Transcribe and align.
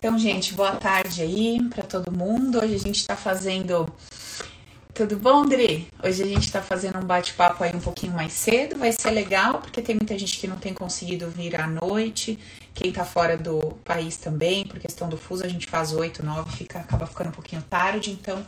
Então, 0.00 0.18
gente, 0.18 0.54
boa 0.54 0.76
tarde 0.76 1.20
aí 1.20 1.62
para 1.68 1.82
todo 1.82 2.10
mundo. 2.10 2.58
Hoje 2.58 2.74
a 2.74 2.78
gente 2.78 2.96
está 2.96 3.14
fazendo. 3.14 3.86
Tudo 4.94 5.18
bom, 5.18 5.44
Dri? 5.44 5.88
Hoje 6.02 6.22
a 6.22 6.26
gente 6.26 6.46
está 6.46 6.62
fazendo 6.62 6.96
um 6.98 7.04
bate-papo 7.04 7.62
aí 7.62 7.76
um 7.76 7.80
pouquinho 7.80 8.14
mais 8.14 8.32
cedo. 8.32 8.78
Vai 8.78 8.92
ser 8.92 9.10
legal, 9.10 9.60
porque 9.60 9.82
tem 9.82 9.96
muita 9.96 10.18
gente 10.18 10.38
que 10.38 10.48
não 10.48 10.56
tem 10.56 10.72
conseguido 10.72 11.28
vir 11.28 11.54
à 11.60 11.66
noite. 11.66 12.38
Quem 12.72 12.90
tá 12.90 13.04
fora 13.04 13.36
do 13.36 13.78
país 13.84 14.16
também, 14.16 14.66
por 14.66 14.78
questão 14.78 15.06
do 15.06 15.18
fuso, 15.18 15.44
a 15.44 15.48
gente 15.48 15.66
faz 15.66 15.92
8, 15.92 16.24
9, 16.24 16.50
fica, 16.56 16.78
acaba 16.78 17.06
ficando 17.06 17.28
um 17.28 17.32
pouquinho 17.32 17.60
tarde. 17.60 18.10
Então, 18.10 18.42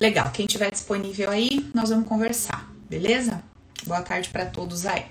legal. 0.00 0.30
Quem 0.30 0.46
tiver 0.46 0.70
disponível 0.70 1.28
aí, 1.28 1.70
nós 1.74 1.90
vamos 1.90 2.08
conversar, 2.08 2.72
beleza? 2.88 3.44
Boa 3.84 4.00
tarde 4.00 4.30
para 4.30 4.46
todos 4.46 4.86
aí. 4.86 5.04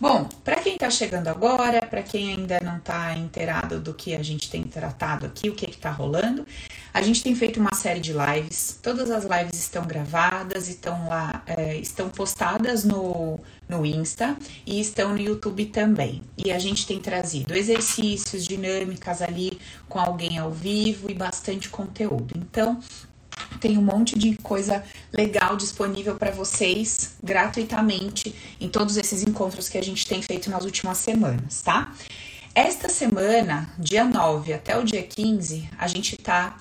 Bom, 0.00 0.28
para 0.42 0.56
quem 0.56 0.74
está 0.74 0.90
chegando 0.90 1.28
agora, 1.28 1.80
para 1.86 2.02
quem 2.02 2.34
ainda 2.34 2.60
não 2.60 2.78
está 2.78 3.16
inteirado 3.16 3.78
do 3.80 3.94
que 3.94 4.14
a 4.14 4.22
gente 4.22 4.50
tem 4.50 4.64
tratado 4.64 5.26
aqui, 5.26 5.48
o 5.48 5.54
que 5.54 5.70
está 5.70 5.90
rolando, 5.90 6.44
a 6.92 7.00
gente 7.00 7.22
tem 7.22 7.34
feito 7.34 7.60
uma 7.60 7.74
série 7.74 8.00
de 8.00 8.12
lives. 8.12 8.78
Todas 8.82 9.10
as 9.10 9.24
lives 9.24 9.58
estão 9.58 9.84
gravadas, 9.84 10.68
estão 10.68 11.08
lá, 11.08 11.42
é, 11.46 11.76
estão 11.76 12.08
postadas 12.08 12.84
no, 12.84 13.38
no 13.68 13.86
Insta 13.86 14.36
e 14.66 14.80
estão 14.80 15.12
no 15.12 15.20
YouTube 15.20 15.66
também. 15.66 16.22
E 16.36 16.50
a 16.50 16.58
gente 16.58 16.86
tem 16.86 17.00
trazido 17.00 17.54
exercícios, 17.54 18.44
dinâmicas 18.44 19.22
ali 19.22 19.58
com 19.88 19.98
alguém 19.98 20.38
ao 20.38 20.50
vivo 20.50 21.10
e 21.10 21.14
bastante 21.14 21.68
conteúdo. 21.68 22.34
Então, 22.36 22.80
tem 23.64 23.78
um 23.78 23.82
monte 23.82 24.18
de 24.18 24.36
coisa 24.42 24.84
legal 25.10 25.56
disponível 25.56 26.16
para 26.16 26.30
vocês 26.30 27.14
gratuitamente 27.22 28.34
em 28.60 28.68
todos 28.68 28.98
esses 28.98 29.22
encontros 29.22 29.70
que 29.70 29.78
a 29.78 29.82
gente 29.82 30.06
tem 30.06 30.20
feito 30.20 30.50
nas 30.50 30.66
últimas 30.66 30.98
semanas, 30.98 31.62
tá? 31.62 31.90
Esta 32.54 32.90
semana, 32.90 33.72
dia 33.78 34.04
9 34.04 34.52
até 34.52 34.76
o 34.76 34.84
dia 34.84 35.02
15, 35.02 35.66
a 35.78 35.86
gente 35.86 36.14
tá 36.18 36.58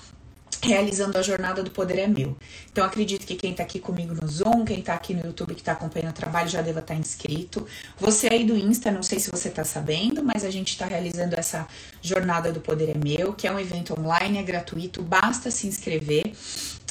realizando 0.61 1.17
a 1.17 1.21
jornada 1.21 1.61
do 1.61 1.69
Poder 1.71 1.99
é 1.99 2.07
Meu. 2.07 2.37
Então 2.71 2.85
acredito 2.85 3.25
que 3.25 3.35
quem 3.35 3.51
está 3.51 3.63
aqui 3.63 3.79
comigo 3.79 4.15
no 4.15 4.25
Zoom, 4.25 4.63
quem 4.63 4.79
está 4.79 4.93
aqui 4.93 5.13
no 5.13 5.25
YouTube 5.25 5.53
que 5.53 5.61
está 5.61 5.73
acompanhando 5.73 6.11
o 6.11 6.15
trabalho 6.15 6.47
já 6.47 6.61
deva 6.61 6.79
estar 6.79 6.93
tá 6.93 6.99
inscrito. 6.99 7.67
Você 7.99 8.27
aí 8.31 8.45
do 8.45 8.55
Insta, 8.55 8.89
não 8.91 9.03
sei 9.03 9.19
se 9.19 9.29
você 9.29 9.49
está 9.49 9.65
sabendo, 9.65 10.23
mas 10.23 10.45
a 10.45 10.49
gente 10.49 10.69
está 10.69 10.85
realizando 10.85 11.37
essa 11.37 11.67
jornada 12.01 12.51
do 12.53 12.61
Poder 12.61 12.89
é 12.89 12.97
Meu, 12.97 13.33
que 13.33 13.45
é 13.45 13.51
um 13.51 13.59
evento 13.59 13.93
online, 13.99 14.37
é 14.37 14.43
gratuito, 14.43 15.03
basta 15.03 15.51
se 15.51 15.67
inscrever 15.67 16.31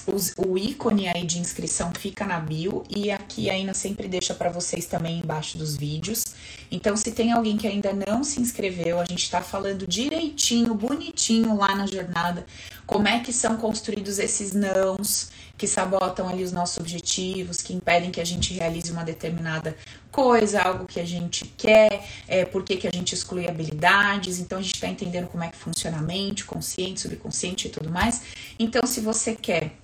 os, 0.06 0.32
o 0.36 0.58
ícone 0.58 1.08
aí 1.08 1.24
de 1.24 1.38
inscrição 1.38 1.92
fica 1.98 2.26
na 2.26 2.38
bio 2.38 2.84
e 2.88 3.10
aqui 3.10 3.48
a 3.50 3.56
Ina 3.56 3.74
sempre 3.74 4.08
deixa 4.08 4.34
para 4.34 4.50
vocês 4.50 4.86
também 4.86 5.20
embaixo 5.20 5.58
dos 5.58 5.76
vídeos. 5.76 6.24
Então, 6.70 6.96
se 6.96 7.12
tem 7.12 7.32
alguém 7.32 7.56
que 7.56 7.66
ainda 7.66 7.92
não 7.92 8.24
se 8.24 8.40
inscreveu, 8.40 8.98
a 8.98 9.04
gente 9.04 9.22
está 9.22 9.42
falando 9.42 9.86
direitinho, 9.86 10.74
bonitinho 10.74 11.56
lá 11.56 11.74
na 11.74 11.86
jornada, 11.86 12.46
como 12.86 13.06
é 13.06 13.20
que 13.20 13.32
são 13.32 13.56
construídos 13.56 14.18
esses 14.18 14.52
nãos 14.52 15.30
que 15.56 15.66
sabotam 15.66 16.28
ali 16.28 16.42
os 16.42 16.50
nossos 16.50 16.78
objetivos, 16.78 17.62
que 17.62 17.72
impedem 17.72 18.10
que 18.10 18.20
a 18.20 18.24
gente 18.24 18.52
realize 18.54 18.90
uma 18.90 19.04
determinada 19.04 19.76
coisa, 20.10 20.62
algo 20.62 20.86
que 20.86 20.98
a 20.98 21.04
gente 21.04 21.44
quer, 21.56 22.04
é, 22.26 22.44
por 22.44 22.64
que 22.64 22.86
a 22.86 22.90
gente 22.90 23.14
exclui 23.14 23.48
habilidades. 23.48 24.40
Então, 24.40 24.58
a 24.58 24.62
gente 24.62 24.74
está 24.74 24.88
entendendo 24.88 25.28
como 25.28 25.44
é 25.44 25.48
que 25.48 25.56
funciona 25.56 25.98
a 25.98 26.02
mente, 26.02 26.44
consciente, 26.44 27.00
subconsciente 27.00 27.68
e 27.68 27.70
tudo 27.70 27.90
mais. 27.90 28.22
Então, 28.58 28.84
se 28.86 29.00
você 29.00 29.36
quer 29.36 29.81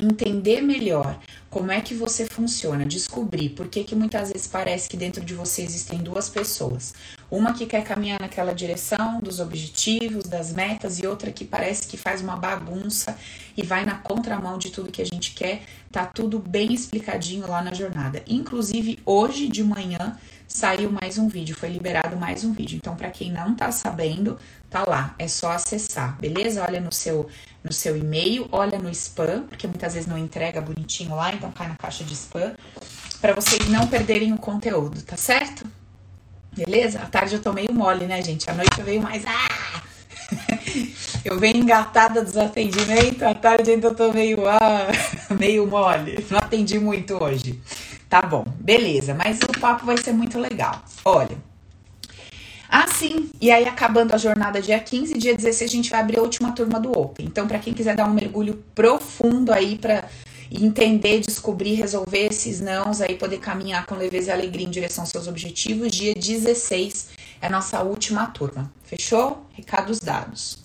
entender 0.00 0.60
melhor 0.60 1.18
como 1.50 1.70
é 1.70 1.80
que 1.80 1.94
você 1.94 2.26
funciona, 2.26 2.84
descobrir 2.84 3.50
por 3.50 3.68
que, 3.68 3.84
que 3.84 3.94
muitas 3.94 4.32
vezes 4.32 4.46
parece 4.46 4.88
que 4.88 4.96
dentro 4.96 5.24
de 5.24 5.34
você 5.34 5.62
existem 5.62 5.98
duas 5.98 6.28
pessoas. 6.28 6.94
Uma 7.30 7.52
que 7.52 7.64
quer 7.64 7.84
caminhar 7.84 8.20
naquela 8.20 8.52
direção 8.52 9.20
dos 9.20 9.38
objetivos, 9.38 10.24
das 10.24 10.52
metas, 10.52 10.98
e 10.98 11.06
outra 11.06 11.30
que 11.30 11.44
parece 11.44 11.86
que 11.86 11.96
faz 11.96 12.20
uma 12.20 12.36
bagunça 12.36 13.16
e 13.56 13.62
vai 13.62 13.84
na 13.84 13.94
contramão 13.94 14.58
de 14.58 14.70
tudo 14.70 14.90
que 14.90 15.00
a 15.00 15.06
gente 15.06 15.32
quer. 15.32 15.62
Tá 15.92 16.04
tudo 16.04 16.40
bem 16.40 16.74
explicadinho 16.74 17.46
lá 17.46 17.62
na 17.62 17.72
jornada. 17.72 18.22
Inclusive, 18.26 18.98
hoje 19.06 19.46
de 19.46 19.62
manhã 19.62 20.18
saiu 20.48 20.90
mais 20.90 21.18
um 21.18 21.28
vídeo, 21.28 21.56
foi 21.56 21.68
liberado 21.68 22.16
mais 22.16 22.44
um 22.44 22.52
vídeo. 22.52 22.76
Então, 22.76 22.96
para 22.96 23.10
quem 23.10 23.30
não 23.30 23.54
tá 23.54 23.70
sabendo, 23.70 24.38
tá 24.74 24.84
lá, 24.88 25.14
é 25.20 25.28
só 25.28 25.52
acessar, 25.52 26.18
beleza? 26.18 26.64
Olha 26.66 26.80
no 26.80 26.92
seu 26.92 27.28
no 27.62 27.72
seu 27.72 27.96
e-mail, 27.96 28.46
olha 28.52 28.76
no 28.76 28.90
spam, 28.90 29.44
porque 29.48 29.66
muitas 29.66 29.94
vezes 29.94 30.06
não 30.06 30.18
entrega 30.18 30.60
bonitinho 30.60 31.14
lá, 31.14 31.32
então 31.32 31.50
cai 31.50 31.68
na 31.68 31.76
caixa 31.76 32.04
de 32.04 32.12
spam, 32.12 32.52
para 33.22 33.32
vocês 33.34 33.68
não 33.68 33.86
perderem 33.86 34.34
o 34.34 34.36
conteúdo, 34.36 35.00
tá 35.02 35.16
certo? 35.16 35.64
Beleza? 36.54 36.98
À 37.00 37.06
tarde 37.06 37.36
eu 37.36 37.40
tô 37.40 37.52
meio 37.52 37.72
mole, 37.72 38.04
né, 38.04 38.20
gente? 38.20 38.50
À 38.50 38.52
noite 38.52 38.78
eu 38.78 38.84
venho 38.84 39.02
mais. 39.02 39.24
Ah! 39.24 39.82
eu 41.24 41.38
venho 41.38 41.58
engatada 41.58 42.22
dos 42.22 42.36
atendimentos, 42.36 43.22
à 43.22 43.34
tarde 43.34 43.70
ainda 43.70 43.94
tô 43.94 44.12
meio, 44.12 44.46
ah, 44.46 44.88
meio 45.38 45.66
mole. 45.66 46.26
Não 46.28 46.38
atendi 46.38 46.78
muito 46.78 47.22
hoje. 47.22 47.62
Tá 48.10 48.20
bom, 48.20 48.44
beleza, 48.58 49.14
mas 49.14 49.38
o 49.38 49.58
papo 49.58 49.86
vai 49.86 49.96
ser 49.96 50.12
muito 50.12 50.38
legal. 50.38 50.82
Olha. 51.04 51.53
Ah, 52.94 52.96
sim. 52.96 53.30
E 53.40 53.50
aí, 53.50 53.66
acabando 53.66 54.14
a 54.14 54.16
jornada 54.16 54.60
dia 54.60 54.78
15, 54.78 55.18
dia 55.18 55.34
16, 55.34 55.70
a 55.70 55.74
gente 55.74 55.90
vai 55.90 56.00
abrir 56.00 56.18
a 56.18 56.22
última 56.22 56.52
turma 56.52 56.78
do 56.78 56.96
Open. 56.96 57.26
Então, 57.26 57.48
para 57.48 57.58
quem 57.58 57.74
quiser 57.74 57.96
dar 57.96 58.06
um 58.06 58.14
mergulho 58.14 58.62
profundo 58.74 59.52
aí 59.52 59.76
para 59.76 60.08
entender, 60.50 61.20
descobrir, 61.20 61.74
resolver 61.74 62.26
esses 62.26 62.60
nãos, 62.60 63.00
aí 63.00 63.16
poder 63.16 63.38
caminhar 63.38 63.84
com 63.86 63.96
leveza 63.96 64.30
e 64.30 64.32
alegria 64.32 64.66
em 64.66 64.70
direção 64.70 65.02
aos 65.02 65.10
seus 65.10 65.26
objetivos, 65.26 65.90
dia 65.90 66.14
16 66.14 67.08
é 67.42 67.46
a 67.46 67.50
nossa 67.50 67.82
última 67.82 68.26
turma. 68.26 68.72
Fechou? 68.84 69.44
Recados 69.52 69.98
dados. 69.98 70.58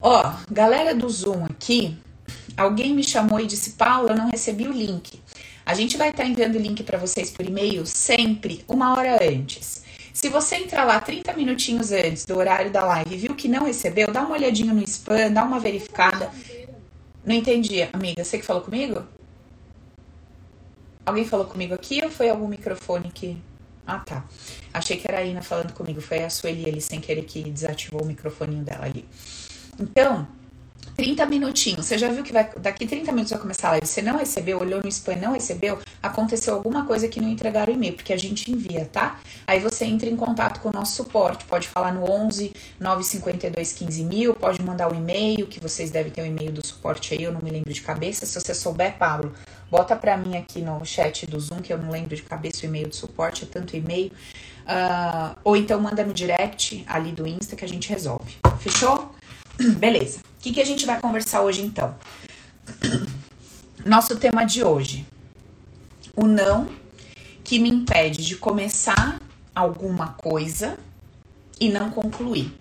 Ó, 0.00 0.32
galera 0.50 0.94
do 0.94 1.08
Zoom 1.08 1.44
aqui, 1.44 1.96
alguém 2.56 2.94
me 2.94 3.04
chamou 3.04 3.40
e 3.40 3.46
disse: 3.46 3.70
Paula, 3.70 4.12
eu 4.12 4.16
não 4.16 4.30
recebi 4.30 4.66
o 4.66 4.72
link. 4.72 5.20
A 5.66 5.74
gente 5.74 5.96
vai 5.96 6.10
estar 6.10 6.22
tá 6.22 6.28
enviando 6.28 6.54
o 6.54 6.60
link 6.60 6.82
para 6.82 6.96
vocês 6.96 7.30
por 7.30 7.44
e-mail 7.44 7.84
sempre 7.84 8.64
uma 8.68 8.94
hora 8.94 9.18
antes. 9.22 9.84
Se 10.16 10.30
você 10.30 10.56
entrar 10.56 10.84
lá 10.84 10.98
30 10.98 11.34
minutinhos 11.34 11.92
antes 11.92 12.24
do 12.24 12.38
horário 12.38 12.70
da 12.70 12.82
live 12.82 13.14
e 13.14 13.18
viu 13.18 13.34
que 13.34 13.48
não 13.48 13.66
recebeu, 13.66 14.10
dá 14.10 14.22
uma 14.22 14.32
olhadinha 14.32 14.72
no 14.72 14.82
spam, 14.82 15.30
dá 15.30 15.44
uma 15.44 15.60
verificada. 15.60 16.32
Não 17.22 17.34
entendi, 17.34 17.82
amiga. 17.92 18.24
Você 18.24 18.38
que 18.38 18.44
falou 18.46 18.62
comigo? 18.62 19.04
Alguém 21.04 21.26
falou 21.26 21.44
comigo 21.44 21.74
aqui 21.74 22.02
ou 22.02 22.10
foi 22.10 22.30
algum 22.30 22.48
microfone 22.48 23.10
que. 23.12 23.36
Ah, 23.86 23.98
tá. 23.98 24.24
Achei 24.72 24.96
que 24.96 25.06
era 25.06 25.18
a 25.18 25.22
Ina 25.22 25.42
falando 25.42 25.74
comigo. 25.74 26.00
Foi 26.00 26.24
a 26.24 26.30
Sueli 26.30 26.66
ali 26.66 26.80
sem 26.80 26.98
querer 26.98 27.24
que 27.24 27.50
desativou 27.50 28.00
o 28.00 28.06
microfoninho 28.06 28.64
dela 28.64 28.86
ali. 28.86 29.04
Então, 29.78 30.26
30 30.96 31.26
minutinhos. 31.26 31.86
Você 31.86 31.98
já 31.98 32.08
viu 32.08 32.24
que 32.24 32.32
vai, 32.32 32.50
daqui 32.56 32.86
30 32.86 33.12
minutos 33.12 33.30
vai 33.30 33.40
começar 33.40 33.68
a 33.68 33.70
live. 33.72 33.86
Você 33.86 34.00
não 34.00 34.16
recebeu, 34.16 34.58
olhou 34.58 34.82
no 34.82 34.88
spam, 34.88 35.16
não 35.16 35.32
recebeu, 35.32 35.78
aconteceu 36.02 36.54
alguma 36.54 36.86
coisa 36.86 37.06
que 37.06 37.20
não 37.20 37.28
entregaram 37.28 37.72
o 37.72 37.76
e-mail, 37.76 37.92
porque 37.92 38.12
a 38.12 38.16
gente 38.16 38.50
envia, 38.50 38.88
tá? 38.90 39.20
Aí 39.46 39.60
você 39.60 39.84
entra 39.84 40.08
em 40.08 40.16
contato 40.16 40.60
com 40.60 40.70
o 40.70 40.72
nosso 40.72 40.96
suporte. 40.96 41.44
Pode 41.44 41.68
falar 41.68 41.92
no 41.92 42.10
11 42.10 42.52
952 42.80 43.72
15 43.74 44.04
mil, 44.04 44.34
pode 44.34 44.62
mandar 44.62 44.90
o 44.90 44.94
um 44.94 44.96
e-mail, 44.96 45.46
que 45.46 45.60
vocês 45.60 45.90
devem 45.90 46.10
ter 46.10 46.22
o 46.22 46.24
um 46.24 46.28
e-mail 46.28 46.50
do 46.50 46.66
suporte 46.66 47.12
aí, 47.12 47.22
eu 47.22 47.32
não 47.32 47.42
me 47.42 47.50
lembro 47.50 47.72
de 47.72 47.82
cabeça. 47.82 48.24
Se 48.24 48.40
você 48.40 48.54
souber, 48.54 48.96
Pablo, 48.96 49.34
bota 49.70 49.94
pra 49.94 50.16
mim 50.16 50.36
aqui 50.36 50.62
no 50.62 50.82
chat 50.84 51.26
do 51.26 51.38
Zoom, 51.38 51.60
que 51.60 51.72
eu 51.72 51.78
não 51.78 51.90
lembro 51.90 52.16
de 52.16 52.22
cabeça 52.22 52.62
o 52.62 52.64
e-mail 52.64 52.88
do 52.88 52.96
suporte, 52.96 53.44
é 53.44 53.46
tanto 53.46 53.76
e-mail. 53.76 54.10
Uh, 54.66 55.36
ou 55.44 55.56
então 55.56 55.78
manda 55.78 56.02
no 56.04 56.14
direct 56.14 56.82
ali 56.88 57.12
do 57.12 57.26
Insta 57.26 57.54
que 57.54 57.64
a 57.64 57.68
gente 57.68 57.90
resolve. 57.90 58.36
Fechou? 58.58 59.14
Beleza 59.78 60.20
que, 60.46 60.52
que 60.52 60.60
a 60.60 60.64
gente 60.64 60.86
vai 60.86 61.00
conversar 61.00 61.42
hoje 61.42 61.62
então? 61.62 61.96
Nosso 63.84 64.16
tema 64.16 64.44
de 64.44 64.62
hoje: 64.62 65.04
o 66.14 66.24
não 66.24 66.68
que 67.42 67.58
me 67.58 67.68
impede 67.68 68.24
de 68.24 68.36
começar 68.36 69.20
alguma 69.52 70.12
coisa 70.12 70.78
e 71.58 71.68
não 71.68 71.90
concluir. 71.90 72.56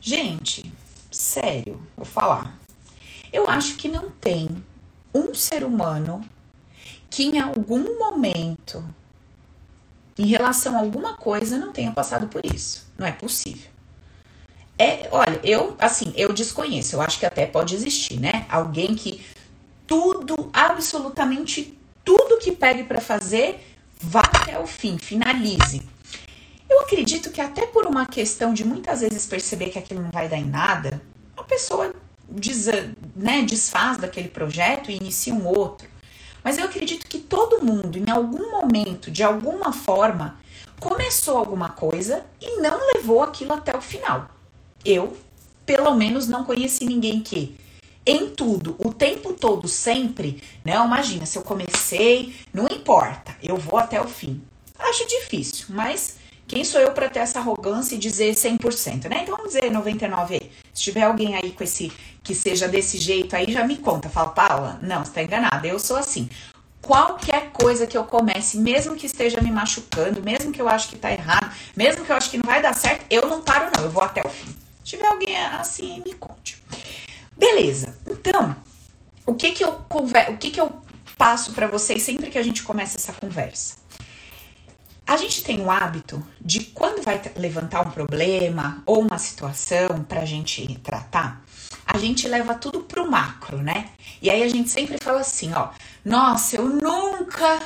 Gente, 0.00 0.72
sério, 1.10 1.80
vou 1.96 2.06
falar. 2.06 2.56
Eu 3.32 3.48
acho 3.48 3.76
que 3.76 3.88
não 3.88 4.10
tem 4.10 4.48
um 5.12 5.34
ser 5.34 5.64
humano 5.64 6.24
que 7.10 7.24
em 7.24 7.40
algum 7.40 7.98
momento, 7.98 8.84
em 10.16 10.26
relação 10.26 10.76
a 10.76 10.80
alguma 10.80 11.14
coisa, 11.14 11.58
não 11.58 11.72
tenha 11.72 11.90
passado 11.90 12.28
por 12.28 12.44
isso. 12.46 12.86
Não 12.96 13.06
é 13.06 13.12
possível. 13.12 13.71
É, 14.78 15.08
olha, 15.12 15.40
eu, 15.44 15.76
assim, 15.78 16.12
eu 16.16 16.32
desconheço, 16.32 16.96
eu 16.96 17.02
acho 17.02 17.18
que 17.18 17.26
até 17.26 17.46
pode 17.46 17.74
existir, 17.74 18.18
né? 18.18 18.46
Alguém 18.48 18.94
que 18.94 19.24
tudo, 19.86 20.50
absolutamente 20.52 21.78
tudo 22.04 22.38
que 22.38 22.52
pegue 22.52 22.84
para 22.84 23.00
fazer, 23.00 23.60
vá 24.00 24.20
até 24.20 24.58
o 24.58 24.66
fim, 24.66 24.98
finalize. 24.98 25.82
Eu 26.68 26.80
acredito 26.80 27.30
que 27.30 27.40
até 27.40 27.66
por 27.66 27.86
uma 27.86 28.06
questão 28.06 28.54
de 28.54 28.64
muitas 28.64 29.00
vezes 29.00 29.26
perceber 29.26 29.68
que 29.68 29.78
aquilo 29.78 30.02
não 30.02 30.10
vai 30.10 30.28
dar 30.28 30.38
em 30.38 30.46
nada, 30.46 31.02
a 31.36 31.42
pessoa 31.42 31.94
des, 32.28 32.66
né, 33.14 33.42
desfaz 33.42 33.98
daquele 33.98 34.28
projeto 34.28 34.90
e 34.90 34.96
inicia 34.96 35.34
um 35.34 35.46
outro. 35.46 35.86
Mas 36.42 36.58
eu 36.58 36.64
acredito 36.64 37.06
que 37.06 37.18
todo 37.18 37.64
mundo, 37.64 37.98
em 37.98 38.10
algum 38.10 38.50
momento, 38.50 39.10
de 39.10 39.22
alguma 39.22 39.72
forma, 39.72 40.40
começou 40.80 41.36
alguma 41.36 41.68
coisa 41.68 42.24
e 42.40 42.60
não 42.60 42.78
levou 42.94 43.22
aquilo 43.22 43.52
até 43.52 43.76
o 43.76 43.80
final. 43.80 44.28
Eu 44.84 45.16
pelo 45.64 45.94
menos 45.94 46.28
não 46.28 46.44
conheci 46.44 46.84
ninguém 46.84 47.20
que 47.20 47.56
em 48.04 48.30
tudo, 48.30 48.74
o 48.78 48.92
tempo 48.92 49.32
todo, 49.32 49.68
sempre, 49.68 50.42
não, 50.64 50.86
imagina, 50.86 51.24
se 51.24 51.38
eu 51.38 51.42
comecei, 51.42 52.34
não 52.52 52.66
importa, 52.66 53.36
eu 53.40 53.56
vou 53.56 53.78
até 53.78 54.00
o 54.00 54.08
fim. 54.08 54.42
Acho 54.76 55.06
difícil, 55.06 55.66
mas 55.68 56.16
quem 56.48 56.64
sou 56.64 56.80
eu 56.80 56.90
para 56.92 57.08
ter 57.08 57.20
essa 57.20 57.38
arrogância 57.38 57.94
e 57.94 57.98
dizer 57.98 58.34
100%, 58.34 59.08
né? 59.08 59.20
Então 59.22 59.36
vamos 59.36 59.52
dizer 59.52 59.70
99 59.70 60.34
aí. 60.34 60.50
Se 60.74 60.82
tiver 60.82 61.02
alguém 61.02 61.36
aí 61.36 61.52
com 61.52 61.62
esse 61.62 61.92
que 62.22 62.34
seja 62.34 62.66
desse 62.68 62.98
jeito 62.98 63.34
aí, 63.34 63.52
já 63.52 63.64
me 63.64 63.76
conta. 63.76 64.08
Fala, 64.08 64.30
Paula, 64.30 64.78
não, 64.82 65.04
você 65.04 65.12
tá 65.12 65.22
enganada. 65.22 65.66
Eu 65.66 65.78
sou 65.78 65.96
assim. 65.96 66.28
Qualquer 66.80 67.52
coisa 67.52 67.86
que 67.86 67.96
eu 67.96 68.04
comece, 68.04 68.58
mesmo 68.58 68.96
que 68.96 69.06
esteja 69.06 69.40
me 69.40 69.50
machucando, 69.50 70.20
mesmo 70.22 70.50
que 70.52 70.60
eu 70.60 70.68
acho 70.68 70.88
que 70.88 70.96
tá 70.96 71.12
errado, 71.12 71.54
mesmo 71.76 72.04
que 72.04 72.10
eu 72.10 72.16
acho 72.16 72.28
que 72.28 72.36
não 72.36 72.44
vai 72.44 72.60
dar 72.60 72.74
certo, 72.74 73.06
eu 73.08 73.28
não 73.28 73.40
paro 73.40 73.70
não, 73.76 73.84
eu 73.84 73.90
vou 73.90 74.02
até 74.02 74.20
o 74.20 74.28
fim. 74.28 74.61
Se 74.84 74.96
tiver 74.96 75.06
alguém 75.06 75.36
assim, 75.36 76.02
me 76.04 76.14
conte. 76.14 76.62
Beleza. 77.36 77.96
Então, 78.06 78.54
o 79.24 79.34
que 79.34 79.52
que 79.52 79.64
eu 79.64 79.84
o 79.90 80.36
que 80.36 80.50
que 80.50 80.60
eu 80.60 80.72
passo 81.16 81.52
para 81.52 81.66
vocês 81.66 82.02
sempre 82.02 82.30
que 82.30 82.38
a 82.38 82.42
gente 82.42 82.62
começa 82.62 82.96
essa 82.98 83.12
conversa? 83.12 83.76
A 85.06 85.16
gente 85.16 85.42
tem 85.42 85.60
o 85.60 85.70
hábito 85.70 86.24
de 86.40 86.60
quando 86.66 87.02
vai 87.02 87.20
levantar 87.36 87.86
um 87.86 87.90
problema 87.90 88.82
ou 88.86 89.00
uma 89.00 89.18
situação 89.18 90.04
para 90.08 90.22
a 90.22 90.24
gente 90.24 90.78
tratar, 90.78 91.44
a 91.84 91.98
gente 91.98 92.28
leva 92.28 92.54
tudo 92.54 92.80
pro 92.80 93.10
macro, 93.10 93.58
né? 93.58 93.90
E 94.20 94.30
aí 94.30 94.42
a 94.42 94.48
gente 94.48 94.70
sempre 94.70 94.98
fala 94.98 95.20
assim, 95.20 95.52
ó, 95.52 95.70
nossa, 96.04 96.56
eu 96.56 96.66
nunca, 96.66 97.60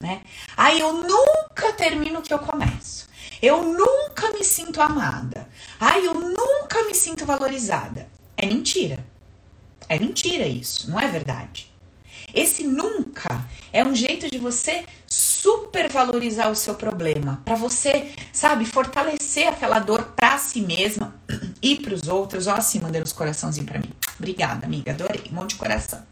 né? 0.00 0.22
Aí 0.56 0.80
eu 0.80 0.92
nunca 0.94 1.72
termino 1.76 2.18
o 2.18 2.22
que 2.22 2.32
eu 2.32 2.38
começo. 2.38 3.08
Eu 3.40 3.62
nunca 3.62 4.32
me 4.32 4.42
sinto 4.42 4.80
amada. 4.80 5.46
Ai, 5.86 6.06
eu 6.06 6.14
nunca 6.14 6.82
me 6.84 6.94
sinto 6.94 7.26
valorizada. 7.26 8.08
É 8.38 8.46
mentira. 8.46 9.04
É 9.86 9.98
mentira 9.98 10.46
isso, 10.46 10.90
não 10.90 10.98
é 10.98 11.06
verdade. 11.08 11.70
Esse 12.32 12.64
nunca 12.64 13.46
é 13.70 13.84
um 13.84 13.94
jeito 13.94 14.30
de 14.30 14.38
você 14.38 14.86
supervalorizar 15.06 16.50
o 16.50 16.56
seu 16.56 16.74
problema, 16.74 17.42
para 17.44 17.54
você, 17.54 18.12
sabe, 18.32 18.64
fortalecer 18.64 19.46
aquela 19.46 19.78
dor 19.78 20.04
para 20.16 20.38
si 20.38 20.62
mesma 20.62 21.14
e 21.60 21.76
para 21.76 21.92
os 21.92 22.08
outros. 22.08 22.46
Ó, 22.46 22.54
assim, 22.54 22.80
mandando 22.80 23.04
os 23.04 23.12
coraçãozinhos 23.12 23.68
para 23.68 23.80
mim. 23.80 23.90
Obrigada, 24.18 24.64
amiga, 24.64 24.92
adorei, 24.92 25.24
um 25.30 25.34
monte 25.34 25.50
de 25.50 25.56
coração. 25.56 26.02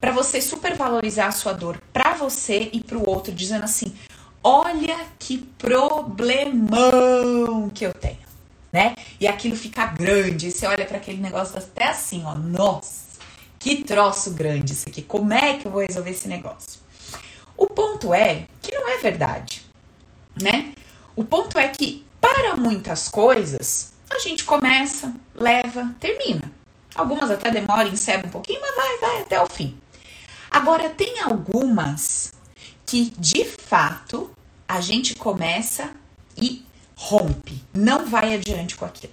Para 0.00 0.12
você 0.12 0.40
supervalorizar 0.40 1.26
a 1.26 1.32
sua 1.32 1.52
dor 1.52 1.82
para 1.92 2.14
você 2.14 2.70
e 2.72 2.80
para 2.80 2.96
o 2.96 3.10
outro, 3.10 3.34
dizendo 3.34 3.64
assim: 3.64 3.92
olha 4.40 4.98
que 5.18 5.38
problemão 5.58 6.62
que 7.74 7.84
eu 7.84 7.92
tenho 7.92 8.23
né? 8.74 8.96
E 9.20 9.28
aquilo 9.28 9.54
fica 9.54 9.86
grande, 9.86 10.48
e 10.48 10.50
você 10.50 10.66
olha 10.66 10.84
para 10.84 10.96
aquele 10.96 11.22
negócio 11.22 11.56
até 11.56 11.90
assim, 11.90 12.24
ó, 12.24 12.34
nossa, 12.34 13.04
que 13.56 13.84
troço 13.84 14.32
grande 14.32 14.72
isso 14.72 14.88
aqui, 14.88 15.00
como 15.00 15.32
é 15.32 15.58
que 15.58 15.66
eu 15.68 15.70
vou 15.70 15.80
resolver 15.80 16.10
esse 16.10 16.26
negócio? 16.26 16.80
O 17.56 17.68
ponto 17.68 18.12
é 18.12 18.48
que 18.60 18.74
não 18.74 18.88
é 18.88 18.98
verdade, 18.98 19.64
né? 20.42 20.72
O 21.14 21.22
ponto 21.22 21.56
é 21.56 21.68
que 21.68 22.04
para 22.20 22.56
muitas 22.56 23.08
coisas 23.08 23.92
a 24.10 24.18
gente 24.18 24.42
começa, 24.42 25.14
leva, 25.36 25.94
termina. 26.00 26.50
Algumas 26.96 27.30
até 27.30 27.52
demoram, 27.52 27.86
encebam 27.92 28.26
um 28.26 28.32
pouquinho, 28.32 28.60
mas 28.60 28.74
vai, 28.74 28.98
vai 28.98 29.20
até 29.22 29.40
o 29.40 29.46
fim. 29.46 29.78
Agora, 30.50 30.90
tem 30.90 31.20
algumas 31.20 32.32
que 32.84 33.12
de 33.16 33.44
fato 33.44 34.32
a 34.66 34.80
gente 34.80 35.14
começa 35.14 35.92
e 36.36 36.64
rompe, 36.96 37.62
não 37.72 38.06
vai 38.06 38.34
adiante 38.34 38.76
com 38.76 38.84
aquilo. 38.84 39.12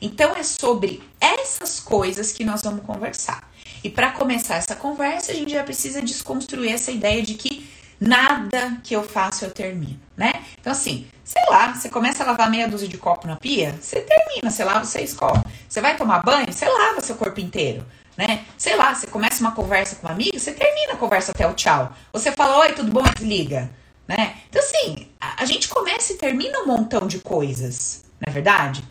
Então 0.00 0.34
é 0.36 0.42
sobre 0.42 1.02
essas 1.20 1.80
coisas 1.80 2.32
que 2.32 2.44
nós 2.44 2.62
vamos 2.62 2.84
conversar. 2.84 3.50
E 3.82 3.90
para 3.90 4.12
começar 4.12 4.56
essa 4.56 4.74
conversa, 4.74 5.32
a 5.32 5.34
gente 5.34 5.52
já 5.52 5.62
precisa 5.62 6.02
desconstruir 6.02 6.72
essa 6.72 6.90
ideia 6.90 7.22
de 7.22 7.34
que 7.34 7.68
nada 8.00 8.78
que 8.82 8.94
eu 8.94 9.02
faço 9.02 9.44
eu 9.44 9.50
termino, 9.50 9.98
né? 10.16 10.44
Então 10.60 10.72
assim, 10.72 11.06
sei 11.24 11.42
lá, 11.48 11.72
você 11.74 11.88
começa 11.88 12.22
a 12.22 12.26
lavar 12.26 12.50
meia 12.50 12.68
dúzia 12.68 12.88
de 12.88 12.98
copo 12.98 13.26
na 13.26 13.36
pia, 13.36 13.74
você 13.80 14.00
termina, 14.00 14.50
você 14.50 14.64
lava, 14.64 14.84
você 14.84 15.00
escova. 15.00 15.44
Você 15.68 15.80
vai 15.80 15.96
tomar 15.96 16.22
banho, 16.22 16.52
você 16.52 16.66
lava 16.66 17.00
seu 17.00 17.16
corpo 17.16 17.40
inteiro, 17.40 17.84
né? 18.16 18.44
Sei 18.58 18.76
lá, 18.76 18.94
você 18.94 19.06
começa 19.06 19.40
uma 19.40 19.52
conversa 19.52 19.96
com 19.96 20.08
um 20.08 20.10
amigo, 20.10 20.38
você 20.38 20.52
termina 20.52 20.92
a 20.92 20.96
conversa 20.96 21.32
até 21.32 21.46
o 21.46 21.54
tchau. 21.54 21.92
Você 22.12 22.32
fala, 22.32 22.58
oi, 22.58 22.72
tudo 22.72 22.92
bom? 22.92 23.02
Desliga 23.02 23.70
né? 24.06 24.36
Então, 24.48 24.62
assim, 24.62 25.08
a, 25.20 25.44
gente 25.44 25.68
começa 25.68 26.12
e 26.12 26.16
termina 26.16 26.60
um 26.60 26.66
montão 26.66 27.06
de 27.06 27.18
coisas, 27.18 28.04
não 28.20 28.30
é 28.30 28.32
verdade? 28.32 28.84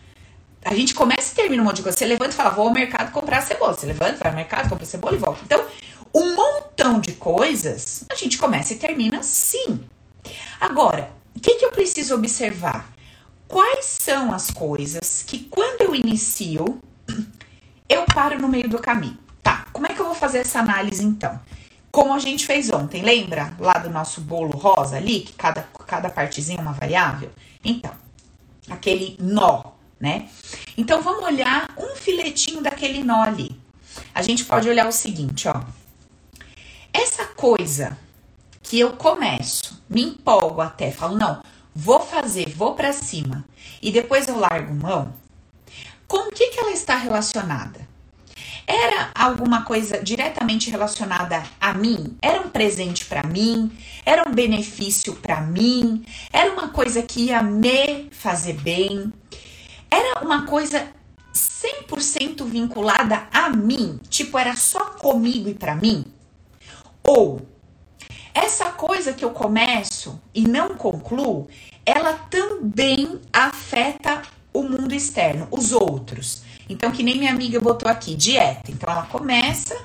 A 0.64 0.74
gente 0.74 0.94
começa 0.94 1.32
e 1.32 1.36
termina 1.36 1.62
um 1.62 1.66
monte 1.66 1.76
de 1.76 1.82
coisa. 1.82 1.96
Você 1.96 2.06
levanta 2.06 2.32
e 2.32 2.34
fala, 2.34 2.50
vou 2.50 2.66
ao 2.66 2.74
mercado 2.74 3.12
comprar 3.12 3.40
cebola. 3.40 3.72
Você 3.72 3.86
levanta, 3.86 4.18
vai 4.18 4.32
ao 4.32 4.36
mercado, 4.36 4.68
compra 4.68 4.84
cebola 4.84 5.14
e 5.14 5.18
volta. 5.18 5.40
Então, 5.44 5.64
um 6.12 6.34
montão 6.34 6.98
de 6.98 7.12
coisas, 7.12 8.04
a 8.10 8.16
gente 8.16 8.36
começa 8.36 8.72
e 8.72 8.76
termina 8.76 9.22
sim. 9.22 9.80
Agora, 10.60 11.10
o 11.36 11.40
que, 11.40 11.54
que 11.54 11.64
eu 11.64 11.70
preciso 11.70 12.14
observar? 12.14 12.90
Quais 13.46 13.84
são 13.84 14.34
as 14.34 14.50
coisas 14.50 15.22
que 15.24 15.38
quando 15.38 15.82
eu 15.82 15.94
inicio, 15.94 16.80
eu 17.88 18.04
paro 18.06 18.40
no 18.40 18.48
meio 18.48 18.68
do 18.68 18.80
caminho? 18.80 19.18
Tá, 19.42 19.66
como 19.72 19.86
é 19.86 19.90
que 19.94 20.00
eu 20.00 20.06
vou 20.06 20.14
fazer 20.14 20.38
essa 20.38 20.58
análise 20.58 21.04
então? 21.04 21.38
Como 21.96 22.12
a 22.12 22.18
gente 22.18 22.44
fez 22.44 22.68
ontem, 22.68 23.00
lembra 23.00 23.56
lá 23.58 23.78
do 23.78 23.88
nosso 23.88 24.20
bolo 24.20 24.54
rosa 24.54 24.98
ali, 24.98 25.20
que 25.20 25.32
cada, 25.32 25.62
cada 25.86 26.10
partezinha 26.10 26.58
é 26.58 26.60
uma 26.60 26.74
variável? 26.74 27.30
Então, 27.64 27.90
aquele 28.68 29.16
nó, 29.18 29.72
né? 29.98 30.28
Então, 30.76 31.00
vamos 31.00 31.24
olhar 31.24 31.70
um 31.74 31.96
filetinho 31.96 32.60
daquele 32.60 33.02
nó 33.02 33.22
ali. 33.22 33.58
A 34.14 34.20
gente 34.20 34.44
pode 34.44 34.68
olhar 34.68 34.86
o 34.86 34.92
seguinte, 34.92 35.48
ó. 35.48 35.62
Essa 36.92 37.24
coisa 37.24 37.96
que 38.62 38.78
eu 38.78 38.92
começo, 38.92 39.82
me 39.88 40.02
empolgo 40.02 40.60
até, 40.60 40.90
falo, 40.90 41.16
não, 41.16 41.42
vou 41.74 42.00
fazer, 42.00 42.50
vou 42.50 42.74
para 42.74 42.92
cima, 42.92 43.42
e 43.80 43.90
depois 43.90 44.28
eu 44.28 44.38
largo 44.38 44.74
mão, 44.74 45.14
com 46.06 46.28
o 46.28 46.30
que, 46.30 46.48
que 46.48 46.60
ela 46.60 46.72
está 46.72 46.94
relacionada? 46.98 47.85
Era 48.66 49.10
alguma 49.14 49.62
coisa 49.62 50.02
diretamente 50.02 50.70
relacionada 50.70 51.44
a 51.60 51.72
mim? 51.72 52.16
Era 52.20 52.40
um 52.40 52.50
presente 52.50 53.04
para 53.04 53.22
mim? 53.22 53.70
Era 54.04 54.28
um 54.28 54.32
benefício 54.32 55.14
para 55.14 55.40
mim? 55.40 56.04
Era 56.32 56.52
uma 56.52 56.68
coisa 56.68 57.00
que 57.02 57.26
ia 57.26 57.42
me 57.42 58.08
fazer 58.10 58.54
bem? 58.54 59.12
Era 59.88 60.20
uma 60.24 60.46
coisa 60.46 60.88
100% 61.32 62.44
vinculada 62.44 63.28
a 63.32 63.50
mim? 63.50 64.00
Tipo, 64.08 64.36
era 64.36 64.56
só 64.56 64.86
comigo 64.86 65.48
e 65.48 65.54
para 65.54 65.76
mim? 65.76 66.04
Ou 67.06 67.40
essa 68.34 68.66
coisa 68.66 69.12
que 69.12 69.24
eu 69.24 69.30
começo 69.30 70.20
e 70.34 70.46
não 70.46 70.70
concluo, 70.70 71.48
ela 71.86 72.12
também 72.12 73.20
afeta 73.32 74.22
o 74.52 74.62
mundo 74.62 74.92
externo, 74.92 75.46
os 75.50 75.72
outros. 75.72 76.42
Então, 76.68 76.90
que 76.90 77.02
nem 77.02 77.18
minha 77.18 77.30
amiga 77.30 77.60
botou 77.60 77.88
aqui, 77.88 78.14
dieta. 78.14 78.70
Então, 78.70 78.92
ela 78.92 79.06
começa 79.06 79.76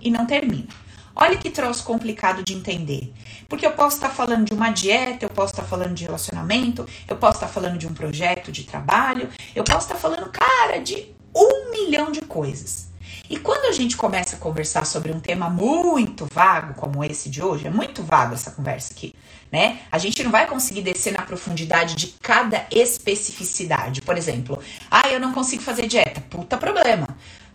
e 0.00 0.10
não 0.10 0.26
termina. 0.26 0.68
Olha 1.14 1.36
que 1.36 1.50
troço 1.50 1.84
complicado 1.84 2.42
de 2.42 2.54
entender. 2.54 3.12
Porque 3.48 3.66
eu 3.66 3.72
posso 3.72 3.96
estar 3.96 4.10
falando 4.10 4.46
de 4.46 4.54
uma 4.54 4.70
dieta, 4.70 5.24
eu 5.24 5.28
posso 5.28 5.52
estar 5.52 5.64
falando 5.64 5.92
de 5.92 6.04
relacionamento, 6.04 6.86
eu 7.06 7.16
posso 7.16 7.36
estar 7.36 7.48
falando 7.48 7.76
de 7.76 7.86
um 7.86 7.92
projeto 7.92 8.50
de 8.50 8.64
trabalho, 8.64 9.28
eu 9.54 9.64
posso 9.64 9.86
estar 9.86 9.96
falando, 9.96 10.30
cara, 10.30 10.78
de 10.78 11.14
um 11.34 11.70
milhão 11.70 12.10
de 12.10 12.20
coisas. 12.22 12.88
E 13.28 13.36
quando 13.36 13.66
a 13.66 13.72
gente 13.72 13.96
começa 13.96 14.36
a 14.36 14.38
conversar 14.38 14.86
sobre 14.86 15.12
um 15.12 15.20
tema 15.20 15.50
muito 15.50 16.26
vago, 16.32 16.74
como 16.74 17.04
esse 17.04 17.28
de 17.28 17.42
hoje, 17.42 17.66
é 17.66 17.70
muito 17.70 18.02
vago 18.02 18.34
essa 18.34 18.50
conversa 18.50 18.92
aqui 18.92 19.14
né? 19.50 19.80
A 19.90 19.98
gente 19.98 20.22
não 20.22 20.30
vai 20.30 20.46
conseguir 20.46 20.82
descer 20.82 21.12
na 21.12 21.22
profundidade 21.22 21.96
de 21.96 22.14
cada 22.22 22.66
especificidade. 22.70 24.00
Por 24.00 24.16
exemplo, 24.16 24.62
ah, 24.90 25.08
eu 25.10 25.18
não 25.18 25.32
consigo 25.32 25.62
fazer 25.62 25.86
dieta. 25.86 26.20
Puta 26.20 26.56
problema. 26.56 27.08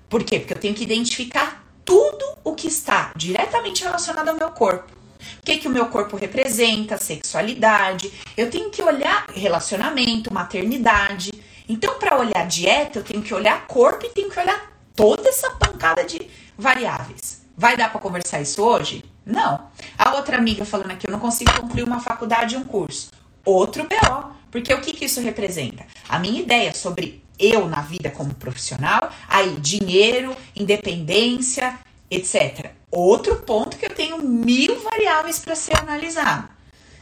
Por 0.10 0.24
quê? 0.24 0.40
Porque 0.40 0.54
eu 0.54 0.60
tenho 0.60 0.74
que 0.74 0.84
identificar 0.84 1.64
tudo 1.84 2.25
o 2.44 2.54
que 2.54 2.68
está 2.68 3.12
diretamente 3.16 3.84
relacionado 3.84 4.30
ao 4.30 4.36
meu 4.36 4.50
corpo. 4.50 4.92
O 5.40 5.46
que, 5.46 5.58
que 5.58 5.68
o 5.68 5.72
meu 5.72 5.88
corpo 5.88 6.18
representa, 6.18 6.98
sexualidade. 6.98 8.12
Eu 8.36 8.50
tenho 8.50 8.70
que 8.70 8.82
olhar 8.82 9.25
relacionamento, 9.34 10.34
maternidade. 10.34 11.32
Então, 11.68 11.98
para 11.98 12.20
olhar 12.20 12.46
dieta, 12.48 13.00
eu 13.00 13.04
tenho 13.04 13.22
que 13.22 13.34
olhar 13.34 13.66
corpo 13.66 14.06
e 14.06 14.10
tenho 14.10 14.30
que 14.30 14.40
olhar 14.40 14.72
toda 14.96 15.30
essa 15.30 15.50
pancada 15.52 16.04
de 16.04 16.30
variáveis. 16.58 17.44
Vai 17.58 17.75
dar 17.75 17.92
para 17.92 18.02
conversar 18.02 18.42
isso 18.42 18.62
hoje? 18.62 19.04
Não. 19.25 19.70
A 19.98 20.15
outra 20.15 20.38
amiga 20.38 20.63
falando 20.65 20.91
aqui, 20.91 21.08
eu 21.08 21.12
não 21.12 21.20
consigo 21.20 21.51
concluir 21.60 21.84
uma 21.84 22.00
faculdade 22.00 22.55
e 22.55 22.58
um 22.58 22.63
curso. 22.63 23.10
Outro 23.44 23.84
BO. 23.84 24.36
Porque 24.51 24.74
o 24.74 24.79
que, 24.79 24.94
que 24.94 25.05
isso 25.05 25.20
representa? 25.20 25.86
A 26.08 26.17
minha 26.17 26.39
ideia 26.39 26.74
sobre 26.74 27.22
eu 27.38 27.67
na 27.67 27.82
vida 27.82 28.10
como 28.10 28.34
profissional, 28.34 29.12
aí 29.27 29.55
dinheiro, 29.60 30.36
independência, 30.55 31.77
etc. 32.10 32.72
Outro 32.89 33.36
ponto 33.38 33.77
que 33.77 33.86
eu 33.86 33.94
tenho 33.94 34.20
mil 34.20 34.79
variáveis 34.79 35.39
para 35.39 35.55
ser 35.55 35.77
analisado, 35.77 36.48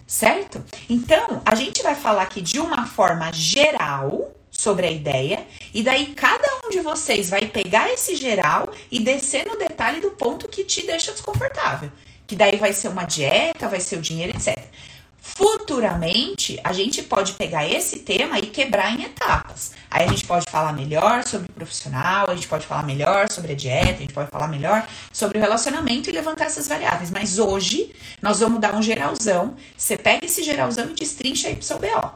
certo? 0.07 0.63
Então, 0.89 1.41
a 1.45 1.53
gente 1.53 1.83
vai 1.83 1.93
falar 1.93 2.23
aqui 2.23 2.41
de 2.41 2.59
uma 2.59 2.87
forma 2.87 3.31
geral 3.31 4.31
sobre 4.49 4.87
a 4.87 4.91
ideia, 4.91 5.45
e 5.73 5.83
daí 5.83 6.07
cada 6.15 6.47
um 6.65 6.69
de 6.69 6.79
vocês 6.79 7.29
vai 7.29 7.45
pegar 7.47 7.91
esse 7.91 8.15
geral 8.15 8.71
e 8.91 8.99
descer 8.99 9.45
no 9.45 9.57
detalhe 9.57 9.99
do 9.99 10.11
ponto 10.11 10.47
que 10.47 10.63
te 10.63 10.85
deixa 10.85 11.11
desconfortável. 11.11 11.91
Que 12.25 12.35
daí 12.35 12.57
vai 12.57 12.73
ser 12.73 12.87
uma 12.87 13.03
dieta, 13.03 13.67
vai 13.67 13.79
ser 13.79 13.97
o 13.97 14.01
dinheiro, 14.01 14.35
etc. 14.35 14.57
Futuramente, 15.25 16.59
a 16.65 16.73
gente 16.73 17.01
pode 17.01 17.31
pegar 17.33 17.65
esse 17.65 17.99
tema 17.99 18.39
e 18.39 18.47
quebrar 18.47 18.93
em 18.93 19.03
etapas. 19.03 19.71
Aí 19.89 20.05
a 20.05 20.07
gente 20.09 20.25
pode 20.25 20.45
falar 20.51 20.73
melhor 20.73 21.23
sobre 21.23 21.49
o 21.49 21.53
profissional, 21.53 22.29
a 22.29 22.35
gente 22.35 22.47
pode 22.47 22.67
falar 22.67 22.83
melhor 22.83 23.31
sobre 23.31 23.53
a 23.53 23.55
dieta, 23.55 23.93
a 23.93 24.01
gente 24.01 24.13
pode 24.13 24.29
falar 24.29 24.49
melhor 24.49 24.85
sobre 25.13 25.37
o 25.37 25.41
relacionamento 25.41 26.09
e 26.09 26.13
levantar 26.13 26.47
essas 26.47 26.67
variáveis. 26.67 27.09
Mas 27.09 27.39
hoje, 27.39 27.95
nós 28.21 28.41
vamos 28.41 28.59
dar 28.59 28.75
um 28.75 28.81
geralzão. 28.81 29.55
Você 29.77 29.97
pega 29.97 30.25
esse 30.25 30.43
geralzão 30.43 30.89
e 30.89 30.93
destrincha 30.93 31.47
aí 31.47 31.55
pro 31.55 31.63
seu 31.63 31.79
BO. 31.79 32.11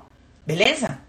Beleza? 0.46 1.00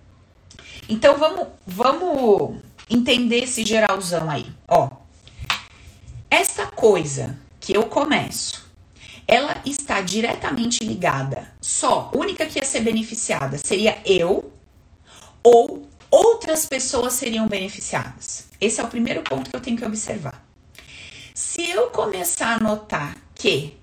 Então 0.89 1.19
vamos, 1.19 1.49
vamos 1.67 2.63
entender 2.89 3.43
esse 3.43 3.65
geralzão 3.65 4.31
aí. 4.31 4.47
Ó, 4.69 4.89
esta 6.31 6.67
coisa 6.67 7.37
que 7.59 7.77
eu 7.77 7.87
começo 7.87 8.68
ela 9.29 9.61
está 9.67 10.01
diretamente 10.01 10.83
ligada, 10.83 11.53
só, 11.61 12.11
única 12.15 12.47
que 12.47 12.59
ia 12.59 12.65
ser 12.65 12.81
beneficiada 12.81 13.59
seria 13.59 13.99
eu 14.07 14.51
ou 15.43 15.87
outras 16.11 16.65
pessoas 16.65 17.13
seriam 17.13 17.47
beneficiadas. 17.47 18.47
Esse 18.59 18.81
é 18.81 18.85
o 18.85 18.89
primeiro 18.89 19.23
ponto 19.23 19.51
que 19.51 19.55
eu 19.55 19.61
tenho 19.61 19.77
que 19.77 19.85
observar. 19.85 20.43
Se 21.35 21.71
eu 21.71 21.91
começar 21.91 22.55
a 22.55 22.59
notar 22.59 23.17
que 23.35 23.77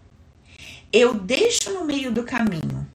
eu 0.92 1.14
deixo 1.14 1.72
no 1.72 1.86
meio 1.86 2.12
do 2.12 2.24
caminho 2.24 2.88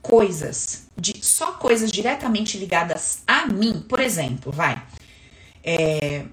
coisas, 0.00 0.86
de, 0.96 1.24
só 1.24 1.52
coisas 1.52 1.92
diretamente 1.92 2.56
ligadas 2.56 3.22
a 3.26 3.46
mim, 3.46 3.84
por 3.86 4.00
exemplo, 4.00 4.50
vai. 4.50 4.82
É, 5.62 6.24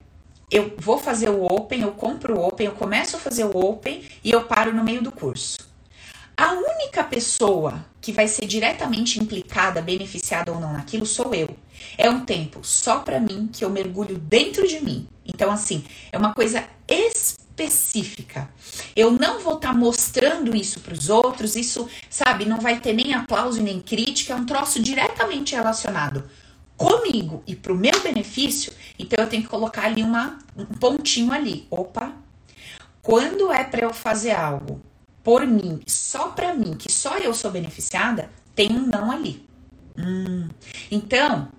eu 0.51 0.73
vou 0.77 0.97
fazer 0.97 1.29
o 1.29 1.43
Open, 1.45 1.81
eu 1.81 1.91
compro 1.91 2.37
o 2.37 2.47
Open, 2.47 2.67
eu 2.67 2.73
começo 2.73 3.15
a 3.15 3.19
fazer 3.19 3.43
o 3.43 3.55
Open 3.57 4.03
e 4.23 4.31
eu 4.31 4.43
paro 4.43 4.73
no 4.73 4.83
meio 4.83 5.01
do 5.01 5.11
curso. 5.11 5.57
A 6.35 6.53
única 6.53 7.03
pessoa 7.03 7.85
que 7.99 8.13
vai 8.13 8.27
ser 8.27 8.45
diretamente 8.45 9.19
implicada, 9.19 9.81
beneficiada 9.81 10.51
ou 10.51 10.59
não 10.59 10.73
naquilo 10.73 11.05
sou 11.05 11.35
eu. 11.35 11.49
É 11.97 12.09
um 12.09 12.23
tempo 12.23 12.61
só 12.63 12.99
para 12.99 13.19
mim 13.19 13.49
que 13.51 13.63
eu 13.63 13.69
mergulho 13.69 14.17
dentro 14.17 14.65
de 14.65 14.79
mim. 14.79 15.07
Então, 15.25 15.51
assim, 15.51 15.83
é 16.11 16.17
uma 16.17 16.33
coisa 16.33 16.63
específica. 16.87 18.49
Eu 18.95 19.11
não 19.11 19.41
vou 19.41 19.55
estar 19.55 19.73
tá 19.73 19.77
mostrando 19.77 20.55
isso 20.55 20.79
para 20.79 20.93
os 20.93 21.09
outros, 21.09 21.57
isso, 21.57 21.89
sabe, 22.09 22.45
não 22.45 22.61
vai 22.61 22.79
ter 22.79 22.93
nem 22.93 23.13
aplauso 23.13 23.61
nem 23.61 23.81
crítica, 23.81 24.33
é 24.33 24.35
um 24.37 24.45
troço 24.45 24.81
diretamente 24.81 25.53
relacionado 25.53 26.23
comigo 26.79 27.43
e 27.45 27.53
para 27.53 27.73
o 27.73 27.77
meu 27.77 27.99
benefício, 28.01 28.71
então 28.99 29.23
eu 29.23 29.29
tenho 29.29 29.43
que 29.43 29.49
colocar 29.49 29.85
ali 29.85 30.03
uma, 30.03 30.37
um 30.55 30.65
pontinho 30.65 31.31
ali. 31.31 31.65
Opa! 31.71 32.11
Quando 33.01 33.51
é 33.51 33.63
para 33.63 33.85
eu 33.85 33.93
fazer 33.93 34.31
algo 34.31 34.81
por 35.23 35.47
mim, 35.47 35.79
só 35.87 36.29
para 36.29 36.53
mim, 36.53 36.75
que 36.75 36.91
só 36.91 37.17
eu 37.17 37.33
sou 37.33 37.49
beneficiada, 37.49 38.29
tem 38.53 38.71
um 38.71 38.87
não 38.87 39.09
ali. 39.09 39.47
Hum. 39.97 40.49
Então, 40.91 41.49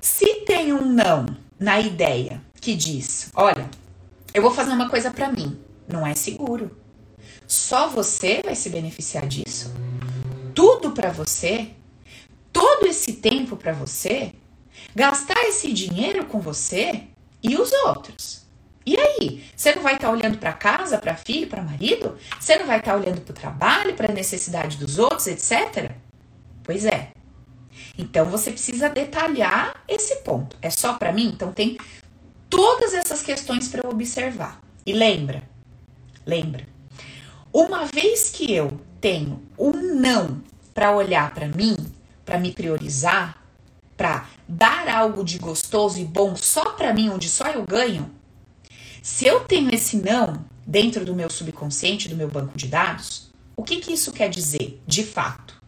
se 0.00 0.44
tem 0.46 0.72
um 0.72 0.84
não 0.84 1.26
na 1.58 1.80
ideia 1.80 2.40
que 2.60 2.74
diz, 2.74 3.30
olha, 3.34 3.68
eu 4.32 4.40
vou 4.40 4.52
fazer 4.52 4.70
uma 4.70 4.88
coisa 4.88 5.10
para 5.10 5.30
mim, 5.30 5.58
não 5.88 6.06
é 6.06 6.14
seguro. 6.14 6.76
Só 7.46 7.88
você 7.88 8.42
vai 8.44 8.54
se 8.54 8.70
beneficiar 8.70 9.26
disso. 9.26 9.72
Tudo 10.54 10.92
para 10.92 11.10
você, 11.10 11.70
todo 12.52 12.86
esse 12.86 13.14
tempo 13.14 13.56
para 13.56 13.72
você, 13.72 14.32
gastar 14.94 15.40
esse 15.44 15.72
dinheiro 15.72 16.26
com 16.26 16.40
você 16.40 17.04
e 17.42 17.56
os 17.56 17.72
outros. 17.72 18.46
E 18.84 18.96
aí? 18.98 19.44
Você 19.54 19.74
não 19.74 19.82
vai 19.82 19.94
estar 19.94 20.08
tá 20.08 20.12
olhando 20.12 20.38
para 20.38 20.52
casa, 20.52 20.98
para 20.98 21.14
filho, 21.14 21.46
para 21.46 21.62
marido? 21.62 22.16
Você 22.38 22.58
não 22.58 22.66
vai 22.66 22.78
estar 22.78 22.92
tá 22.92 22.98
olhando 22.98 23.20
para 23.20 23.32
o 23.32 23.34
trabalho, 23.34 23.94
para 23.94 24.10
a 24.10 24.14
necessidade 24.14 24.76
dos 24.78 24.98
outros, 24.98 25.26
etc? 25.26 25.92
Pois 26.64 26.84
é. 26.84 27.12
Então 27.96 28.24
você 28.24 28.50
precisa 28.50 28.88
detalhar 28.88 29.84
esse 29.86 30.16
ponto. 30.16 30.56
É 30.62 30.70
só 30.70 30.94
para 30.94 31.12
mim? 31.12 31.26
Então 31.26 31.52
tem 31.52 31.78
todas 32.48 32.94
essas 32.94 33.22
questões 33.22 33.68
para 33.68 33.82
eu 33.84 33.90
observar. 33.90 34.60
E 34.84 34.92
lembra, 34.92 35.42
lembra, 36.26 36.66
uma 37.52 37.84
vez 37.84 38.30
que 38.30 38.52
eu 38.52 38.80
tenho 39.00 39.42
um 39.58 39.72
não 39.72 40.42
para 40.72 40.94
olhar 40.94 41.32
para 41.34 41.48
mim, 41.48 41.76
para 42.24 42.38
me 42.38 42.52
priorizar, 42.52 43.39
para 44.00 44.30
dar 44.48 44.88
algo 44.88 45.22
de 45.22 45.36
gostoso 45.36 46.00
e 46.00 46.06
bom 46.06 46.34
só 46.34 46.70
para 46.70 46.94
mim, 46.94 47.10
onde 47.10 47.28
só 47.28 47.48
eu 47.48 47.66
ganho, 47.66 48.10
se 49.02 49.26
eu 49.26 49.40
tenho 49.40 49.74
esse 49.74 49.98
não 49.98 50.42
dentro 50.66 51.04
do 51.04 51.14
meu 51.14 51.28
subconsciente, 51.28 52.08
do 52.08 52.16
meu 52.16 52.26
banco 52.26 52.56
de 52.56 52.66
dados, 52.66 53.30
o 53.54 53.62
que, 53.62 53.76
que 53.76 53.92
isso 53.92 54.10
quer 54.10 54.30
dizer 54.30 54.80
de 54.86 55.04
fato? 55.04 55.60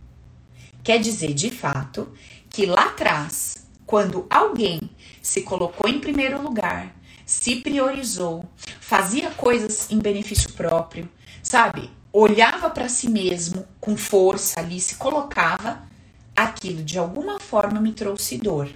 Quer 0.83 0.99
dizer 0.99 1.35
de 1.35 1.51
fato 1.51 2.11
que 2.49 2.65
lá 2.65 2.85
atrás, 2.87 3.67
quando 3.85 4.27
alguém 4.31 4.81
se 5.21 5.43
colocou 5.43 5.87
em 5.87 6.01
primeiro 6.01 6.41
lugar, 6.41 6.97
se 7.27 7.57
priorizou, 7.57 8.47
fazia 8.81 9.31
coisas 9.33 9.91
em 9.91 9.99
benefício 9.99 10.51
próprio, 10.55 11.07
sabe? 11.43 11.91
Olhava 12.11 12.71
para 12.71 12.89
si 12.89 13.11
mesmo 13.11 13.69
com 13.79 13.95
força 13.95 14.59
ali, 14.59 14.81
se 14.81 14.95
colocava, 14.95 15.92
aquilo 16.37 16.83
de 16.83 16.99
alguma 16.99 17.39
forma 17.39 17.81
me 17.81 17.93
trouxe 17.93 18.39
dor. 18.39 18.69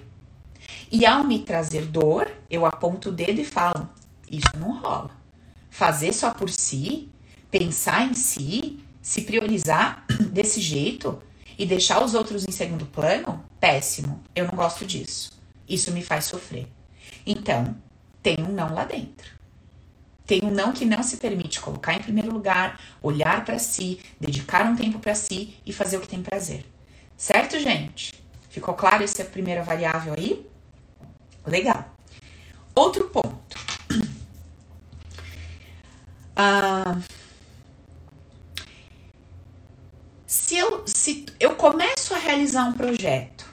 E 0.90 1.04
ao 1.04 1.24
me 1.24 1.40
trazer 1.40 1.86
dor, 1.86 2.30
eu 2.50 2.64
aponto 2.64 3.08
o 3.08 3.12
dedo 3.12 3.40
e 3.40 3.44
falo: 3.44 3.88
isso 4.30 4.50
não 4.58 4.80
rola. 4.80 5.10
Fazer 5.70 6.12
só 6.12 6.32
por 6.32 6.50
si, 6.50 7.10
pensar 7.50 8.08
em 8.08 8.14
si, 8.14 8.80
se 9.02 9.22
priorizar 9.22 10.04
desse 10.32 10.60
jeito 10.60 11.22
e 11.58 11.64
deixar 11.64 12.04
os 12.04 12.14
outros 12.14 12.46
em 12.46 12.52
segundo 12.52 12.86
plano, 12.86 13.44
péssimo. 13.60 14.22
Eu 14.34 14.46
não 14.46 14.54
gosto 14.54 14.84
disso. 14.84 15.32
Isso 15.68 15.90
me 15.92 16.02
faz 16.02 16.26
sofrer. 16.26 16.68
Então, 17.26 17.76
tem 18.22 18.36
um 18.40 18.52
não 18.52 18.72
lá 18.74 18.84
dentro. 18.84 19.34
Tem 20.26 20.40
um 20.42 20.50
não 20.50 20.72
que 20.72 20.84
não 20.84 21.02
se 21.02 21.18
permite 21.18 21.60
colocar 21.60 21.94
em 21.94 22.02
primeiro 22.02 22.32
lugar, 22.32 22.80
olhar 23.00 23.44
para 23.44 23.58
si, 23.58 24.00
dedicar 24.20 24.66
um 24.66 24.74
tempo 24.74 24.98
para 24.98 25.14
si 25.14 25.56
e 25.64 25.72
fazer 25.72 25.96
o 25.96 26.00
que 26.00 26.08
tem 26.08 26.22
prazer. 26.22 26.66
Certo, 27.16 27.58
gente? 27.58 28.12
Ficou 28.50 28.74
claro 28.74 29.02
essa 29.02 29.24
primeira 29.24 29.62
variável 29.62 30.14
aí? 30.16 30.46
Legal. 31.46 31.84
Outro 32.74 33.08
ponto. 33.08 33.56
Ah, 36.38 36.98
se, 40.26 40.54
eu, 40.58 40.82
se 40.86 41.24
eu 41.40 41.54
começo 41.54 42.12
a 42.12 42.18
realizar 42.18 42.64
um 42.66 42.74
projeto 42.74 43.46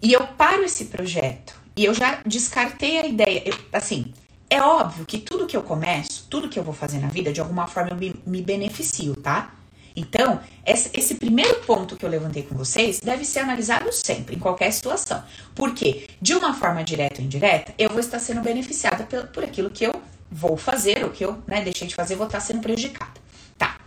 e 0.00 0.10
eu 0.14 0.26
paro 0.26 0.64
esse 0.64 0.86
projeto 0.86 1.54
e 1.76 1.84
eu 1.84 1.92
já 1.92 2.22
descartei 2.24 2.98
a 2.98 3.06
ideia, 3.06 3.42
eu, 3.46 3.54
assim, 3.74 4.14
é 4.48 4.62
óbvio 4.62 5.04
que 5.04 5.18
tudo 5.18 5.46
que 5.46 5.54
eu 5.54 5.62
começo, 5.62 6.26
tudo 6.30 6.48
que 6.48 6.58
eu 6.58 6.64
vou 6.64 6.72
fazer 6.72 6.98
na 6.98 7.08
vida, 7.08 7.30
de 7.30 7.42
alguma 7.42 7.66
forma 7.66 7.90
eu 7.90 7.96
me, 7.96 8.14
me 8.24 8.40
beneficio, 8.40 9.14
tá? 9.16 9.52
Então, 9.96 10.40
esse 10.66 11.14
primeiro 11.14 11.60
ponto 11.60 11.96
que 11.96 12.04
eu 12.04 12.10
levantei 12.10 12.42
com 12.42 12.54
vocês 12.54 13.00
deve 13.00 13.24
ser 13.24 13.38
analisado 13.38 13.90
sempre, 13.90 14.36
em 14.36 14.38
qualquer 14.38 14.70
situação. 14.70 15.24
Porque, 15.54 16.06
de 16.20 16.34
uma 16.34 16.52
forma 16.52 16.84
direta 16.84 17.20
ou 17.20 17.24
indireta, 17.24 17.72
eu 17.78 17.88
vou 17.88 18.00
estar 18.00 18.18
sendo 18.18 18.42
beneficiada 18.42 19.04
por, 19.32 19.42
aquilo 19.42 19.70
que 19.70 19.84
eu 19.84 19.94
vou 20.30 20.58
fazer, 20.58 21.02
o 21.02 21.10
que 21.10 21.24
eu 21.24 21.42
né, 21.46 21.62
deixei 21.62 21.88
de 21.88 21.94
fazer, 21.94 22.14
vou 22.14 22.26
estar 22.26 22.40
sendo 22.40 22.60
prejudicada. 22.60 23.18
Tá. 23.56 23.78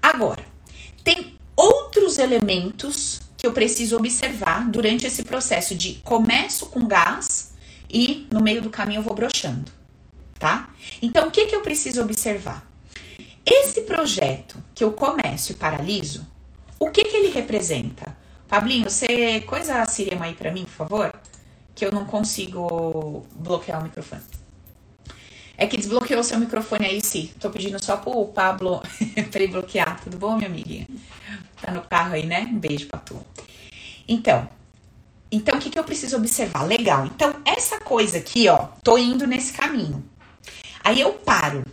Agora, 0.00 0.42
tem 1.04 1.36
outros 1.54 2.18
elementos 2.18 3.20
que 3.36 3.46
eu 3.46 3.52
preciso 3.52 3.96
observar 3.96 4.70
durante 4.70 5.06
esse 5.06 5.22
processo 5.22 5.74
de 5.74 5.94
começo 5.96 6.66
com 6.66 6.86
gás 6.86 7.52
e 7.90 8.26
no 8.32 8.40
meio 8.40 8.62
do 8.62 8.70
caminho 8.70 9.00
eu 9.00 9.02
vou 9.02 9.14
brochando, 9.14 9.70
tá? 10.38 10.70
Então, 11.02 11.28
o 11.28 11.30
que, 11.30 11.46
que 11.46 11.54
eu 11.54 11.60
preciso 11.60 12.00
observar? 12.00 12.71
Esse 13.44 13.82
projeto 13.82 14.62
que 14.74 14.84
eu 14.84 14.92
começo 14.92 15.52
e 15.52 15.54
paraliso, 15.54 16.26
o 16.78 16.90
que 16.90 17.04
que 17.04 17.16
ele 17.16 17.30
representa? 17.30 18.16
Pablinho, 18.48 18.88
você 18.88 19.40
coisa 19.40 19.82
a 19.82 19.86
Sirema 19.86 20.26
aí 20.26 20.34
para 20.34 20.52
mim, 20.52 20.64
por 20.64 20.72
favor? 20.72 21.12
Que 21.74 21.84
eu 21.84 21.90
não 21.90 22.04
consigo 22.04 23.26
bloquear 23.34 23.80
o 23.80 23.84
microfone. 23.84 24.22
É 25.56 25.66
que 25.66 25.76
desbloqueou 25.76 26.22
seu 26.22 26.38
microfone 26.38 26.86
aí, 26.86 27.00
sim. 27.00 27.30
Tô 27.40 27.50
pedindo 27.50 27.82
só 27.82 27.96
pro 27.96 28.26
Pablo 28.26 28.82
pra 29.30 29.42
ele 29.42 29.52
bloquear. 29.52 30.00
Tudo 30.02 30.16
bom, 30.18 30.36
minha 30.36 30.48
amiguinha? 30.48 30.86
Tá 31.60 31.70
no 31.70 31.82
carro 31.82 32.14
aí, 32.14 32.26
né? 32.26 32.48
Um 32.50 32.58
beijo 32.58 32.86
pra 32.86 32.98
tu. 32.98 33.24
Então, 34.08 34.48
então 35.30 35.56
o 35.56 35.60
que, 35.60 35.70
que 35.70 35.78
eu 35.78 35.84
preciso 35.84 36.16
observar? 36.16 36.64
Legal. 36.64 37.06
Então, 37.06 37.34
essa 37.44 37.80
coisa 37.80 38.18
aqui, 38.18 38.48
ó, 38.48 38.68
tô 38.82 38.98
indo 38.98 39.26
nesse 39.26 39.52
caminho. 39.52 40.04
Aí 40.82 41.00
eu 41.00 41.12
paro. 41.12 41.64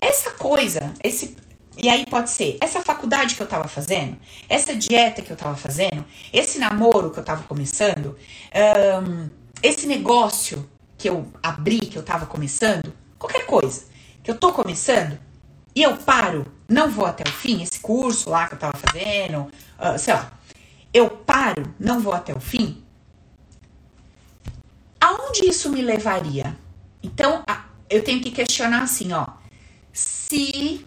Essa 0.00 0.30
coisa, 0.32 0.92
esse 1.02 1.36
E 1.78 1.88
aí 1.88 2.06
pode 2.06 2.30
ser 2.30 2.56
essa 2.60 2.80
faculdade 2.80 3.34
que 3.34 3.42
eu 3.42 3.46
tava 3.46 3.68
fazendo, 3.68 4.16
essa 4.48 4.74
dieta 4.74 5.20
que 5.20 5.30
eu 5.30 5.36
tava 5.36 5.56
fazendo, 5.56 6.04
esse 6.32 6.58
namoro 6.58 7.10
que 7.10 7.18
eu 7.18 7.24
tava 7.24 7.42
começando, 7.42 8.16
um, 9.04 9.28
esse 9.62 9.86
negócio 9.86 10.68
que 10.96 11.08
eu 11.08 11.26
abri, 11.42 11.80
que 11.80 11.96
eu 11.98 12.02
tava 12.02 12.24
começando, 12.26 12.92
qualquer 13.18 13.44
coisa 13.44 13.84
que 14.22 14.30
eu 14.30 14.38
tô 14.38 14.52
começando 14.52 15.18
e 15.74 15.82
eu 15.82 15.96
paro, 15.98 16.46
não 16.66 16.90
vou 16.90 17.04
até 17.04 17.22
o 17.28 17.32
fim, 17.32 17.62
esse 17.62 17.78
curso 17.80 18.30
lá 18.30 18.48
que 18.48 18.54
eu 18.54 18.58
tava 18.58 18.78
fazendo, 18.78 19.42
uh, 19.78 19.98
sei 19.98 20.14
lá, 20.14 20.32
eu 20.92 21.10
paro, 21.10 21.74
não 21.78 22.00
vou 22.00 22.14
até 22.14 22.34
o 22.34 22.40
fim, 22.40 22.82
aonde 24.98 25.46
isso 25.46 25.70
me 25.70 25.82
levaria? 25.82 26.56
Então, 27.02 27.44
eu 27.88 28.02
tenho 28.02 28.22
que 28.22 28.30
questionar 28.30 28.82
assim, 28.82 29.12
ó, 29.12 29.26
se 30.28 30.84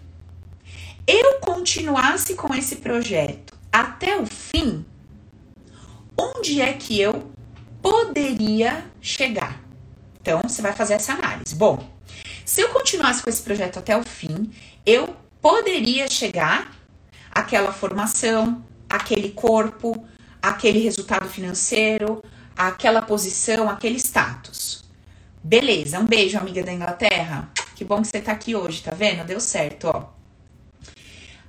eu 1.07 1.39
continuasse 1.39 2.35
com 2.35 2.53
esse 2.53 2.77
projeto 2.77 3.57
até 3.71 4.19
o 4.19 4.25
fim, 4.25 4.85
onde 6.17 6.59
é 6.59 6.73
que 6.73 6.99
eu 6.99 7.31
poderia 7.81 8.85
chegar? 8.99 9.61
Então, 10.21 10.41
você 10.43 10.61
vai 10.61 10.73
fazer 10.73 10.95
essa 10.95 11.13
análise. 11.13 11.55
Bom, 11.55 11.89
se 12.43 12.59
eu 12.59 12.69
continuasse 12.69 13.23
com 13.23 13.29
esse 13.29 13.41
projeto 13.41 13.79
até 13.79 13.95
o 13.95 14.03
fim, 14.03 14.51
eu 14.85 15.15
poderia 15.41 16.09
chegar 16.09 16.75
àquela 17.31 17.71
formação, 17.71 18.61
aquele 18.89 19.29
corpo, 19.29 20.05
aquele 20.41 20.79
resultado 20.79 21.29
financeiro, 21.29 22.21
aquela 22.57 23.01
posição, 23.01 23.69
aquele 23.69 23.99
status. 23.99 24.83
Beleza, 25.41 25.97
um 25.97 26.05
beijo, 26.05 26.37
amiga 26.37 26.61
da 26.61 26.73
Inglaterra. 26.73 27.49
Que 27.79 27.85
bom 27.85 28.01
que 28.01 28.09
você 28.09 28.19
tá 28.19 28.33
aqui 28.33 28.53
hoje, 28.53 28.83
tá 28.83 28.91
vendo? 28.91 29.25
Deu 29.25 29.39
certo, 29.39 29.85
ó. 29.85 30.09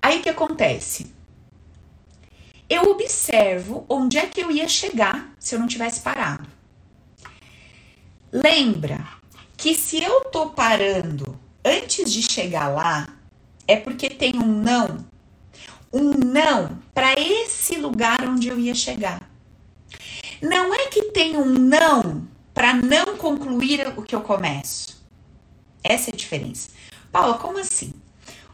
Aí 0.01 0.21
o 0.21 0.23
que 0.23 0.29
acontece? 0.29 1.13
Eu 2.69 2.85
observo 2.85 3.85
onde 3.89 4.17
é 4.17 4.27
que 4.27 4.41
eu 4.41 4.49
ia 4.49 4.69
chegar 4.69 5.35
se 5.41 5.57
eu 5.57 5.59
não 5.59 5.67
tivesse 5.67 6.03
parado. 6.03 6.49
Lembra 8.31 9.05
que 9.57 9.75
se 9.75 10.01
eu 10.01 10.27
tô 10.27 10.51
parando 10.51 11.37
antes 11.65 12.13
de 12.13 12.23
chegar 12.23 12.69
lá, 12.69 13.09
é 13.67 13.75
porque 13.75 14.09
tem 14.09 14.37
um 14.37 14.63
não. 14.63 15.05
Um 15.93 16.13
não 16.13 16.79
para 16.95 17.13
esse 17.15 17.75
lugar 17.75 18.23
onde 18.23 18.47
eu 18.47 18.57
ia 18.57 18.77
chegar. 18.77 19.29
Não 20.41 20.73
é 20.73 20.87
que 20.87 21.11
tem 21.11 21.37
um 21.37 21.47
não 21.47 22.29
para 22.55 22.73
não 22.73 23.17
concluir 23.17 23.89
o 23.99 24.03
que 24.03 24.15
eu 24.15 24.21
começo. 24.21 24.90
Essa 25.83 26.11
é 26.11 26.15
a 26.15 26.17
diferença. 26.17 26.71
Paula, 27.11 27.39
como 27.39 27.59
assim? 27.59 27.93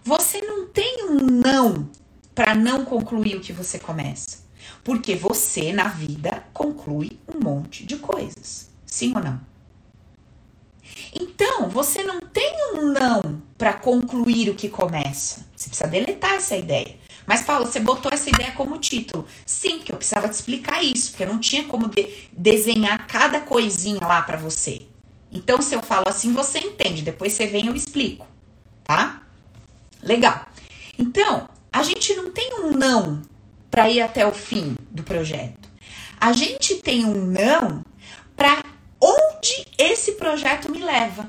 Você 0.05 0.41
não 0.41 0.67
tem 0.67 1.05
um 1.05 1.17
não 1.17 1.91
para 2.35 2.55
não 2.55 2.85
concluir 2.85 3.37
o 3.37 3.41
que 3.41 3.53
você 3.53 3.79
começa. 3.79 4.45
Porque 4.85 5.17
você, 5.17 5.73
na 5.73 5.89
vida, 5.89 6.45
conclui 6.53 7.19
um 7.27 7.41
monte 7.43 7.85
de 7.85 7.97
coisas. 7.97 8.71
Sim 8.85 9.15
ou 9.17 9.23
não? 9.23 9.41
Então, 11.13 11.69
você 11.69 12.03
não 12.03 12.21
tem 12.21 12.55
um 12.75 12.93
não 12.93 13.43
para 13.59 13.73
concluir 13.73 14.51
o 14.51 14.55
que 14.55 14.69
começa. 14.69 15.47
Você 15.57 15.69
precisa 15.69 15.89
deletar 15.89 16.35
essa 16.35 16.57
ideia. 16.57 16.97
Mas, 17.27 17.43
Paulo, 17.43 17.67
você 17.67 17.81
botou 17.81 18.13
essa 18.13 18.31
ideia 18.31 18.53
como 18.53 18.79
título. 18.79 19.27
Sim, 19.45 19.79
porque 19.79 19.93
eu 19.93 19.97
precisava 19.97 20.29
te 20.29 20.35
explicar 20.35 20.83
isso, 20.83 21.11
porque 21.11 21.25
eu 21.25 21.29
não 21.29 21.41
tinha 21.41 21.65
como 21.65 21.89
de 21.89 22.29
desenhar 22.33 23.07
cada 23.07 23.41
coisinha 23.41 24.01
lá 24.07 24.23
para 24.23 24.37
você. 24.37 24.83
Então, 25.37 25.61
se 25.61 25.75
eu 25.75 25.83
falo 25.83 26.09
assim, 26.09 26.33
você 26.33 26.59
entende. 26.59 27.03
Depois 27.03 27.35
você 27.35 27.47
vem 27.47 27.67
eu 27.67 27.77
explico, 27.77 28.27
tá? 28.83 29.23
Legal. 30.03 30.47
Então, 30.99 31.49
a 31.71 31.83
gente 31.83 32.15
não 32.15 32.33
tem 32.33 32.55
um 32.61 32.71
não 32.71 33.21
para 33.71 33.91
ir 33.91 34.01
até 34.01 34.27
o 34.27 34.33
fim 34.33 34.75
do 34.91 35.03
projeto. 35.03 35.69
A 36.19 36.33
gente 36.33 36.77
tem 36.77 37.05
um 37.05 37.27
não 37.27 37.85
para 38.35 38.65
onde 38.99 39.67
esse 39.77 40.13
projeto 40.13 40.71
me 40.71 40.83
leva. 40.83 41.29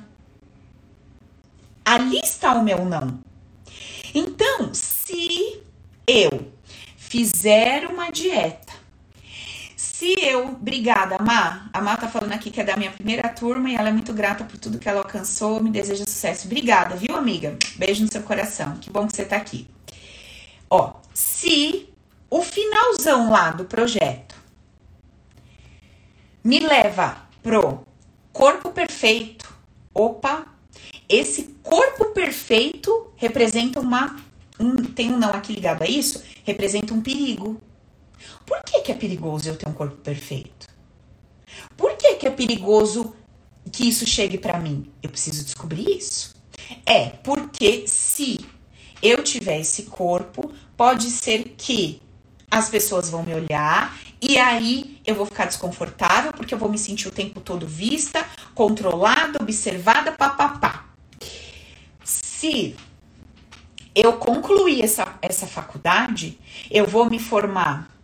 Ali 1.83 2.21
está 2.23 2.53
o 2.53 2.63
meu 2.63 2.85
não. 2.85 3.19
Então, 4.13 4.73
se 4.73 5.61
eu 6.07 6.49
fizer 6.95 7.85
uma 7.87 8.09
dieta, 8.09 8.66
se 9.97 10.13
eu, 10.21 10.49
obrigada, 10.49 11.17
Má. 11.17 11.69
A 11.73 11.81
Má 11.81 11.97
tá 11.97 12.07
falando 12.07 12.31
aqui 12.31 12.51
que 12.51 12.61
é 12.61 12.63
da 12.63 12.77
minha 12.77 12.91
primeira 12.91 13.27
turma 13.29 13.67
e 13.67 13.75
ela 13.75 13.89
é 13.89 13.91
muito 13.91 14.13
grata 14.13 14.43
por 14.43 14.59
tudo 14.59 14.77
que 14.77 14.87
ela 14.87 14.99
alcançou, 14.99 15.61
me 15.61 15.71
deseja 15.71 16.05
sucesso. 16.05 16.45
Obrigada, 16.45 16.95
viu, 16.95 17.15
amiga? 17.15 17.57
Beijo 17.77 18.03
no 18.03 18.11
seu 18.11 18.21
coração. 18.21 18.77
Que 18.77 18.91
bom 18.91 19.07
que 19.07 19.15
você 19.15 19.25
tá 19.25 19.35
aqui. 19.37 19.67
Ó, 20.69 20.93
se 21.15 21.89
o 22.29 22.43
finalzão 22.43 23.31
lá 23.31 23.49
do 23.49 23.65
projeto 23.65 24.35
me 26.43 26.59
leva 26.59 27.17
pro 27.41 27.83
corpo 28.31 28.69
perfeito. 28.69 29.51
Opa, 29.95 30.45
esse 31.09 31.55
corpo 31.63 32.05
perfeito 32.11 33.11
representa 33.15 33.79
uma 33.79 34.15
um, 34.59 34.75
tem 34.75 35.11
um 35.11 35.17
não 35.17 35.31
aqui 35.31 35.53
ligado 35.53 35.81
a 35.81 35.87
isso, 35.87 36.23
representa 36.43 36.93
um 36.93 37.01
perigo. 37.01 37.59
Que 38.87 38.93
é 38.93 38.95
perigoso 38.95 39.49
eu 39.49 39.57
ter 39.57 39.67
um 39.67 39.73
corpo 39.73 39.97
perfeito? 39.97 40.65
Por 41.75 41.97
que, 41.97 42.15
que 42.15 42.25
é 42.25 42.29
perigoso 42.29 43.13
que 43.69 43.83
isso 43.83 44.07
chegue 44.07 44.37
para 44.37 44.57
mim? 44.57 44.89
Eu 45.03 45.09
preciso 45.09 45.43
descobrir 45.43 45.97
isso. 45.97 46.33
É 46.85 47.09
porque 47.09 47.85
se 47.85 48.39
eu 49.01 49.21
tiver 49.25 49.59
esse 49.59 49.83
corpo, 49.83 50.53
pode 50.77 51.09
ser 51.09 51.55
que 51.57 52.01
as 52.49 52.69
pessoas 52.69 53.09
vão 53.09 53.23
me 53.23 53.33
olhar 53.33 53.99
e 54.21 54.37
aí 54.37 55.01
eu 55.05 55.15
vou 55.15 55.25
ficar 55.25 55.47
desconfortável 55.47 56.31
porque 56.31 56.53
eu 56.53 56.57
vou 56.57 56.69
me 56.69 56.77
sentir 56.77 57.09
o 57.09 57.11
tempo 57.11 57.41
todo 57.41 57.67
vista, 57.67 58.25
controlada, 58.55 59.37
observada, 59.41 60.13
papapá. 60.13 60.85
Se 62.05 62.73
eu 63.93 64.13
concluir 64.13 64.81
essa, 64.81 65.19
essa 65.21 65.45
faculdade, 65.45 66.39
eu 66.71 66.87
vou 66.87 67.09
me 67.09 67.19
formar 67.19 67.96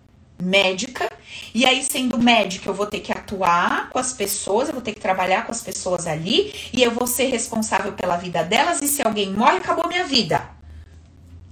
médica, 0.44 1.10
e 1.54 1.66
aí, 1.66 1.84
sendo 1.84 2.18
médica, 2.18 2.70
eu 2.70 2.74
vou 2.74 2.86
ter 2.86 3.00
que 3.00 3.12
atuar 3.12 3.90
com 3.90 4.00
as 4.00 4.14
pessoas, 4.14 4.68
eu 4.68 4.74
vou 4.74 4.84
ter 4.84 4.94
que 4.94 5.00
trabalhar 5.00 5.46
com 5.46 5.52
as 5.52 5.62
pessoas 5.62 6.08
ali, 6.08 6.54
e 6.74 6.84
eu 6.84 6.92
vou 6.92 7.08
ser 7.08 7.26
responsável 7.26 7.94
pela 7.94 8.18
vida 8.18 8.44
delas, 8.44 8.82
e 8.82 8.88
se 8.88 9.02
alguém 9.02 9.32
morre, 9.32 9.58
acabou 9.58 9.88
minha 9.88 10.06
vida. 10.06 10.48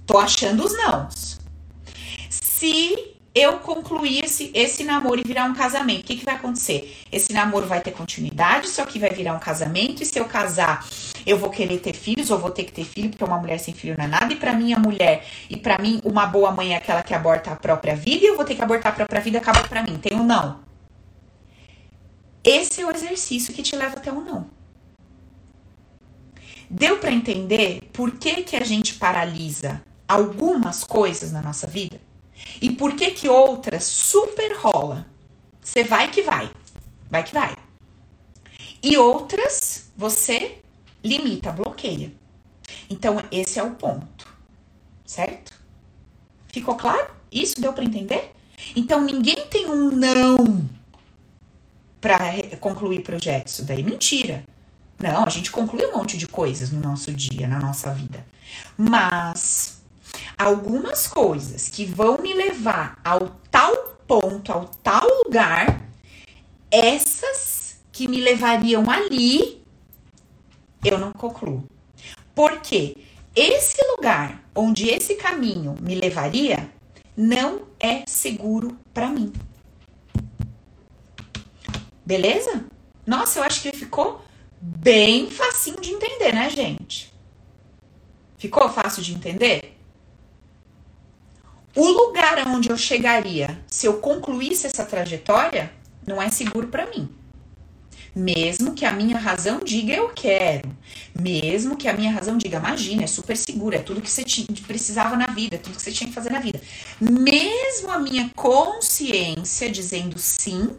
Tô 0.06 0.18
achando 0.18 0.64
os 0.64 0.76
nãos. 0.76 1.40
Se 2.28 3.12
eu 3.34 3.58
concluir 3.60 4.24
esse, 4.24 4.50
esse 4.54 4.84
namoro 4.84 5.20
e 5.20 5.24
virar 5.24 5.44
um 5.44 5.54
casamento, 5.54 6.00
o 6.00 6.04
que, 6.04 6.16
que 6.16 6.24
vai 6.24 6.34
acontecer? 6.34 6.98
Esse 7.10 7.32
namoro 7.32 7.66
vai 7.66 7.80
ter 7.80 7.92
continuidade, 7.92 8.68
só 8.68 8.84
que 8.84 8.98
vai 8.98 9.10
virar 9.10 9.34
um 9.34 9.38
casamento, 9.38 10.02
e 10.02 10.06
se 10.06 10.18
eu 10.18 10.26
casar, 10.26 10.86
eu 11.26 11.38
vou 11.38 11.50
querer 11.50 11.78
ter 11.78 11.92
filhos, 11.92 12.30
ou 12.30 12.38
vou 12.38 12.50
ter 12.50 12.64
que 12.64 12.72
ter 12.72 12.84
filho, 12.84 13.10
porque 13.10 13.24
uma 13.24 13.38
mulher 13.38 13.58
sem 13.58 13.74
filho 13.74 13.94
não 13.96 14.04
é 14.04 14.08
nada, 14.08 14.32
e 14.32 14.36
para 14.36 14.52
mim 14.52 14.72
a 14.72 14.78
mulher, 14.78 15.24
e 15.48 15.56
para 15.56 15.78
mim 15.78 16.00
uma 16.04 16.26
boa 16.26 16.50
mãe 16.50 16.74
é 16.74 16.76
aquela 16.76 17.02
que 17.02 17.14
aborta 17.14 17.52
a 17.52 17.56
própria 17.56 17.94
vida, 17.94 18.24
e 18.24 18.28
eu 18.28 18.36
vou 18.36 18.44
ter 18.44 18.54
que 18.54 18.62
abortar 18.62 18.92
a 18.92 18.96
própria 18.96 19.20
vida, 19.20 19.38
acabou 19.38 19.64
para 19.68 19.82
mim, 19.82 19.98
tem 19.98 20.18
um 20.18 20.24
não. 20.24 20.60
Esse 22.44 22.80
é 22.80 22.86
o 22.86 22.90
exercício 22.90 23.54
que 23.54 23.62
te 23.62 23.76
leva 23.76 23.96
até 23.96 24.10
o 24.10 24.16
um 24.16 24.24
não. 24.24 24.46
Deu 26.68 26.98
para 26.98 27.12
entender 27.12 27.82
por 27.92 28.12
que, 28.12 28.42
que 28.42 28.56
a 28.56 28.64
gente 28.64 28.94
paralisa 28.94 29.82
algumas 30.08 30.82
coisas 30.82 31.30
na 31.30 31.42
nossa 31.42 31.66
vida? 31.66 32.00
E 32.60 32.70
por 32.70 32.94
que 32.94 33.10
que 33.10 33.28
outras 33.28 33.84
super 33.84 34.56
rola? 34.56 35.06
Você 35.60 35.84
vai 35.84 36.10
que 36.10 36.22
vai. 36.22 36.50
Vai 37.10 37.22
que 37.22 37.34
vai. 37.34 37.54
E 38.82 38.96
outras 38.96 39.92
você 39.96 40.41
limita, 41.04 41.52
bloqueia. 41.52 42.12
Então 42.88 43.22
esse 43.30 43.58
é 43.58 43.62
o 43.62 43.72
ponto. 43.72 44.26
Certo? 45.04 45.52
Ficou 46.48 46.74
claro? 46.76 47.10
Isso 47.30 47.60
deu 47.60 47.72
para 47.72 47.84
entender? 47.84 48.32
Então 48.76 49.00
ninguém 49.00 49.46
tem 49.48 49.68
um 49.68 49.90
não 49.90 50.68
para 52.00 52.18
concluir 52.60 53.02
projetos. 53.02 53.54
Isso 53.54 53.64
daí 53.64 53.80
é 53.80 53.84
mentira. 53.84 54.44
Não, 54.98 55.24
a 55.24 55.30
gente 55.30 55.50
conclui 55.50 55.84
um 55.86 55.96
monte 55.96 56.16
de 56.16 56.28
coisas 56.28 56.70
no 56.70 56.80
nosso 56.80 57.12
dia, 57.12 57.48
na 57.48 57.58
nossa 57.58 57.92
vida. 57.92 58.24
Mas 58.76 59.82
algumas 60.36 61.06
coisas 61.06 61.68
que 61.68 61.84
vão 61.84 62.18
me 62.18 62.32
levar 62.34 63.00
ao 63.04 63.36
tal 63.50 63.74
ponto, 64.06 64.52
ao 64.52 64.66
tal 64.66 65.06
lugar, 65.24 65.82
essas 66.70 67.80
que 67.90 68.08
me 68.08 68.20
levariam 68.20 68.90
ali, 68.90 69.61
eu 70.84 70.98
não 70.98 71.12
concluo. 71.12 71.64
Porque 72.34 72.96
esse 73.34 73.76
lugar 73.92 74.42
onde 74.54 74.88
esse 74.88 75.14
caminho 75.16 75.76
me 75.80 75.94
levaria 75.94 76.70
não 77.16 77.62
é 77.78 78.04
seguro 78.06 78.76
para 78.92 79.08
mim. 79.08 79.32
Beleza? 82.04 82.64
Nossa, 83.06 83.38
eu 83.38 83.44
acho 83.44 83.62
que 83.62 83.72
ficou 83.72 84.24
bem 84.60 85.30
facinho 85.30 85.80
de 85.80 85.90
entender, 85.90 86.32
né, 86.32 86.50
gente? 86.50 87.12
Ficou 88.36 88.68
fácil 88.68 89.02
de 89.02 89.14
entender? 89.14 89.72
o 91.74 91.86
lugar 91.86 92.46
onde 92.46 92.70
eu 92.70 92.76
chegaria 92.76 93.58
se 93.66 93.86
eu 93.86 93.98
concluísse 93.98 94.66
essa 94.66 94.84
trajetória 94.84 95.72
não 96.06 96.20
é 96.20 96.30
seguro 96.30 96.68
para 96.68 96.86
mim. 96.86 97.08
Mesmo 98.14 98.74
que 98.74 98.84
a 98.84 98.92
minha 98.92 99.18
razão 99.18 99.60
diga 99.64 99.94
eu 99.94 100.10
quero, 100.10 100.68
mesmo 101.18 101.76
que 101.76 101.88
a 101.88 101.94
minha 101.94 102.12
razão 102.12 102.36
diga 102.36 102.58
imagina, 102.58 103.04
é 103.04 103.06
super 103.06 103.36
seguro, 103.36 103.74
é 103.74 103.78
tudo 103.78 104.02
que 104.02 104.10
você 104.10 104.22
tinha, 104.22 104.46
precisava 104.66 105.16
na 105.16 105.28
vida, 105.28 105.56
é 105.56 105.58
tudo 105.58 105.76
que 105.76 105.82
você 105.82 105.92
tinha 105.92 106.08
que 106.08 106.14
fazer 106.14 106.30
na 106.30 106.38
vida. 106.38 106.60
Mesmo 107.00 107.90
a 107.90 107.98
minha 107.98 108.30
consciência 108.34 109.70
dizendo 109.70 110.18
sim, 110.18 110.70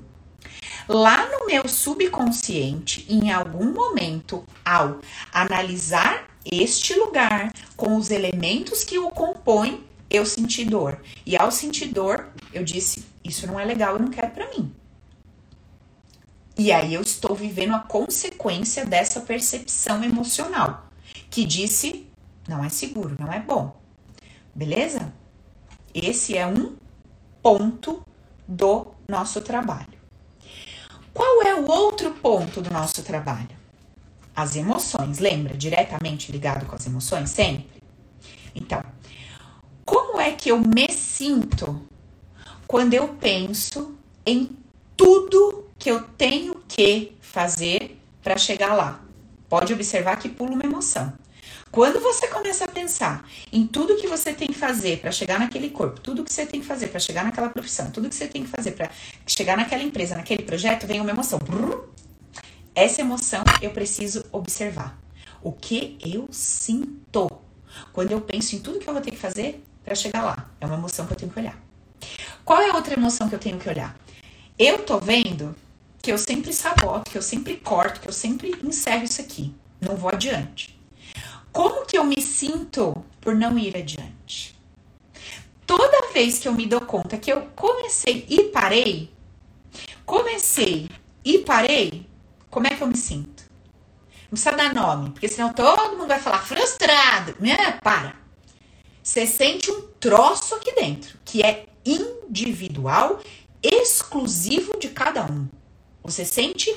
lá 0.87 1.27
no 1.31 1.47
meu 1.47 1.67
subconsciente, 1.67 3.05
em 3.09 3.31
algum 3.31 3.73
momento, 3.73 4.43
ao 4.63 4.99
analisar 5.31 6.27
este 6.45 6.93
lugar 6.93 7.51
com 7.75 7.95
os 7.95 8.11
elementos 8.11 8.83
que 8.83 8.99
o 8.99 9.09
compõem, 9.09 9.83
eu 10.09 10.25
senti 10.25 10.63
dor. 10.63 11.01
E 11.25 11.35
ao 11.35 11.49
sentir 11.49 11.87
dor, 11.87 12.27
eu 12.53 12.63
disse: 12.63 13.05
Isso 13.23 13.47
não 13.47 13.59
é 13.59 13.65
legal, 13.65 13.93
eu 13.93 14.01
não 14.01 14.09
quero 14.09 14.29
para 14.31 14.49
mim. 14.49 14.71
E 16.63 16.71
aí 16.71 16.93
eu 16.93 17.01
estou 17.01 17.35
vivendo 17.35 17.75
a 17.75 17.79
consequência 17.79 18.85
dessa 18.85 19.19
percepção 19.19 20.01
emocional, 20.01 20.87
que 21.29 21.43
disse: 21.43 22.07
Não 22.47 22.63
é 22.63 22.69
seguro, 22.69 23.17
não 23.19 23.33
é 23.33 23.41
bom. 23.41 23.75
Beleza? 24.55 25.13
Esse 25.93 26.37
é 26.37 26.47
um 26.47 26.77
ponto 27.41 28.01
do 28.47 28.93
nosso 29.09 29.41
trabalho. 29.41 29.99
Qual 31.13 31.41
é 31.41 31.53
o 31.53 31.69
outro 31.69 32.11
ponto 32.11 32.61
do 32.61 32.71
nosso 32.71 33.03
trabalho? 33.03 33.57
As 34.33 34.55
emoções. 34.55 35.19
Lembra? 35.19 35.57
Diretamente 35.57 36.31
ligado 36.31 36.65
com 36.65 36.77
as 36.77 36.87
emoções, 36.87 37.29
sempre? 37.29 37.83
Então, 38.55 38.81
como 39.83 40.17
é 40.17 40.31
que 40.31 40.47
eu 40.47 40.59
me 40.59 40.87
sinto 40.93 41.85
quando 42.65 42.93
eu 42.93 43.09
penso 43.15 43.97
em 44.25 44.57
tudo 44.95 45.63
que 45.83 45.91
eu 45.91 46.01
tenho 46.01 46.63
que 46.65 47.11
fazer 47.19 47.99
para 48.21 48.37
chegar 48.37 48.73
lá? 48.73 49.01
Pode 49.49 49.73
observar 49.73 50.15
que 50.15 50.29
pula 50.29 50.51
uma 50.51 50.63
emoção. 50.63 51.11
Quando 51.69 51.99
você 51.99 52.25
começa 52.29 52.63
a 52.63 52.69
pensar 52.69 53.29
em 53.51 53.67
tudo 53.67 53.97
que 53.97 54.07
você 54.07 54.31
tem 54.31 54.47
que 54.47 54.53
fazer 54.53 54.99
para 54.99 55.11
chegar 55.11 55.37
naquele 55.37 55.69
corpo, 55.69 55.99
tudo 55.99 56.23
que 56.23 56.31
você 56.31 56.45
tem 56.45 56.61
que 56.61 56.65
fazer 56.65 56.87
para 56.87 57.01
chegar 57.01 57.25
naquela 57.25 57.49
profissão, 57.49 57.91
tudo 57.91 58.07
que 58.07 58.15
você 58.15 58.27
tem 58.27 58.43
que 58.43 58.49
fazer 58.49 58.71
para 58.71 58.89
chegar 59.27 59.57
naquela 59.57 59.83
empresa, 59.83 60.15
naquele 60.15 60.43
projeto, 60.43 60.87
vem 60.87 61.01
uma 61.01 61.09
emoção. 61.09 61.37
Essa 62.73 63.01
emoção 63.01 63.43
eu 63.61 63.71
preciso 63.71 64.23
observar. 64.31 64.97
O 65.41 65.51
que 65.51 65.97
eu 65.99 66.29
sinto 66.31 67.29
quando 67.91 68.13
eu 68.13 68.21
penso 68.21 68.55
em 68.55 68.59
tudo 68.59 68.79
que 68.79 68.87
eu 68.87 68.93
vou 68.93 69.01
ter 69.01 69.11
que 69.11 69.17
fazer 69.17 69.61
para 69.83 69.95
chegar 69.95 70.23
lá. 70.23 70.49
É 70.61 70.65
uma 70.65 70.75
emoção 70.75 71.05
que 71.05 71.11
eu 71.11 71.17
tenho 71.17 71.31
que 71.31 71.39
olhar. 71.41 71.61
Qual 72.45 72.61
é 72.61 72.69
a 72.69 72.75
outra 72.75 72.93
emoção 72.93 73.27
que 73.27 73.35
eu 73.35 73.39
tenho 73.39 73.59
que 73.59 73.67
olhar? 73.67 73.99
Eu 74.57 74.85
tô 74.85 74.97
vendo 74.97 75.53
que 76.03 76.11
eu 76.11 76.17
sempre 76.17 76.51
saboto, 76.51 77.09
que 77.09 77.17
eu 77.17 77.21
sempre 77.21 77.55
corto, 77.55 78.01
que 78.01 78.09
eu 78.09 78.13
sempre 78.13 78.53
encerro 78.61 79.05
isso 79.05 79.21
aqui. 79.21 79.55
Não 79.79 79.95
vou 79.95 80.09
adiante. 80.09 80.77
Como 81.49 81.85
que 81.85 81.97
eu 81.97 82.03
me 82.03 82.21
sinto 82.21 82.93
por 83.21 83.33
não 83.33 83.57
ir 83.57 83.77
adiante? 83.77 84.53
Toda 85.65 86.11
vez 86.11 86.39
que 86.39 86.47
eu 86.49 86.51
me 86.51 86.65
dou 86.65 86.81
conta 86.81 87.17
que 87.17 87.31
eu 87.31 87.47
comecei 87.55 88.25
e 88.29 88.43
parei, 88.49 89.09
comecei 90.05 90.89
e 91.23 91.37
parei, 91.39 92.05
como 92.49 92.67
é 92.67 92.71
que 92.71 92.83
eu 92.83 92.87
me 92.87 92.97
sinto? 92.97 93.43
Não 94.23 94.31
precisa 94.31 94.51
dar 94.51 94.73
nome, 94.73 95.11
porque 95.11 95.29
senão 95.29 95.53
todo 95.53 95.95
mundo 95.95 96.07
vai 96.07 96.19
falar 96.19 96.39
frustrado. 96.39 97.33
Né? 97.39 97.79
Para. 97.81 98.13
Você 99.01 99.25
sente 99.25 99.71
um 99.71 99.83
troço 100.01 100.55
aqui 100.55 100.75
dentro, 100.75 101.17
que 101.23 101.41
é 101.41 101.65
individual, 101.85 103.21
exclusivo 103.61 104.77
de 104.77 104.89
cada 104.89 105.23
um. 105.23 105.47
Você 106.03 106.25
sente 106.25 106.75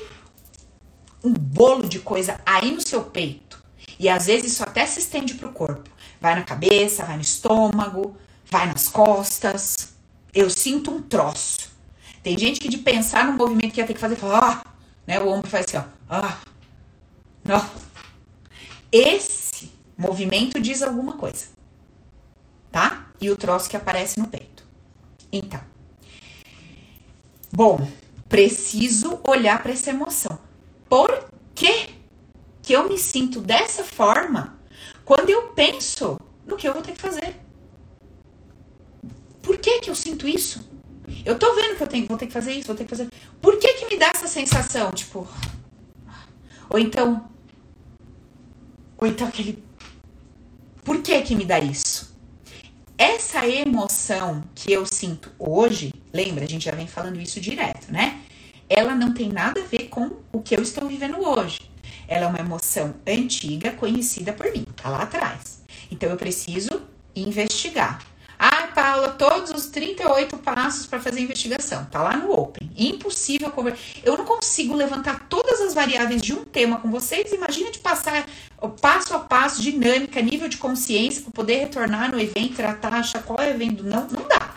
um 1.23 1.33
bolo 1.33 1.87
de 1.87 1.99
coisa 1.99 2.39
aí 2.45 2.71
no 2.71 2.81
seu 2.81 3.03
peito. 3.03 3.61
E 3.99 4.07
às 4.07 4.27
vezes 4.27 4.53
isso 4.53 4.63
até 4.63 4.85
se 4.85 4.99
estende 4.99 5.35
pro 5.35 5.51
corpo. 5.51 5.89
Vai 6.21 6.35
na 6.35 6.43
cabeça, 6.43 7.05
vai 7.05 7.15
no 7.15 7.21
estômago, 7.21 8.17
vai 8.45 8.67
nas 8.67 8.87
costas. 8.87 9.93
Eu 10.33 10.49
sinto 10.49 10.91
um 10.91 11.01
troço. 11.01 11.69
Tem 12.23 12.37
gente 12.37 12.59
que 12.59 12.69
de 12.69 12.77
pensar 12.77 13.25
no 13.25 13.33
movimento 13.33 13.73
que 13.73 13.81
ia 13.81 13.87
ter 13.87 13.93
que 13.93 13.99
fazer, 13.99 14.15
fala, 14.15 14.39
ah, 14.39 14.71
né? 15.05 15.19
O 15.19 15.29
ombro 15.29 15.49
faz 15.49 15.65
assim, 15.67 15.77
ó. 15.77 15.83
Ah, 16.09 16.37
não. 17.43 17.69
Esse 18.91 19.71
movimento 19.97 20.59
diz 20.59 20.81
alguma 20.81 21.13
coisa 21.13 21.57
tá? 22.77 23.07
E 23.19 23.31
o 23.31 23.35
troço 23.35 23.67
que 23.67 23.75
aparece 23.75 24.19
no 24.19 24.27
peito. 24.27 24.63
Então, 25.31 25.59
bom, 27.51 27.87
preciso 28.29 29.19
olhar 29.23 29.61
para 29.61 29.71
essa 29.71 29.89
emoção. 29.89 30.39
Por 30.89 31.29
que 31.55 31.89
que 32.61 32.73
eu 32.73 32.87
me 32.87 32.97
sinto 32.97 33.39
dessa 33.39 33.83
forma 33.83 34.59
quando 35.05 35.29
eu 35.29 35.49
penso 35.49 36.19
no 36.45 36.57
que 36.57 36.67
eu 36.67 36.73
vou 36.73 36.81
ter 36.81 36.93
que 36.93 37.01
fazer? 37.01 37.35
Por 39.41 39.57
que 39.57 39.79
que 39.79 39.89
eu 39.89 39.95
sinto 39.95 40.27
isso? 40.27 40.69
Eu 41.25 41.39
tô 41.39 41.55
vendo 41.55 41.77
que 41.77 41.83
eu 41.83 41.87
tenho, 41.87 42.05
vou 42.05 42.17
ter 42.17 42.27
que 42.27 42.33
fazer 42.33 42.51
isso, 42.51 42.67
vou 42.67 42.75
ter 42.75 42.83
que 42.83 42.89
fazer. 42.89 43.09
Por 43.41 43.57
que 43.57 43.73
que 43.75 43.85
me 43.85 43.97
dá 43.97 44.07
essa 44.07 44.27
sensação, 44.27 44.91
tipo, 44.91 45.25
ou 46.69 46.77
então, 46.77 47.29
ou 48.97 49.07
então 49.07 49.27
aquele, 49.27 49.63
por 50.83 51.01
que 51.01 51.21
que 51.21 51.35
me 51.35 51.45
dá 51.45 51.59
isso? 51.59 51.96
Essa 52.97 53.47
emoção 53.47 54.43
que 54.55 54.71
eu 54.71 54.83
sinto 54.83 55.31
hoje, 55.37 55.93
lembra, 56.11 56.45
a 56.45 56.47
gente 56.47 56.65
já 56.65 56.71
vem 56.71 56.87
falando 56.87 57.21
isso 57.21 57.39
direto, 57.39 57.91
né? 57.91 58.19
Ela 58.67 58.95
não 58.95 59.13
tem 59.13 59.29
nada 59.29 59.61
a 59.61 59.65
ver 59.65 59.87
com 59.87 60.13
o 60.31 60.41
que 60.41 60.55
eu 60.55 60.63
estou 60.63 60.87
vivendo 60.87 61.19
hoje. 61.19 61.69
Ela 62.07 62.25
é 62.25 62.27
uma 62.27 62.39
emoção 62.39 62.95
antiga, 63.05 63.71
conhecida 63.71 64.33
por 64.33 64.51
mim, 64.51 64.65
tá 64.75 64.89
lá 64.89 65.03
atrás. 65.03 65.61
Então 65.91 66.09
eu 66.09 66.17
preciso 66.17 66.81
investigar. 67.15 68.03
Paula, 68.87 69.09
todos 69.09 69.51
os 69.51 69.65
38 69.65 70.37
passos 70.37 70.85
para 70.85 70.97
fazer 71.01 71.19
investigação. 71.19 71.83
Tá 71.91 72.01
lá 72.01 72.15
no 72.15 72.31
Open. 72.31 72.71
Impossível 72.77 73.51
conversar. 73.51 73.81
Eu 74.01 74.17
não 74.17 74.23
consigo 74.23 74.73
levantar 74.73 75.27
todas 75.27 75.59
as 75.59 75.73
variáveis 75.73 76.21
de 76.21 76.31
um 76.31 76.45
tema 76.45 76.79
com 76.79 76.89
vocês. 76.89 77.33
Imagina 77.33 77.69
de 77.69 77.79
passar 77.79 78.25
o 78.61 78.69
passo 78.69 79.13
a 79.13 79.19
passo, 79.19 79.61
dinâmica, 79.61 80.21
nível 80.21 80.47
de 80.47 80.55
consciência, 80.55 81.21
para 81.21 81.31
poder 81.31 81.55
retornar 81.57 82.09
no 82.09 82.17
evento, 82.17 82.55
tratar, 82.55 82.93
achar 82.93 83.21
qual 83.23 83.37
é 83.39 83.47
o 83.47 83.55
evento. 83.55 83.83
Não, 83.83 84.07
não 84.07 84.25
dá. 84.25 84.55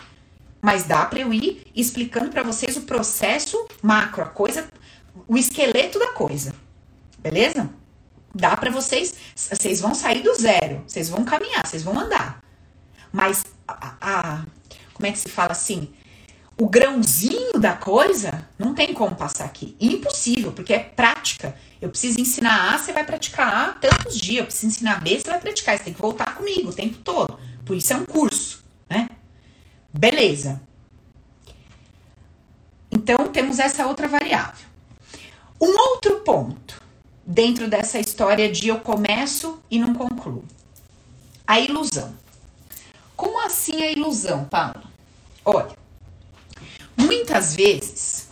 Mas 0.61 0.85
dá 0.85 1.05
para 1.05 1.19
eu 1.19 1.33
ir 1.33 1.67
explicando 1.75 2.29
para 2.29 2.41
vocês 2.41 2.77
o 2.77 2.83
processo 2.83 3.67
macro, 3.81 4.23
a 4.23 4.27
coisa, 4.27 4.65
o 5.27 5.37
esqueleto 5.37 5.99
da 5.99 6.13
coisa. 6.13 6.53
Beleza? 7.19 7.69
Dá 8.33 8.55
para 8.55 8.71
vocês, 8.71 9.13
vocês 9.35 9.81
vão 9.81 9.93
sair 9.93 10.23
do 10.23 10.33
zero, 10.35 10.83
vocês 10.87 11.09
vão 11.09 11.25
caminhar, 11.25 11.67
vocês 11.67 11.83
vão 11.83 11.99
andar. 11.99 12.41
Mas 13.11 13.43
a, 13.79 13.95
a, 14.01 14.45
como 14.93 15.07
é 15.07 15.11
que 15.11 15.19
se 15.19 15.29
fala 15.29 15.51
assim? 15.51 15.89
O 16.57 16.67
grãozinho 16.67 17.59
da 17.59 17.73
coisa 17.73 18.47
não 18.57 18.75
tem 18.75 18.93
como 18.93 19.15
passar 19.15 19.45
aqui. 19.45 19.75
Impossível, 19.79 20.51
porque 20.51 20.73
é 20.73 20.79
prática. 20.79 21.55
Eu 21.81 21.89
preciso 21.89 22.19
ensinar 22.21 22.73
A, 22.73 22.77
você 22.77 22.93
vai 22.93 23.03
praticar 23.03 23.47
A 23.47 23.73
tantos 23.73 24.19
dias. 24.19 24.39
Eu 24.39 24.45
preciso 24.45 24.67
ensinar 24.67 25.01
B, 25.01 25.19
você 25.19 25.29
vai 25.29 25.39
praticar. 25.39 25.77
Você 25.77 25.85
tem 25.85 25.93
que 25.93 26.01
voltar 26.01 26.35
comigo 26.35 26.69
o 26.69 26.73
tempo 26.73 26.99
todo. 26.99 27.39
Por 27.65 27.75
isso 27.75 27.93
é 27.93 27.95
um 27.95 28.05
curso, 28.05 28.63
né? 28.89 29.09
Beleza. 29.91 30.61
Então 32.91 33.27
temos 33.29 33.57
essa 33.57 33.87
outra 33.87 34.07
variável. 34.07 34.67
Um 35.59 35.77
outro 35.77 36.19
ponto 36.19 36.81
dentro 37.25 37.67
dessa 37.67 37.99
história 37.99 38.51
de 38.51 38.67
eu 38.67 38.79
começo 38.79 39.59
e 39.71 39.79
não 39.79 39.93
concluo. 39.93 40.43
A 41.47 41.59
ilusão. 41.59 42.20
Como 43.21 43.39
assim 43.39 43.83
a 43.83 43.91
ilusão, 43.91 44.45
Paulo? 44.45 44.81
Olha, 45.45 45.77
muitas 46.97 47.55
vezes 47.55 48.29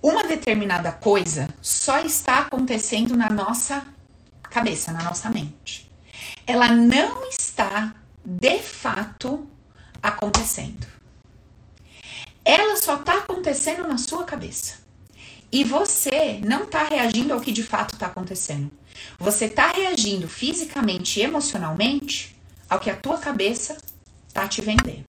uma 0.00 0.22
determinada 0.22 0.92
coisa 0.92 1.48
só 1.60 1.98
está 1.98 2.38
acontecendo 2.38 3.16
na 3.16 3.28
nossa 3.28 3.84
cabeça, 4.44 4.92
na 4.92 5.02
nossa 5.02 5.28
mente. 5.28 5.90
Ela 6.46 6.68
não 6.68 7.28
está 7.28 7.92
de 8.24 8.60
fato 8.60 9.48
acontecendo. 10.00 10.86
Ela 12.44 12.76
só 12.76 13.00
está 13.00 13.18
acontecendo 13.18 13.88
na 13.88 13.98
sua 13.98 14.22
cabeça. 14.22 14.76
E 15.50 15.64
você 15.64 16.40
não 16.44 16.62
está 16.62 16.84
reagindo 16.84 17.34
ao 17.34 17.40
que 17.40 17.50
de 17.50 17.64
fato 17.64 17.94
está 17.94 18.06
acontecendo. 18.06 18.70
Você 19.18 19.46
está 19.46 19.72
reagindo 19.72 20.28
fisicamente 20.28 21.18
e 21.18 21.24
emocionalmente 21.24 22.40
ao 22.72 22.80
que 22.80 22.88
a 22.88 22.96
tua 22.96 23.18
cabeça 23.18 23.76
tá 24.32 24.48
te 24.48 24.62
vendendo. 24.62 25.04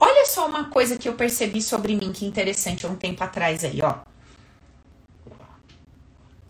Olha 0.00 0.26
só 0.26 0.48
uma 0.48 0.64
coisa 0.64 0.98
que 0.98 1.08
eu 1.08 1.14
percebi 1.14 1.62
sobre 1.62 1.94
mim 1.94 2.12
que 2.12 2.26
interessante 2.26 2.84
um 2.84 2.96
tempo 2.96 3.22
atrás 3.22 3.64
aí, 3.64 3.80
ó. 3.80 4.00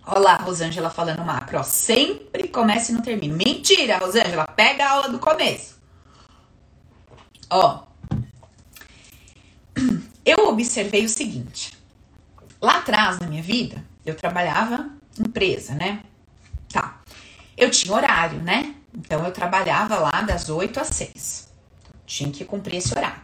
Olá, 0.06 0.36
Rosângela 0.36 0.88
falando 0.88 1.22
macro, 1.22 1.58
ó. 1.58 1.62
Sempre 1.62 2.48
começa 2.48 2.90
e 2.90 2.94
não 2.94 3.02
termina. 3.02 3.36
Mentira, 3.36 3.98
Rosângela, 3.98 4.46
pega 4.46 4.86
a 4.86 4.90
aula 4.92 5.10
do 5.10 5.18
começo. 5.18 5.78
Ó, 7.50 7.82
eu 10.24 10.48
observei 10.48 11.04
o 11.04 11.10
seguinte. 11.10 11.76
Lá 12.58 12.78
atrás 12.78 13.18
na 13.18 13.26
minha 13.26 13.42
vida, 13.42 13.84
eu 14.06 14.14
trabalhava 14.14 14.88
empresa, 15.18 15.74
né? 15.74 16.02
Tá. 16.72 17.02
Eu 17.54 17.70
tinha 17.70 17.94
horário, 17.94 18.40
né? 18.40 18.76
Então 18.94 19.24
eu 19.24 19.32
trabalhava 19.32 19.98
lá 19.98 20.20
das 20.22 20.48
8 20.48 20.80
às 20.80 20.88
6. 20.88 21.48
Tinha 22.06 22.30
que 22.30 22.44
cumprir 22.44 22.76
esse 22.76 22.96
horário. 22.96 23.22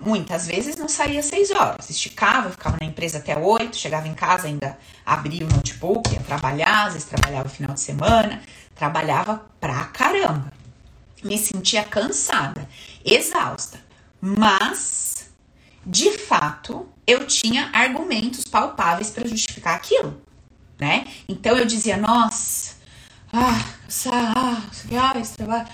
Muitas 0.00 0.46
vezes 0.46 0.76
não 0.76 0.88
saía 0.88 1.22
6 1.22 1.52
horas, 1.52 1.88
esticava, 1.88 2.50
ficava 2.50 2.76
na 2.80 2.86
empresa 2.86 3.18
até 3.18 3.38
8, 3.38 3.76
chegava 3.76 4.08
em 4.08 4.14
casa, 4.14 4.48
ainda 4.48 4.76
abria 5.06 5.46
o 5.46 5.48
notebook, 5.48 6.12
ia 6.12 6.20
trabalhar, 6.20 6.86
às 6.86 6.94
vezes 6.94 7.08
trabalhava 7.08 7.46
o 7.46 7.50
final 7.50 7.74
de 7.74 7.80
semana, 7.80 8.42
trabalhava 8.74 9.46
pra 9.60 9.84
caramba. 9.86 10.52
Me 11.22 11.38
sentia 11.38 11.84
cansada, 11.84 12.68
exausta, 13.04 13.80
mas 14.20 15.30
de 15.86 16.18
fato 16.18 16.88
eu 17.06 17.26
tinha 17.26 17.70
argumentos 17.72 18.44
palpáveis 18.44 19.10
para 19.10 19.28
justificar 19.28 19.76
aquilo, 19.76 20.20
né? 20.78 21.06
Então 21.28 21.56
eu 21.56 21.64
dizia, 21.64 21.96
nossa, 21.96 22.67
ah, 23.32 23.74
ah, 24.06 24.62
ah, 24.92 25.18
esse 25.18 25.36
trabalho, 25.36 25.68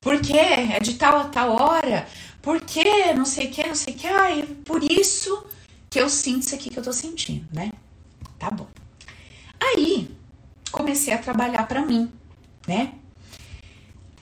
por 0.00 0.20
quê? 0.20 0.38
É 0.38 0.80
de 0.80 0.94
tal 0.94 1.18
a 1.18 1.24
tal 1.24 1.50
hora, 1.52 2.06
por 2.42 2.60
quê? 2.60 3.12
Não 3.14 3.24
sei 3.24 3.46
o 3.46 3.50
que, 3.50 3.66
não 3.66 3.74
sei 3.74 3.94
o 3.94 3.96
que. 3.96 4.06
Ai, 4.06 4.42
por 4.64 4.82
isso 4.82 5.46
que 5.90 6.00
eu 6.00 6.08
sinto 6.08 6.46
isso 6.46 6.54
aqui 6.54 6.70
que 6.70 6.78
eu 6.78 6.82
tô 6.82 6.92
sentindo, 6.92 7.46
né? 7.52 7.70
Tá 8.38 8.50
bom. 8.50 8.66
Aí, 9.60 10.10
comecei 10.72 11.12
a 11.12 11.18
trabalhar 11.18 11.66
para 11.66 11.84
mim, 11.84 12.10
né? 12.66 12.94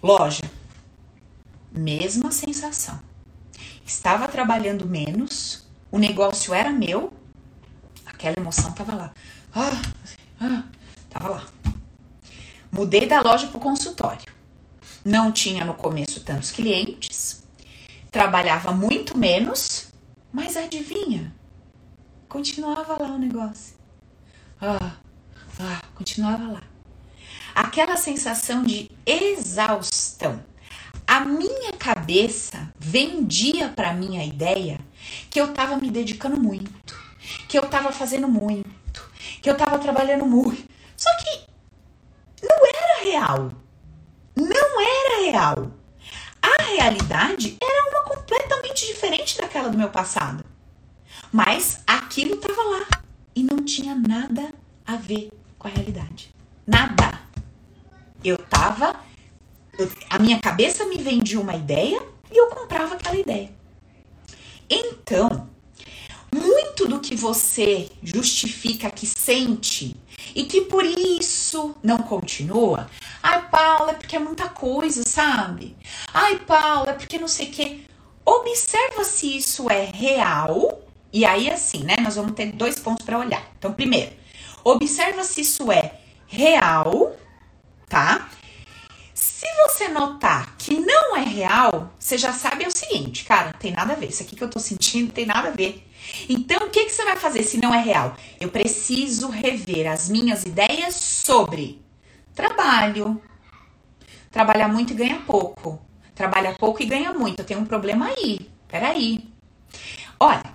Loja, 0.02 0.50
mesma 1.70 2.32
sensação. 2.32 3.00
Estava 3.86 4.26
trabalhando 4.28 4.84
menos, 4.86 5.66
o 5.90 5.98
negócio 5.98 6.52
era 6.52 6.70
meu, 6.70 7.12
aquela 8.04 8.36
emoção 8.38 8.72
tava 8.72 8.94
lá. 8.94 9.14
Ah, 9.54 9.82
ah, 10.40 10.64
tava 11.08 11.28
lá. 11.28 11.46
Mudei 12.70 13.06
da 13.06 13.20
loja 13.20 13.46
pro 13.48 13.60
consultório. 13.60 14.32
Não 15.04 15.32
tinha 15.32 15.64
no 15.64 15.74
começo 15.74 16.20
tantos 16.20 16.50
clientes, 16.50 17.42
trabalhava 18.10 18.72
muito 18.72 19.16
menos, 19.16 19.88
mas 20.32 20.56
adivinha? 20.56 21.34
Continuava 22.28 23.02
lá 23.02 23.08
o 23.08 23.18
negócio. 23.18 23.74
Ah, 24.60 24.96
ah, 25.60 25.82
continuava 25.94 26.52
lá. 26.52 26.62
Aquela 27.54 27.96
sensação 27.96 28.62
de 28.62 28.90
exaustão. 29.06 30.42
A 31.06 31.20
minha 31.20 31.72
cabeça 31.72 32.72
vendia 32.78 33.70
para 33.70 33.94
mim 33.94 34.18
a 34.18 34.24
ideia 34.24 34.78
que 35.30 35.40
eu 35.40 35.46
estava 35.46 35.76
me 35.76 35.90
dedicando 35.90 36.38
muito, 36.38 36.94
que 37.48 37.56
eu 37.58 37.64
estava 37.64 37.90
fazendo 37.90 38.28
muito, 38.28 39.10
que 39.40 39.48
eu 39.48 39.54
estava 39.54 39.78
trabalhando 39.78 40.26
muito. 40.26 40.68
Só 40.96 41.08
que 41.16 41.47
não 42.42 42.66
era 42.66 43.04
real. 43.04 43.52
Não 44.36 44.80
era 44.80 45.30
real. 45.30 45.70
A 46.40 46.62
realidade 46.62 47.56
era 47.60 47.90
uma 47.90 48.02
completamente 48.04 48.86
diferente 48.86 49.36
daquela 49.38 49.68
do 49.68 49.78
meu 49.78 49.88
passado. 49.88 50.44
Mas 51.32 51.82
aquilo 51.86 52.34
estava 52.34 52.62
lá 52.62 52.86
e 53.34 53.42
não 53.42 53.64
tinha 53.64 53.94
nada 53.94 54.52
a 54.86 54.96
ver 54.96 55.30
com 55.58 55.68
a 55.68 55.70
realidade. 55.70 56.34
Nada. 56.66 57.20
Eu 58.24 58.38
tava. 58.38 58.96
Eu, 59.78 59.90
a 60.10 60.18
minha 60.18 60.40
cabeça 60.40 60.84
me 60.86 60.98
vendia 60.98 61.40
uma 61.40 61.54
ideia 61.54 62.02
e 62.30 62.36
eu 62.36 62.48
comprava 62.48 62.94
aquela 62.94 63.16
ideia. 63.16 63.50
Então, 64.68 65.48
muito 66.32 66.86
do 66.86 67.00
que 67.00 67.14
você 67.14 67.90
justifica 68.02 68.90
que 68.90 69.06
sente 69.06 69.96
e 70.38 70.44
que 70.44 70.60
por 70.60 70.84
isso 70.84 71.74
não 71.82 71.98
continua. 71.98 72.88
Ai, 73.20 73.48
Paula, 73.48 73.90
é 73.90 73.94
porque 73.94 74.14
é 74.14 74.20
muita 74.20 74.48
coisa, 74.48 75.02
sabe? 75.04 75.76
Ai, 76.14 76.38
Paula, 76.38 76.90
é 76.90 76.92
porque 76.92 77.18
não 77.18 77.26
sei 77.26 77.48
o 77.48 77.50
quê. 77.50 77.80
Observa 78.24 79.02
se 79.02 79.36
isso 79.36 79.68
é 79.68 79.86
real. 79.86 80.80
E 81.12 81.24
aí, 81.24 81.50
assim, 81.50 81.82
né? 81.82 81.96
Nós 82.00 82.14
vamos 82.14 82.34
ter 82.34 82.52
dois 82.52 82.78
pontos 82.78 83.04
para 83.04 83.18
olhar. 83.18 83.50
Então, 83.58 83.72
primeiro, 83.72 84.12
observa 84.62 85.24
se 85.24 85.40
isso 85.40 85.72
é 85.72 85.98
real, 86.28 87.16
tá? 87.88 88.28
Se 89.12 89.46
você 89.64 89.88
notar 89.88 90.54
que 90.56 90.78
não 90.78 91.16
é 91.16 91.24
real, 91.24 91.92
você 91.98 92.16
já 92.16 92.32
sabe 92.32 92.62
é 92.62 92.68
o 92.68 92.70
seguinte, 92.70 93.24
cara, 93.24 93.46
não 93.46 93.58
tem 93.58 93.72
nada 93.72 93.94
a 93.94 93.96
ver. 93.96 94.10
Isso 94.10 94.22
aqui 94.22 94.36
que 94.36 94.44
eu 94.44 94.50
tô 94.50 94.60
sentindo 94.60 95.06
não 95.06 95.14
tem 95.14 95.26
nada 95.26 95.48
a 95.48 95.50
ver. 95.50 95.84
Então, 96.28 96.66
o 96.66 96.70
que, 96.70 96.84
que 96.84 96.90
você 96.90 97.04
vai 97.04 97.16
fazer 97.16 97.42
se 97.42 97.58
não 97.58 97.74
é 97.74 97.80
real? 97.80 98.16
Eu 98.40 98.50
preciso 98.50 99.28
rever 99.28 99.90
as 99.90 100.08
minhas 100.08 100.44
ideias 100.44 100.94
sobre 100.94 101.82
trabalho. 102.34 103.20
Trabalhar 104.30 104.68
muito 104.68 104.92
e 104.92 104.96
ganha 104.96 105.22
pouco. 105.26 105.80
Trabalha 106.14 106.54
pouco 106.54 106.82
e 106.82 106.86
ganha 106.86 107.12
muito. 107.12 107.40
Eu 107.40 107.44
tenho 107.44 107.60
um 107.60 107.66
problema 107.66 108.06
aí. 108.06 108.50
Peraí. 108.68 109.28
Olha, 110.20 110.54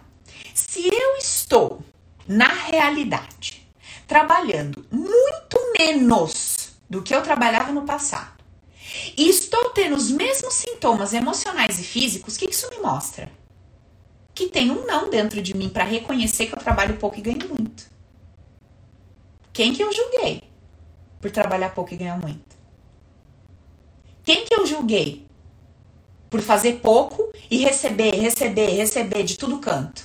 se 0.53 0.87
eu 0.87 1.17
estou 1.17 1.83
na 2.27 2.47
realidade 2.47 3.67
trabalhando 4.07 4.85
muito 4.91 5.57
menos 5.77 6.73
do 6.89 7.01
que 7.01 7.13
eu 7.15 7.21
trabalhava 7.21 7.71
no 7.71 7.83
passado 7.83 8.43
e 9.17 9.29
estou 9.29 9.71
tendo 9.71 9.95
os 9.95 10.11
mesmos 10.11 10.53
sintomas 10.53 11.13
emocionais 11.13 11.79
e 11.79 11.83
físicos, 11.83 12.35
o 12.35 12.39
que 12.39 12.49
isso 12.49 12.69
me 12.69 12.79
mostra? 12.79 13.31
Que 14.33 14.47
tem 14.47 14.71
um 14.71 14.85
não 14.85 15.09
dentro 15.09 15.41
de 15.41 15.55
mim 15.55 15.69
para 15.69 15.83
reconhecer 15.83 16.47
que 16.47 16.55
eu 16.55 16.59
trabalho 16.59 16.97
pouco 16.97 17.17
e 17.17 17.21
ganho 17.21 17.47
muito. 17.49 17.91
Quem 19.51 19.73
que 19.73 19.83
eu 19.83 19.91
julguei 19.93 20.41
por 21.21 21.29
trabalhar 21.29 21.69
pouco 21.69 21.93
e 21.93 21.97
ganhar 21.97 22.17
muito? 22.17 22.57
Quem 24.23 24.45
que 24.45 24.55
eu 24.55 24.65
julguei 24.65 25.27
por 26.29 26.41
fazer 26.41 26.79
pouco 26.81 27.31
e 27.51 27.57
receber, 27.57 28.15
receber, 28.15 28.71
receber 28.71 29.23
de 29.23 29.37
tudo 29.37 29.59
canto? 29.59 30.03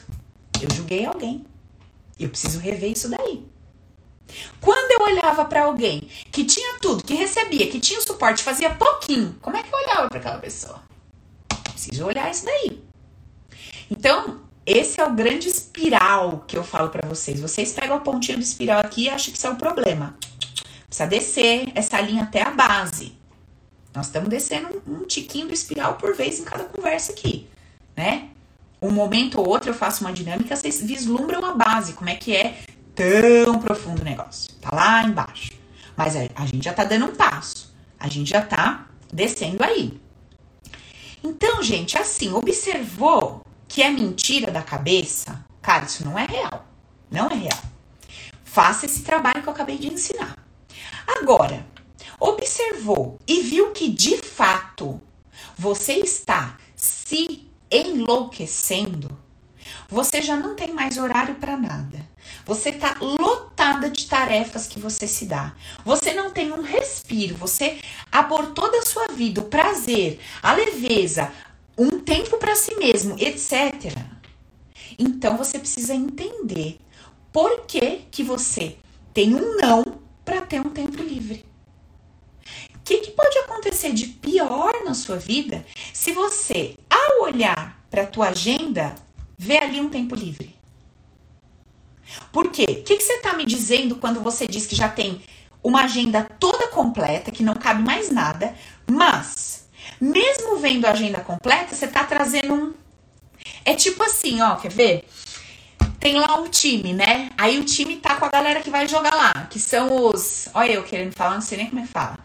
Eu 0.61 0.69
julguei 0.75 1.07
alguém. 1.07 1.47
Eu 2.19 2.29
preciso 2.29 2.59
rever 2.59 2.93
isso 2.93 3.09
daí. 3.09 3.47
Quando 4.61 4.91
eu 4.91 5.07
olhava 5.07 5.45
para 5.47 5.63
alguém 5.63 6.01
que 6.31 6.45
tinha 6.45 6.79
tudo, 6.81 7.03
que 7.03 7.15
recebia, 7.15 7.71
que 7.71 7.81
tinha 7.81 8.01
suporte, 8.01 8.43
fazia 8.43 8.75
pouquinho, 8.75 9.37
como 9.41 9.57
é 9.57 9.63
que 9.63 9.73
eu 9.73 9.79
olhava 9.79 10.09
para 10.09 10.19
aquela 10.19 10.39
pessoa? 10.39 10.83
Preciso 11.73 12.05
olhar 12.05 12.31
isso 12.31 12.45
daí. 12.45 12.88
Então, 13.91 14.41
esse 14.65 15.01
é 15.01 15.05
o 15.07 15.15
grande 15.15 15.49
espiral 15.49 16.45
que 16.47 16.57
eu 16.57 16.63
falo 16.63 16.91
para 16.91 17.09
vocês. 17.09 17.41
Vocês 17.41 17.73
pegam 17.73 17.97
a 17.97 18.01
pontinha 18.01 18.37
do 18.37 18.43
espiral 18.43 18.81
aqui 18.81 19.05
e 19.05 19.09
acham 19.09 19.33
que 19.33 19.39
isso 19.39 19.47
é 19.47 19.51
o 19.51 19.57
problema. 19.57 20.15
Precisa 20.87 21.09
descer 21.09 21.73
essa 21.75 22.01
linha 22.01 22.25
até 22.25 22.43
a 22.43 22.51
base. 22.51 23.17
Nós 23.95 24.07
estamos 24.07 24.29
descendo 24.29 24.83
um, 24.87 24.97
um 24.97 25.07
tiquinho 25.07 25.47
do 25.49 25.55
espiral 25.55 25.95
por 25.95 26.15
vez 26.15 26.39
em 26.39 26.45
cada 26.45 26.65
conversa 26.65 27.13
aqui, 27.13 27.49
né? 27.97 28.29
Um 28.81 28.91
momento 28.91 29.41
ou 29.41 29.49
outro 29.49 29.71
eu 29.71 29.75
faço 29.75 30.05
uma 30.05 30.13
dinâmica, 30.13 30.55
vocês 30.55 30.83
vislumbram 30.83 31.45
a 31.45 31.55
base, 31.55 31.95
como 31.95 32.11
é 32.11 32.15
que 32.15 32.37
é 32.37 32.59
tão 32.95 33.59
profundo 33.59 34.03
o 34.03 34.05
negócio. 34.05 34.53
Tá 34.57 34.69
lá 34.75 35.03
embaixo. 35.03 35.53
Mas 35.97 36.15
a, 36.15 36.29
a 36.35 36.47
gente 36.47 36.65
já 36.65 36.73
tá 36.73 36.85
dando 36.85 37.07
um 37.07 37.15
passo. 37.15 37.75
A 37.99 38.07
gente 38.07 38.31
já 38.31 38.43
tá 38.43 38.87
descendo 39.13 39.65
aí. 39.65 39.99
Então, 41.25 41.63
gente, 41.63 41.99
assim, 41.99 42.33
observou 42.33 43.43
que 43.69 43.83
é 43.83 43.91
mentira 43.91 44.51
da 44.51 44.63
cabeça, 44.63 45.45
cara, 45.61 45.85
isso 45.85 46.05
não 46.05 46.19
é 46.19 46.25
real. 46.25 46.67
Não 47.11 47.29
é 47.29 47.35
real. 47.35 47.63
Faça 48.43 48.87
esse 48.87 49.03
trabalho 49.03 49.43
que 49.43 49.49
eu 49.49 49.53
acabei 49.53 49.79
de 49.79 49.93
ensinar. 49.93 50.37
Agora, 51.07 51.65
observou 52.19 53.19
e 53.27 53.43
viu 53.43 53.71
que 53.73 53.89
de 53.89 54.17
fato 54.17 55.01
você 55.57 55.95
está 55.95 56.57
se 56.75 57.49
enlouquecendo, 57.71 59.17
você 59.89 60.23
já 60.23 60.37
não 60.37 60.55
tem 60.55 60.73
mais 60.73 60.99
horário 60.99 61.35
para 61.37 61.57
nada. 61.57 62.07
Você 62.45 62.71
está 62.71 62.97
lotada 63.01 63.91
de 63.91 64.07
tarefas 64.07 64.67
que 64.67 64.79
você 64.79 65.07
se 65.07 65.27
dá. 65.27 65.55
Você 65.85 66.13
não 66.15 66.31
tem 66.31 66.53
um 66.53 66.63
respiro. 66.63 67.35
Você 67.37 67.79
abortou 68.11 68.71
da 68.71 68.83
sua 68.83 69.09
vida 69.09 69.41
o 69.41 69.45
prazer, 69.45 70.21
a 70.43 70.53
leveza, 70.53 71.33
um 71.79 72.01
tempo 72.01 72.37
para 72.39 72.57
si 72.57 72.75
mesmo, 72.75 73.17
etc. 73.19 73.97
Então 74.99 75.37
você 75.37 75.59
precisa 75.59 75.95
entender 75.95 76.79
por 77.33 77.67
que, 77.67 78.03
que 78.11 78.25
você 78.25 78.77
tem 79.15 79.35
um 79.35 79.57
não 79.57 79.85
para 80.25 80.43
ter 80.43 80.61
um 80.61 80.71
tempo 80.71 81.01
livre. 81.01 81.47
O 82.75 82.81
que, 82.85 82.99
que 82.99 83.11
pode 83.13 83.39
acontecer 83.39 83.93
de 83.93 84.09
pior 84.09 84.73
na 84.85 84.95
sua 84.95 85.17
vida 85.17 85.65
se 85.93 86.13
você, 86.13 86.75
ao 86.91 87.23
olhar 87.23 87.81
para 87.91 88.03
a 88.03 88.07
tua 88.07 88.31
agenda, 88.31 88.95
vê 89.37 89.59
ali 89.59 89.81
um 89.81 89.91
tempo 89.91 90.15
livre? 90.15 90.57
Por 92.33 92.51
quê? 92.51 92.65
O 92.65 92.83
que, 92.83 92.97
que 92.97 93.03
você 93.03 93.15
está 93.15 93.35
me 93.35 93.45
dizendo 93.45 93.97
quando 93.97 94.21
você 94.21 94.47
diz 94.47 94.67
que 94.67 94.75
já 94.75 94.89
tem 94.89 95.23
uma 95.63 95.85
agenda 95.85 96.25
toda 96.41 96.69
completa, 96.69 97.31
que 97.31 97.43
não 97.43 97.55
cabe 97.55 97.83
mais 97.83 98.11
nada, 98.11 98.55
mas 98.87 99.68
Mesmo 100.01 100.59
vendo 100.59 100.87
a 100.87 100.91
agenda 100.91 101.21
completa, 101.21 101.75
você 101.75 101.87
tá 101.89 102.05
trazendo 102.05 102.55
um. 102.55 102.75
É 103.65 103.75
tipo 103.75 104.03
assim, 104.03 104.41
ó, 104.41 104.57
quer 104.57 104.71
ver? 104.71 105.09
Tem 105.99 106.19
lá 106.19 106.37
um 106.37 106.49
time, 106.49 106.93
né? 106.93 107.31
Aí 107.37 107.59
o 107.59 107.65
time 107.65 107.97
tá 107.97 108.15
com 108.17 108.25
a 108.25 108.29
galera 108.29 108.61
que 108.61 108.71
vai 108.71 108.87
jogar 108.87 109.15
lá, 109.15 109.47
que 109.51 109.59
são 109.59 110.07
os. 110.07 110.49
Olha, 110.55 110.73
eu 110.73 110.85
querendo 110.85 111.13
falar, 111.13 111.35
não 111.35 111.41
sei 111.41 111.59
nem 111.59 111.69
como 111.69 111.81
é 111.81 111.83
que 111.83 111.93
fala. 111.93 112.19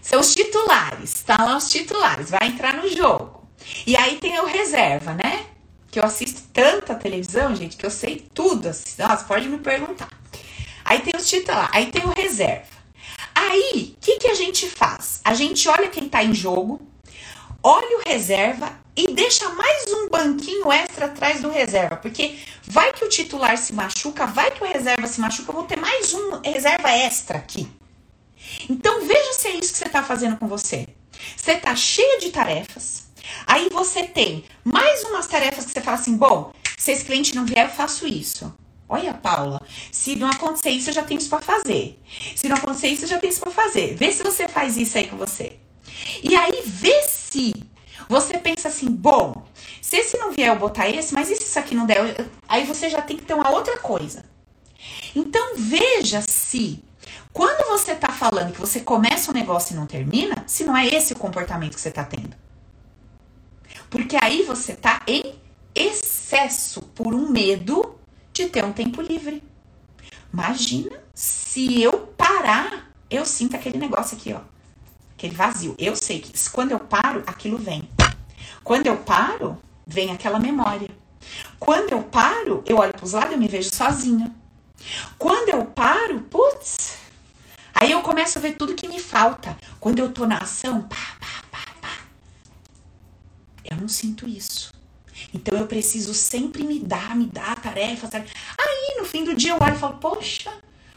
São 0.00 0.20
os 0.20 0.34
titulares, 0.34 1.22
tá 1.22 1.36
lá 1.42 1.56
os 1.56 1.70
titulares, 1.70 2.30
vai 2.30 2.48
entrar 2.48 2.74
no 2.74 2.88
jogo. 2.88 3.48
E 3.86 3.96
aí 3.96 4.16
tem 4.16 4.38
o 4.40 4.46
reserva, 4.46 5.14
né? 5.14 5.46
Que 5.90 6.00
eu 6.00 6.04
assisto 6.04 6.42
tanta 6.52 6.94
televisão, 6.94 7.54
gente, 7.54 7.76
que 7.76 7.86
eu 7.86 7.90
sei 7.90 8.28
tudo. 8.34 8.68
Assim. 8.68 9.00
Nossa, 9.00 9.24
pode 9.24 9.48
me 9.48 9.58
perguntar. 9.58 10.08
Aí 10.84 11.00
tem 11.00 11.12
os 11.16 11.26
titulares, 11.26 11.70
aí 11.72 11.86
tem 11.86 12.04
o 12.04 12.12
reserva. 12.12 12.74
Aí, 13.34 13.96
o 13.96 14.00
que, 14.00 14.18
que 14.18 14.28
a 14.28 14.34
gente 14.34 14.68
faz? 14.68 15.20
A 15.24 15.34
gente 15.34 15.68
olha 15.68 15.88
quem 15.88 16.08
tá 16.08 16.22
em 16.22 16.34
jogo, 16.34 16.80
olha 17.64 17.98
o 17.98 18.02
reserva 18.06 18.78
e 18.94 19.08
deixa 19.14 19.48
mais 19.48 19.90
um 19.90 20.08
banquinho 20.10 20.70
extra 20.70 21.06
atrás 21.06 21.40
do 21.40 21.48
reserva, 21.48 21.96
porque 21.96 22.38
vai 22.64 22.92
que 22.92 23.04
o 23.04 23.08
titular 23.08 23.56
se 23.56 23.72
machuca, 23.72 24.26
vai 24.26 24.50
que 24.50 24.62
o 24.62 24.66
reserva 24.66 25.06
se 25.06 25.18
machuca, 25.18 25.50
eu 25.50 25.54
vou 25.54 25.64
ter 25.64 25.80
mais 25.80 26.12
um 26.12 26.42
reserva 26.42 26.90
extra 26.90 27.38
aqui. 27.38 27.66
Então 28.68 29.06
veja 29.06 29.32
se 29.32 29.48
é 29.48 29.56
isso 29.56 29.72
que 29.72 29.78
você 29.78 29.86
está 29.86 30.02
fazendo 30.02 30.36
com 30.36 30.46
você. 30.46 30.86
Você 31.34 31.52
está 31.52 31.74
cheio 31.74 32.20
de 32.20 32.30
tarefas, 32.30 33.04
aí 33.46 33.70
você 33.70 34.02
tem 34.02 34.44
mais 34.62 35.02
umas 35.04 35.26
tarefas 35.26 35.64
que 35.64 35.72
você 35.72 35.80
fala 35.80 35.96
assim: 35.96 36.16
bom, 36.16 36.52
se 36.76 36.92
esse 36.92 37.04
cliente 37.04 37.34
não 37.34 37.46
vier, 37.46 37.66
eu 37.66 37.72
faço 37.72 38.06
isso. 38.06 38.54
Olha, 38.86 39.14
Paula, 39.14 39.62
se 39.90 40.14
não 40.16 40.28
acontecer 40.28 40.68
isso, 40.68 40.90
eu 40.90 40.94
já 40.94 41.02
tenho 41.02 41.18
isso 41.18 41.30
para 41.30 41.40
fazer. 41.40 41.98
Se 42.36 42.46
não 42.46 42.56
acontecer 42.56 42.88
isso, 42.88 43.04
eu 43.04 43.08
já 43.08 43.18
tenho 43.18 43.30
isso 43.30 43.40
para 43.40 43.50
fazer. 43.50 43.96
Vê 43.96 44.12
se 44.12 44.22
você 44.22 44.46
faz 44.46 44.76
isso 44.76 44.98
aí 44.98 45.08
com 45.08 45.16
você. 45.16 45.58
E 46.22 46.36
aí, 46.36 46.62
vê 46.66 47.02
se 47.02 47.23
você 48.08 48.38
pensa 48.38 48.68
assim, 48.68 48.90
bom, 48.90 49.46
se 49.80 49.96
esse 49.96 50.18
não 50.18 50.32
vier, 50.32 50.48
eu 50.48 50.58
botar 50.58 50.88
esse, 50.88 51.14
mas 51.14 51.30
e 51.30 51.36
se 51.36 51.44
isso 51.44 51.58
aqui 51.58 51.74
não 51.74 51.86
der? 51.86 52.28
Aí 52.48 52.64
você 52.64 52.90
já 52.90 53.00
tem 53.00 53.16
que 53.16 53.24
ter 53.24 53.34
uma 53.34 53.50
outra 53.50 53.78
coisa. 53.78 54.24
Então, 55.14 55.54
veja 55.56 56.20
se 56.22 56.82
quando 57.32 57.68
você 57.68 57.92
está 57.92 58.10
falando 58.10 58.52
que 58.52 58.60
você 58.60 58.80
começa 58.80 59.30
um 59.30 59.34
negócio 59.34 59.72
e 59.72 59.76
não 59.76 59.86
termina, 59.86 60.44
se 60.46 60.64
não 60.64 60.76
é 60.76 60.86
esse 60.86 61.12
o 61.12 61.18
comportamento 61.18 61.74
que 61.74 61.80
você 61.80 61.88
está 61.88 62.04
tendo. 62.04 62.36
Porque 63.90 64.16
aí 64.22 64.42
você 64.44 64.72
está 64.72 65.02
em 65.06 65.34
excesso 65.74 66.82
por 66.82 67.14
um 67.14 67.28
medo 67.28 67.96
de 68.32 68.46
ter 68.46 68.64
um 68.64 68.72
tempo 68.72 69.02
livre. 69.02 69.42
Imagina 70.32 70.92
se 71.12 71.80
eu 71.80 72.06
parar, 72.16 72.92
eu 73.10 73.24
sinto 73.24 73.56
aquele 73.56 73.78
negócio 73.78 74.16
aqui, 74.16 74.32
ó. 74.32 74.40
Aquele 75.24 75.36
vazio. 75.36 75.74
Eu 75.78 75.96
sei 75.96 76.20
que 76.20 76.50
quando 76.50 76.72
eu 76.72 76.80
paro, 76.80 77.22
aquilo 77.26 77.56
vem. 77.56 77.88
Quando 78.62 78.88
eu 78.88 78.98
paro, 78.98 79.58
vem 79.86 80.12
aquela 80.12 80.38
memória. 80.38 80.90
Quando 81.58 81.92
eu 81.92 82.02
paro, 82.02 82.62
eu 82.66 82.76
olho 82.76 82.92
para 82.92 83.04
os 83.06 83.12
lados 83.12 83.32
e 83.32 83.38
me 83.38 83.48
vejo 83.48 83.74
sozinha. 83.74 84.30
Quando 85.16 85.48
eu 85.48 85.64
paro, 85.64 86.20
putz, 86.24 86.98
Aí 87.74 87.90
eu 87.90 88.02
começo 88.02 88.38
a 88.38 88.40
ver 88.40 88.56
tudo 88.56 88.74
que 88.74 88.86
me 88.86 89.00
falta. 89.00 89.56
Quando 89.80 89.98
eu 89.98 90.12
tô 90.12 90.26
na 90.26 90.38
ação, 90.38 90.82
pá, 90.82 91.16
pá, 91.18 91.42
pá, 91.50 91.66
pá. 91.80 91.98
Eu 93.64 93.78
não 93.78 93.88
sinto 93.88 94.28
isso. 94.28 94.74
Então 95.32 95.58
eu 95.58 95.66
preciso 95.66 96.12
sempre 96.12 96.64
me 96.64 96.78
dar, 96.78 97.16
me 97.16 97.26
dar 97.26 97.58
tarefas. 97.58 98.10
tarefas. 98.10 98.34
Aí 98.58 98.98
no 98.98 99.06
fim 99.06 99.24
do 99.24 99.34
dia 99.34 99.52
eu 99.52 99.58
olho 99.58 99.74
e 99.74 99.78
falo, 99.78 99.96
poxa, 99.96 100.52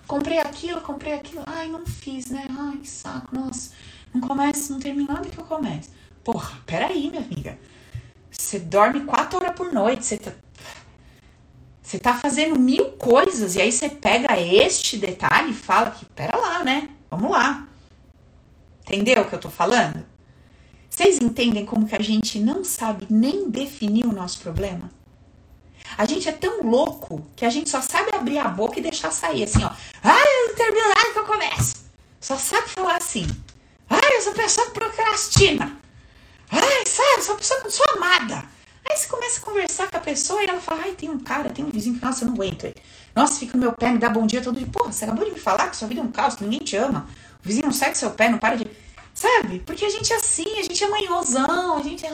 comprei 0.05 0.37
aquilo, 0.37 0.81
comprei 0.81 1.13
aquilo. 1.13 1.43
Ai, 1.47 1.69
não 1.69 1.85
fiz, 1.85 2.25
né? 2.25 2.45
Ai, 2.49 2.77
que 2.77 2.89
saco, 2.89 3.33
nossa. 3.33 3.71
Não 4.17 4.27
começa, 4.27 4.73
não 4.73 4.79
termina 4.79 5.13
nada 5.13 5.29
que 5.29 5.37
eu 5.37 5.43
começo. 5.43 5.91
Porra, 6.23 6.57
peraí, 6.65 7.09
minha 7.09 7.21
amiga. 7.21 7.57
Você 8.31 8.57
dorme 8.57 9.01
quatro 9.01 9.37
horas 9.37 9.55
por 9.55 9.71
noite, 9.71 10.05
você 10.05 10.17
tá, 10.17 10.31
você 11.81 11.99
tá 11.99 12.15
fazendo 12.15 12.59
mil 12.59 12.93
coisas 12.93 13.55
e 13.55 13.61
aí 13.61 13.71
você 13.71 13.89
pega 13.89 14.39
este 14.39 14.97
detalhe 14.97 15.51
e 15.51 15.53
fala 15.53 15.91
que, 15.91 16.03
pera 16.05 16.35
lá, 16.35 16.63
né? 16.63 16.89
Vamos 17.11 17.29
lá. 17.29 17.67
Entendeu 18.81 19.21
o 19.21 19.25
que 19.25 19.35
eu 19.35 19.39
tô 19.39 19.49
falando? 19.49 20.03
Vocês 20.89 21.21
entendem 21.21 21.65
como 21.65 21.87
que 21.87 21.95
a 21.95 22.01
gente 22.01 22.39
não 22.39 22.63
sabe 22.63 23.05
nem 23.09 23.49
definir 23.51 24.05
o 24.05 24.11
nosso 24.11 24.39
problema? 24.39 24.89
A 25.95 26.05
gente 26.05 26.27
é 26.27 26.31
tão 26.31 26.63
louco 26.63 27.25
que 27.35 27.45
a 27.45 27.49
gente 27.49 27.69
só 27.69 27.81
sabe 27.81 28.15
abrir 28.15 28.39
a 28.39 28.47
boca 28.47 28.79
e 28.79 28.83
deixar 28.83 29.11
sair 29.11 29.43
assim, 29.43 29.63
ó. 29.63 29.71
Ai, 30.03 30.25
eu 30.25 30.47
não 30.47 30.55
termino 30.55 30.89
nada 30.89 31.13
que 31.13 31.19
eu 31.19 31.25
começo. 31.25 31.75
Só 32.19 32.35
sabe 32.35 32.67
falar 32.69 32.97
assim. 32.97 33.27
Ai, 33.89 34.17
eu 34.17 34.21
sou 34.21 34.33
pessoa 34.33 34.67
que 34.67 34.73
procrastina. 34.73 35.77
Ai, 36.51 36.85
sabe, 36.85 37.17
eu 37.17 37.23
sou 37.23 37.35
pessoa 37.35 37.59
que 37.59 37.65
não 37.65 37.71
sou 37.71 37.85
amada. 37.95 38.43
Aí 38.89 38.95
você 38.95 39.07
começa 39.07 39.39
a 39.39 39.43
conversar 39.43 39.91
com 39.91 39.97
a 39.97 39.99
pessoa 39.99 40.41
e 40.41 40.47
ela 40.47 40.61
fala: 40.61 40.83
ai, 40.83 40.91
tem 40.91 41.09
um 41.09 41.19
cara, 41.19 41.49
tem 41.49 41.65
um 41.65 41.69
vizinho 41.69 41.97
que, 41.99 42.05
nossa, 42.05 42.23
eu 42.23 42.27
não 42.27 42.35
aguento 42.35 42.63
ele. 42.65 42.75
Nossa, 43.15 43.39
fica 43.39 43.57
no 43.57 43.63
meu 43.63 43.73
pé, 43.73 43.89
me 43.89 43.97
dá 43.97 44.09
bom 44.09 44.25
dia 44.25 44.41
todo 44.41 44.57
dia. 44.57 44.67
Porra, 44.67 44.91
você 44.91 45.03
acabou 45.03 45.25
de 45.25 45.31
me 45.31 45.39
falar 45.39 45.69
que 45.69 45.75
sua 45.75 45.87
vida 45.87 46.01
é 46.01 46.03
um 46.03 46.11
caos, 46.11 46.35
que 46.35 46.43
ninguém 46.43 46.59
te 46.59 46.75
ama. 46.77 47.07
O 47.43 47.47
vizinho 47.47 47.65
não 47.65 47.73
segue 47.73 47.97
seu 47.97 48.11
pé, 48.11 48.29
não 48.29 48.37
para 48.37 48.55
de. 48.55 48.67
Sabe? 49.13 49.59
Porque 49.65 49.83
a 49.83 49.89
gente 49.89 50.13
é 50.13 50.15
assim, 50.15 50.59
a 50.59 50.63
gente 50.63 50.83
é 50.83 50.87
manhosão, 50.87 51.77
a 51.77 51.81
gente 51.81 52.05
é. 52.05 52.09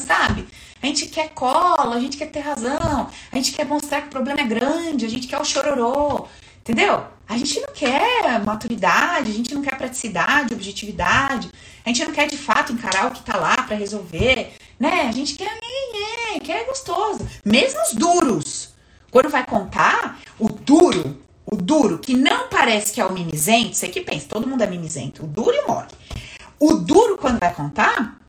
Sabe? 0.00 0.48
A 0.82 0.86
gente 0.86 1.06
quer 1.06 1.28
cola, 1.30 1.96
a 1.96 2.00
gente 2.00 2.16
quer 2.16 2.30
ter 2.30 2.40
razão, 2.40 3.10
a 3.30 3.36
gente 3.36 3.52
quer 3.52 3.66
mostrar 3.66 4.00
que 4.00 4.06
o 4.08 4.10
problema 4.10 4.40
é 4.40 4.44
grande, 4.44 5.04
a 5.04 5.08
gente 5.08 5.28
quer 5.28 5.38
o 5.38 5.44
chororô. 5.44 6.26
Entendeu? 6.60 7.04
A 7.28 7.36
gente 7.36 7.60
não 7.60 7.72
quer 7.72 8.44
maturidade, 8.44 9.30
a 9.30 9.34
gente 9.34 9.54
não 9.54 9.62
quer 9.62 9.76
praticidade, 9.76 10.52
objetividade, 10.52 11.50
a 11.84 11.88
gente 11.88 12.04
não 12.04 12.12
quer 12.12 12.28
de 12.28 12.36
fato 12.36 12.72
encarar 12.72 13.06
o 13.06 13.12
que 13.12 13.22
tá 13.22 13.36
lá 13.36 13.56
para 13.56 13.76
resolver, 13.76 14.52
né? 14.78 15.02
A 15.02 15.12
gente 15.12 15.34
quer, 15.34 15.48
é, 15.48 16.36
é, 16.36 16.40
quer 16.40 16.66
gostoso. 16.66 17.26
Mesmo 17.44 17.80
os 17.82 17.92
duros. 17.92 18.70
Quando 19.10 19.28
vai 19.28 19.44
contar, 19.44 20.20
o 20.38 20.48
duro, 20.48 21.18
o 21.46 21.56
duro, 21.56 21.98
que 21.98 22.14
não 22.14 22.48
parece 22.48 22.92
que 22.92 23.00
é 23.00 23.06
o 23.06 23.12
mimizento, 23.12 23.74
você 23.74 23.88
que 23.88 24.00
pensa, 24.00 24.28
todo 24.28 24.46
mundo 24.46 24.62
é 24.62 24.66
mimizento, 24.66 25.24
o 25.24 25.26
duro 25.26 25.54
e 25.54 25.60
o 25.60 25.68
mole. 25.68 25.88
O 26.58 26.74
duro, 26.74 27.16
quando 27.16 27.40
vai 27.40 27.52
contar, 27.52 28.19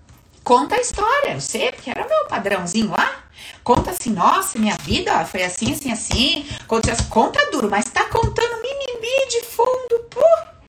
conta 0.44 0.76
a 0.76 0.82
história. 0.82 1.34
Eu 1.34 1.42
sei, 1.42 1.72
porque 1.72 1.90
era 1.90 2.08
meu 2.08 2.26
padrãozinho 2.28 2.92
lá. 2.92 3.24
Conta 3.64 3.92
assim, 3.92 4.12
nossa, 4.12 4.58
minha 4.58 4.76
vida 4.78 5.26
foi 5.26 5.44
assim, 5.44 5.74
assim, 5.74 5.92
assim. 5.92 6.48
Conta, 6.68 6.96
conta 7.10 7.52
duro, 7.52 7.70
mas 7.70 7.86
tá 7.86 8.06
contando 8.06 8.62
mimimi 8.62 9.28
de 9.30 9.44
fundo. 9.44 10.06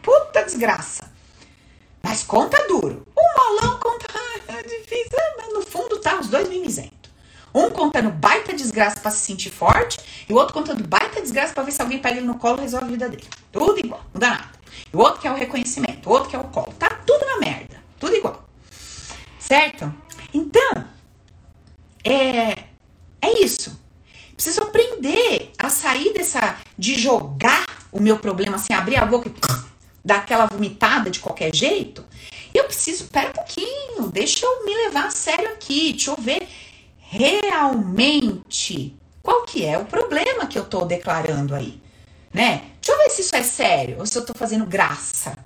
Puta 0.02 0.42
desgraça. 0.44 1.10
Mas 2.02 2.22
conta 2.22 2.66
duro. 2.66 3.06
O 3.14 3.38
molão 3.38 3.78
conta 3.78 4.06
ah, 4.48 4.62
difícil, 4.62 5.18
mas 5.38 5.52
no 5.54 5.62
fundo 5.62 5.98
tá 6.00 6.18
os 6.20 6.28
dois 6.28 6.48
mimizentos. 6.48 6.92
Um 7.54 7.70
contando 7.70 8.10
baita 8.10 8.54
desgraça 8.54 8.98
para 9.00 9.10
se 9.10 9.26
sentir 9.26 9.50
forte 9.50 9.98
e 10.28 10.32
o 10.32 10.36
outro 10.36 10.54
contando 10.54 10.86
baita 10.86 11.20
desgraça 11.20 11.52
para 11.52 11.62
ver 11.62 11.72
se 11.72 11.82
alguém 11.82 11.98
pega 11.98 12.16
ele 12.16 12.26
no 12.26 12.38
colo 12.38 12.58
e 12.58 12.62
resolve 12.62 12.86
a 12.86 12.88
vida 12.88 13.08
dele. 13.08 13.28
Tudo 13.52 13.78
igual, 13.78 14.02
não 14.12 14.20
dá 14.20 14.30
nada. 14.30 14.50
E 14.92 14.96
o 14.96 15.00
outro 15.00 15.20
que 15.20 15.28
é 15.28 15.30
o 15.30 15.34
reconhecimento, 15.34 16.08
o 16.08 16.12
outro 16.12 16.30
que 16.30 16.36
é 16.36 16.38
o 16.38 16.44
colo. 16.44 16.72
Tá 16.78 16.88
tudo 17.06 17.24
na 17.26 17.38
merda, 17.38 17.76
tudo 18.00 18.14
igual. 18.14 18.42
Certo? 19.52 19.94
Então, 20.32 20.88
é, 22.02 22.52
é 23.20 23.44
isso. 23.44 23.78
Preciso 24.34 24.62
aprender 24.62 25.52
a 25.58 25.68
sair 25.68 26.14
dessa 26.14 26.56
de 26.78 26.94
jogar 26.98 27.66
o 27.92 28.00
meu 28.00 28.18
problema 28.18 28.56
assim, 28.56 28.72
abrir 28.72 28.96
a 28.96 29.04
boca 29.04 29.28
e 29.28 29.34
dar 30.02 30.20
aquela 30.20 30.46
vomitada 30.46 31.10
de 31.10 31.20
qualquer 31.20 31.54
jeito. 31.54 32.02
Eu 32.54 32.64
preciso, 32.64 33.08
pera 33.08 33.28
um 33.28 33.32
pouquinho, 33.32 34.10
deixa 34.10 34.46
eu 34.46 34.64
me 34.64 34.74
levar 34.74 35.08
a 35.08 35.10
sério 35.10 35.50
aqui, 35.50 35.92
deixa 35.92 36.12
eu 36.12 36.16
ver 36.16 36.48
realmente 36.98 38.96
qual 39.22 39.42
que 39.42 39.66
é 39.66 39.76
o 39.76 39.84
problema 39.84 40.46
que 40.46 40.58
eu 40.58 40.64
tô 40.64 40.86
declarando 40.86 41.54
aí, 41.54 41.78
né? 42.32 42.70
Deixa 42.80 42.98
eu 42.98 43.04
ver 43.04 43.10
se 43.10 43.20
isso 43.20 43.36
é 43.36 43.42
sério 43.42 43.98
ou 43.98 44.06
se 44.06 44.16
eu 44.16 44.24
tô 44.24 44.32
fazendo 44.32 44.64
graça. 44.64 45.36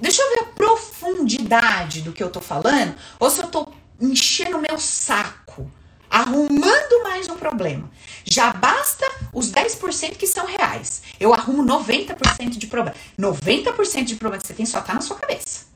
Deixa 0.00 0.22
eu 0.22 0.30
ver 0.30 0.40
a 0.40 0.52
profundidade 0.54 2.02
do 2.02 2.12
que 2.12 2.22
eu 2.22 2.30
tô 2.30 2.40
falando 2.40 2.94
ou 3.20 3.30
se 3.30 3.40
eu 3.40 3.46
tô 3.46 3.68
enchendo 4.00 4.58
o 4.58 4.60
meu 4.60 4.78
saco, 4.78 5.70
arrumando 6.10 7.02
mais 7.04 7.28
um 7.28 7.36
problema. 7.36 7.90
Já 8.24 8.52
basta 8.52 9.06
os 9.32 9.52
10% 9.52 10.16
que 10.16 10.26
são 10.26 10.46
reais. 10.46 11.02
Eu 11.20 11.32
arrumo 11.32 11.64
90% 11.64 12.50
de 12.50 12.66
problema. 12.66 12.96
90% 13.18 14.04
de 14.04 14.16
problema 14.16 14.40
que 14.40 14.48
você 14.48 14.54
tem 14.54 14.66
só 14.66 14.80
tá 14.80 14.94
na 14.94 15.00
sua 15.00 15.16
cabeça. 15.16 15.66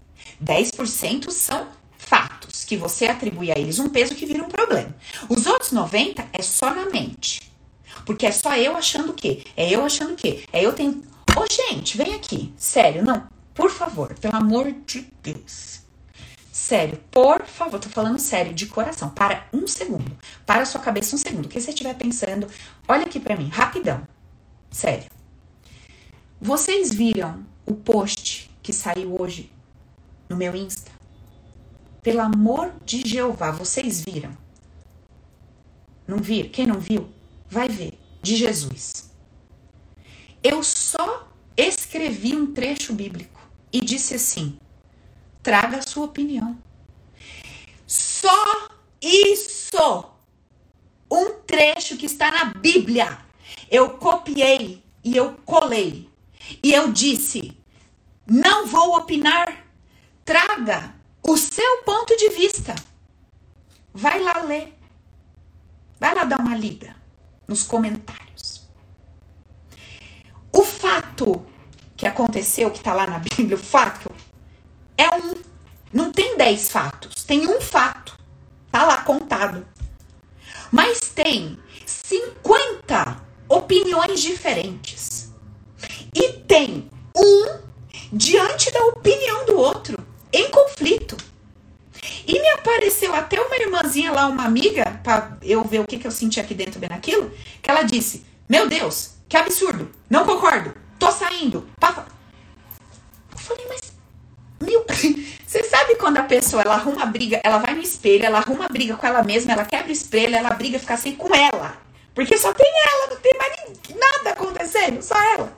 10% 0.42 1.30
são 1.30 1.68
fatos 1.96 2.64
que 2.64 2.76
você 2.76 3.06
atribui 3.06 3.50
a 3.50 3.58
eles 3.58 3.78
um 3.78 3.88
peso 3.88 4.14
que 4.14 4.26
vira 4.26 4.42
um 4.42 4.48
problema. 4.48 4.94
Os 5.28 5.46
outros 5.46 5.72
90 5.72 6.26
é 6.32 6.42
só 6.42 6.74
na 6.74 6.86
mente. 6.86 7.52
Porque 8.04 8.26
é 8.26 8.32
só 8.32 8.56
eu 8.56 8.76
achando 8.76 9.10
o 9.10 9.14
quê? 9.14 9.44
É 9.56 9.68
eu 9.70 9.84
achando 9.84 10.14
o 10.14 10.16
quê? 10.16 10.44
É 10.52 10.64
eu 10.64 10.72
tenho. 10.72 11.02
Ô, 11.36 11.44
gente, 11.50 11.96
vem 11.96 12.14
aqui. 12.14 12.52
Sério, 12.56 13.04
não. 13.04 13.37
Por 13.58 13.70
favor, 13.70 14.14
pelo 14.14 14.36
amor 14.36 14.70
de 14.86 15.12
Deus. 15.20 15.80
Sério, 16.52 17.00
por 17.10 17.44
favor, 17.44 17.80
tô 17.80 17.88
falando 17.88 18.20
sério, 18.20 18.54
de 18.54 18.66
coração. 18.66 19.10
Para 19.10 19.48
um 19.52 19.66
segundo. 19.66 20.16
Para 20.46 20.62
a 20.62 20.64
sua 20.64 20.80
cabeça 20.80 21.16
um 21.16 21.18
segundo. 21.18 21.46
O 21.46 21.48
que 21.48 21.60
você 21.60 21.70
estiver 21.70 21.94
pensando, 21.94 22.46
olha 22.86 23.04
aqui 23.04 23.18
para 23.18 23.36
mim, 23.36 23.48
rapidão. 23.48 24.06
Sério. 24.70 25.10
Vocês 26.40 26.94
viram 26.94 27.44
o 27.66 27.74
post 27.74 28.48
que 28.62 28.72
saiu 28.72 29.20
hoje 29.20 29.50
no 30.28 30.36
meu 30.36 30.54
Insta? 30.54 30.92
pelo 32.00 32.20
amor 32.20 32.72
de 32.86 33.06
Jeová, 33.06 33.50
vocês 33.50 34.02
viram? 34.02 34.30
Não 36.06 36.18
viram? 36.18 36.48
Quem 36.48 36.66
não 36.66 36.78
viu, 36.78 37.10
vai 37.50 37.68
ver. 37.68 37.98
De 38.22 38.36
Jesus. 38.36 39.10
Eu 40.42 40.62
só 40.62 41.28
escrevi 41.56 42.34
um 42.34 42.54
trecho 42.54 42.94
bíblico 42.94 43.37
e 43.72 43.80
disse 43.80 44.14
assim: 44.14 44.58
traga 45.42 45.78
a 45.78 45.82
sua 45.82 46.06
opinião. 46.06 46.58
Só 47.86 48.68
isso! 49.00 50.04
Um 51.10 51.40
trecho 51.46 51.96
que 51.96 52.06
está 52.06 52.30
na 52.30 52.44
Bíblia. 52.46 53.18
Eu 53.70 53.90
copiei 53.90 54.84
e 55.02 55.16
eu 55.16 55.34
colei. 55.44 56.10
E 56.62 56.72
eu 56.72 56.92
disse: 56.92 57.56
não 58.26 58.66
vou 58.66 58.96
opinar. 58.96 59.66
Traga 60.24 60.94
o 61.22 61.36
seu 61.36 61.82
ponto 61.84 62.14
de 62.16 62.28
vista. 62.30 62.74
Vai 63.94 64.20
lá 64.20 64.42
ler. 64.42 64.74
Vai 65.98 66.14
lá 66.14 66.24
dar 66.24 66.38
uma 66.38 66.56
lida 66.56 66.94
nos 67.46 67.62
comentários. 67.62 68.68
O 70.52 70.62
fato 70.62 71.46
que 71.98 72.06
aconteceu, 72.06 72.70
que 72.70 72.78
está 72.78 72.94
lá 72.94 73.08
na 73.08 73.18
Bíblia, 73.18 73.56
o 73.56 73.60
fato 73.60 74.08
é 74.96 75.08
um. 75.16 75.34
Não 75.92 76.12
tem 76.12 76.36
dez 76.36 76.70
fatos, 76.70 77.24
tem 77.24 77.48
um 77.48 77.60
fato. 77.60 78.16
Tá 78.70 78.84
lá 78.84 78.98
contado. 78.98 79.66
Mas 80.70 81.00
tem 81.00 81.58
50 81.84 83.20
opiniões 83.48 84.20
diferentes. 84.20 85.32
E 86.14 86.34
tem 86.46 86.88
um 87.16 87.58
diante 88.12 88.70
da 88.70 88.80
opinião 88.86 89.44
do 89.44 89.58
outro, 89.58 89.98
em 90.32 90.48
conflito. 90.50 91.16
E 92.24 92.40
me 92.40 92.48
apareceu 92.50 93.12
até 93.12 93.40
uma 93.40 93.56
irmãzinha 93.56 94.12
lá, 94.12 94.26
uma 94.28 94.44
amiga, 94.44 95.00
para 95.02 95.36
eu 95.42 95.64
ver 95.64 95.80
o 95.80 95.86
que, 95.86 95.98
que 95.98 96.06
eu 96.06 96.12
senti 96.12 96.38
aqui 96.38 96.54
dentro 96.54 96.78
bem 96.78 96.90
naquilo, 96.90 97.32
que 97.60 97.68
ela 97.68 97.82
disse: 97.82 98.24
Meu 98.48 98.68
Deus, 98.68 99.14
que 99.28 99.36
absurdo, 99.36 99.90
não 100.08 100.24
concordo, 100.24 100.74
tô 100.98 101.10
saindo. 101.10 101.68
Papa. 101.78 102.06
Eu 103.32 103.38
falei, 103.38 103.66
mas. 103.68 103.80
Meu, 104.60 104.84
você 105.46 105.62
sabe 105.64 105.94
quando 105.96 106.18
a 106.18 106.24
pessoa 106.24 106.62
ela 106.62 106.74
arruma 106.74 107.06
briga, 107.06 107.40
ela 107.44 107.58
vai 107.58 107.74
no 107.74 107.80
espelho, 107.80 108.24
ela 108.24 108.38
arruma 108.38 108.68
briga 108.68 108.96
com 108.96 109.06
ela 109.06 109.22
mesma, 109.22 109.52
ela 109.52 109.64
quebra 109.64 109.88
o 109.88 109.92
espelho, 109.92 110.34
ela 110.34 110.50
briga, 110.50 110.78
fica 110.78 110.94
assim 110.94 111.14
com 111.14 111.32
ela. 111.34 111.76
Porque 112.14 112.36
só 112.36 112.52
tem 112.52 112.66
ela, 112.66 113.10
não 113.10 113.16
tem 113.20 113.32
mais 113.38 113.54
nada 113.94 114.30
acontecendo, 114.30 115.00
só 115.00 115.14
ela. 115.34 115.56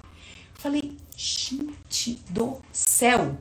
Eu 0.55 0.61
falei, 0.61 0.97
gente 1.17 2.23
do 2.29 2.61
céu. 2.73 3.39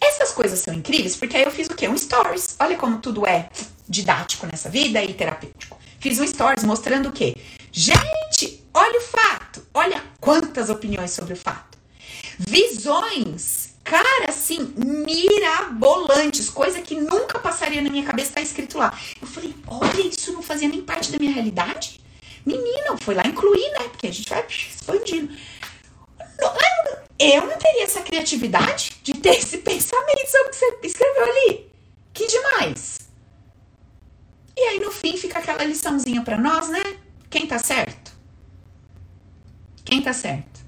Essas 0.00 0.32
coisas 0.32 0.58
são 0.58 0.74
incríveis 0.74 1.16
porque 1.16 1.36
aí 1.36 1.44
eu 1.44 1.50
fiz 1.50 1.68
o 1.68 1.74
quê? 1.74 1.88
Um 1.88 1.96
stories. 1.96 2.56
Olha 2.60 2.76
como 2.76 2.98
tudo 2.98 3.26
é 3.26 3.48
didático 3.88 4.46
nessa 4.46 4.68
vida 4.68 5.02
e 5.02 5.14
terapêutico. 5.14 5.78
Fiz 5.98 6.20
um 6.20 6.26
stories 6.26 6.64
mostrando 6.64 7.08
o 7.08 7.12
quê? 7.12 7.34
Gente, 7.72 8.62
olha 8.74 8.98
o 8.98 9.02
fato. 9.02 9.45
Olha 9.76 10.02
quantas 10.18 10.70
opiniões 10.70 11.10
sobre 11.10 11.34
o 11.34 11.36
fato. 11.36 11.76
Visões, 12.38 13.74
cara, 13.84 14.30
assim, 14.30 14.72
mirabolantes, 14.74 16.48
coisa 16.48 16.80
que 16.80 16.94
nunca 16.94 17.38
passaria 17.38 17.82
na 17.82 17.90
minha 17.90 18.02
cabeça, 18.02 18.32
tá 18.32 18.40
escrito 18.40 18.78
lá. 18.78 18.98
Eu 19.20 19.28
falei, 19.28 19.54
olha, 19.66 20.00
isso 20.00 20.32
não 20.32 20.42
fazia 20.42 20.66
nem 20.66 20.80
parte 20.80 21.12
da 21.12 21.18
minha 21.18 21.30
realidade? 21.30 22.00
Menina, 22.46 22.96
foi 23.02 23.14
lá 23.14 23.22
incluir, 23.26 23.70
né? 23.72 23.80
Porque 23.90 24.06
a 24.06 24.10
gente 24.10 24.30
vai 24.30 24.46
expandindo. 24.48 25.36
Eu 27.18 27.46
não 27.46 27.58
teria 27.58 27.84
essa 27.84 28.00
criatividade 28.00 28.92
de 29.02 29.12
ter 29.12 29.36
esse 29.36 29.58
pensamento 29.58 30.30
sobre 30.30 30.46
o 30.46 30.50
que 30.52 30.56
você 30.56 30.78
escreveu 30.84 31.22
ali. 31.22 31.70
Que 32.14 32.26
demais. 32.26 33.00
E 34.56 34.60
aí 34.60 34.80
no 34.80 34.90
fim 34.90 35.18
fica 35.18 35.38
aquela 35.38 35.64
liçãozinha 35.64 36.22
para 36.22 36.38
nós, 36.38 36.70
né? 36.70 36.82
Quem 37.28 37.46
tá 37.46 37.58
certo? 37.58 38.05
Quem 39.86 40.02
tá 40.02 40.12
certo? 40.12 40.66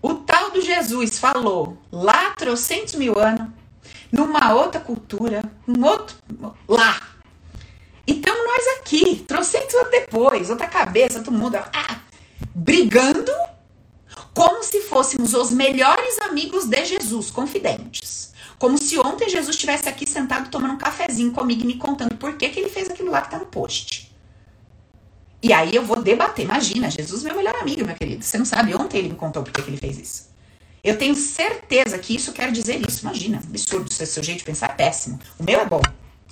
O 0.00 0.14
tal 0.14 0.50
do 0.50 0.62
Jesus 0.62 1.18
falou 1.18 1.78
lá 1.92 2.30
trocentos 2.30 2.94
mil 2.94 3.18
anos, 3.18 3.48
numa 4.10 4.54
outra 4.54 4.80
cultura, 4.80 5.42
um 5.68 5.84
outro. 5.84 6.16
lá. 6.66 7.00
Então 8.06 8.34
nós 8.46 8.78
aqui, 8.78 9.24
trocentos 9.28 9.74
anos 9.74 9.90
depois, 9.90 10.48
outra 10.48 10.66
cabeça, 10.66 11.22
todo 11.22 11.36
mundo 11.36 11.56
ah, 11.56 12.00
brigando 12.54 13.32
como 14.32 14.62
se 14.62 14.80
fôssemos 14.80 15.34
os 15.34 15.50
melhores 15.50 16.18
amigos 16.20 16.64
de 16.64 16.84
Jesus, 16.84 17.30
confidentes. 17.30 18.32
Como 18.58 18.78
se 18.78 18.98
ontem 18.98 19.28
Jesus 19.28 19.54
estivesse 19.54 19.86
aqui 19.88 20.08
sentado 20.08 20.48
tomando 20.48 20.74
um 20.74 20.78
cafezinho 20.78 21.32
comigo 21.32 21.62
e 21.62 21.66
me 21.66 21.76
contando 21.76 22.16
por 22.16 22.36
que, 22.36 22.48
que 22.48 22.60
ele 22.60 22.70
fez 22.70 22.88
aquilo 22.88 23.10
lá 23.10 23.20
que 23.20 23.30
tá 23.30 23.38
no 23.38 23.46
post. 23.46 24.13
E 25.44 25.52
aí 25.52 25.76
eu 25.76 25.84
vou 25.84 26.02
debater. 26.02 26.46
Imagina, 26.46 26.90
Jesus 26.90 27.22
meu 27.22 27.36
melhor 27.36 27.54
amigo, 27.56 27.84
meu 27.84 27.94
querido. 27.94 28.24
Você 28.24 28.38
não 28.38 28.46
sabe, 28.46 28.74
ontem 28.74 28.96
ele 28.96 29.10
me 29.10 29.14
contou 29.14 29.42
por 29.42 29.52
que, 29.52 29.60
que 29.60 29.68
ele 29.68 29.76
fez 29.76 29.98
isso. 29.98 30.30
Eu 30.82 30.96
tenho 30.96 31.14
certeza 31.14 31.98
que 31.98 32.16
isso 32.16 32.32
quer 32.32 32.50
dizer 32.50 32.80
isso. 32.88 33.02
Imagina, 33.02 33.42
absurdo, 33.46 33.92
seu, 33.92 34.06
seu 34.06 34.22
jeito 34.22 34.38
de 34.38 34.44
pensar 34.44 34.70
é 34.70 34.72
péssimo. 34.72 35.20
O 35.38 35.44
meu 35.44 35.60
é 35.60 35.66
bom. 35.66 35.82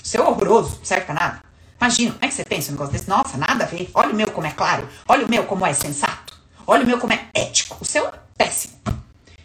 O 0.02 0.08
seu 0.08 0.24
é 0.24 0.26
horroroso, 0.26 0.78
não 0.78 0.84
serve 0.86 1.04
pra 1.04 1.14
nada. 1.14 1.44
Imagina, 1.78 2.12
como 2.12 2.24
é 2.24 2.28
que 2.28 2.32
você 2.32 2.42
pensa 2.42 2.70
um 2.70 2.72
negócio 2.72 2.92
desse? 2.94 3.06
Nossa, 3.06 3.36
nada 3.36 3.64
a 3.64 3.66
ver. 3.66 3.90
Olha 3.92 4.14
o 4.14 4.16
meu 4.16 4.30
como 4.30 4.46
é 4.46 4.50
claro. 4.50 4.88
Olha 5.06 5.26
o 5.26 5.28
meu 5.28 5.44
como 5.44 5.66
é 5.66 5.74
sensato. 5.74 6.40
Olha 6.66 6.82
o 6.82 6.86
meu 6.86 6.98
como 6.98 7.12
é 7.12 7.28
ético. 7.34 7.76
O 7.82 7.84
seu 7.84 8.06
é 8.08 8.12
péssimo. 8.38 8.78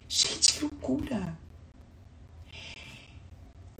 Gente, 0.07 0.53
que 0.53 0.61
loucura. 0.61 1.37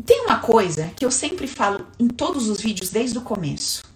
Tem 0.06 0.26
uma 0.26 0.40
coisa 0.40 0.92
que 0.98 1.06
eu 1.06 1.12
sempre 1.12 1.48
falo 1.48 1.88
em 1.98 2.10
todos 2.10 2.50
os 2.50 2.60
vídeos 2.60 2.90
desde 2.90 3.18
o 3.18 3.22
começo. 3.22 3.87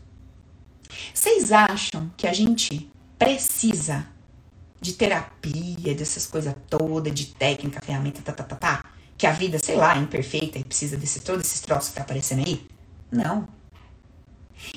Vocês 1.22 1.52
acham 1.52 2.12
que 2.18 2.26
a 2.26 2.34
gente 2.34 2.92
precisa 3.20 4.08
de 4.82 4.94
terapia, 4.94 5.94
dessas 5.94 6.26
coisas 6.26 6.56
todas, 6.68 7.14
de 7.14 7.28
técnica, 7.28 7.80
ferramenta, 7.80 8.24
tá, 8.24 8.34
tá, 8.34 8.44
tá, 8.44 8.56
tá? 8.56 8.86
Que 9.16 9.28
a 9.28 9.32
vida, 9.32 9.60
sei 9.60 9.76
lá, 9.76 9.96
é 9.96 10.00
imperfeita 10.00 10.58
e 10.58 10.64
precisa 10.64 10.98
desse 10.98 11.20
todo 11.20 11.42
esses 11.42 11.62
troços 11.62 11.90
que 11.90 11.96
tá 11.98 12.02
aparecendo 12.02 12.40
aí? 12.44 12.66
Não. 13.12 13.48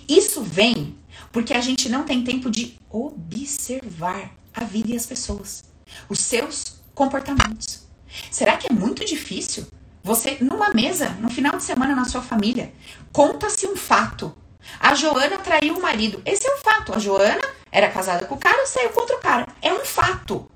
Isso 0.07 0.43
vem 0.43 0.99
porque 1.33 1.55
a 1.55 1.63
gente 1.63 1.89
não 1.89 2.03
tem 2.03 2.23
tempo 2.23 2.51
de 2.51 2.79
observar 2.91 4.31
a 4.53 4.65
vida 4.65 4.93
e 4.93 4.97
as 4.97 5.07
pessoas, 5.07 5.65
os 6.11 6.19
seus 6.19 6.79
comportamentos. 6.95 7.87
Será 8.31 8.59
que 8.59 8.71
é 8.71 8.75
muito 8.75 9.03
difícil 9.03 9.67
você, 10.03 10.37
numa 10.43 10.75
mesa, 10.75 11.09
no 11.23 11.31
final 11.31 11.57
de 11.57 11.63
semana 11.63 11.97
na 11.97 12.05
sua 12.05 12.21
família, 12.21 12.71
conta-se 13.15 13.67
um 13.67 13.77
fato. 13.77 14.37
A 14.81 14.95
Joana 14.95 15.39
traiu 15.39 15.77
o 15.77 15.83
marido. 15.83 16.23
Esse 16.25 16.47
é 16.47 16.55
um 16.55 16.59
fato. 16.59 16.95
A 16.95 16.99
Joana 16.99 17.43
era 17.71 17.91
casada 17.91 18.27
com 18.27 18.35
o 18.35 18.39
cara, 18.39 18.67
saiu 18.67 18.91
contra 18.91 19.17
o 19.17 19.21
cara. 19.21 19.49
É 19.61 19.73
um 19.73 19.85
fato. 19.85 20.51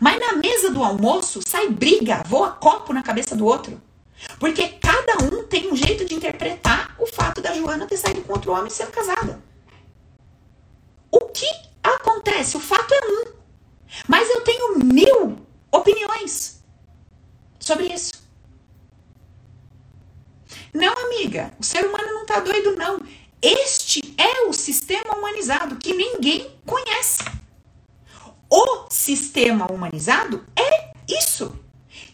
Mas 0.00 0.18
na 0.18 0.34
mesa 0.34 0.70
do 0.70 0.82
almoço 0.82 1.40
sai 1.46 1.68
briga, 1.68 2.22
voa 2.26 2.50
copo 2.52 2.92
na 2.92 3.02
cabeça 3.02 3.36
do 3.36 3.46
outro. 3.46 3.80
Porque 4.38 4.68
cada 4.68 5.22
um 5.24 5.44
tem 5.44 5.70
um 5.70 5.76
jeito 5.76 6.04
de 6.04 6.14
interpretar 6.14 6.94
o 6.98 7.06
fato 7.06 7.40
da 7.40 7.52
Joana 7.52 7.86
ter 7.86 7.96
saído 7.96 8.22
com 8.22 8.32
outro 8.32 8.52
homem 8.52 8.70
sendo 8.70 8.90
casada. 8.90 9.40
O 11.10 11.20
que 11.20 11.46
acontece? 11.82 12.56
O 12.56 12.60
fato 12.60 12.92
é 12.92 13.00
um. 13.06 13.32
Mas 14.08 14.28
eu 14.30 14.40
tenho 14.40 14.78
mil 14.78 15.38
opiniões 15.70 16.62
sobre 17.60 17.86
isso. 17.86 18.12
Não, 20.72 20.92
amiga, 20.92 21.52
o 21.58 21.64
ser 21.64 21.86
humano 21.86 22.12
não 22.12 22.22
está 22.22 22.40
doido, 22.40 22.76
não. 22.76 23.00
Este 23.42 24.14
é 24.16 24.42
o 24.48 24.52
sistema 24.52 25.14
humanizado 25.16 25.76
que 25.76 25.94
ninguém 25.94 26.50
conhece. 26.64 27.24
O 28.48 28.86
sistema 28.90 29.70
humanizado 29.70 30.44
é 30.56 30.92
isso: 31.08 31.58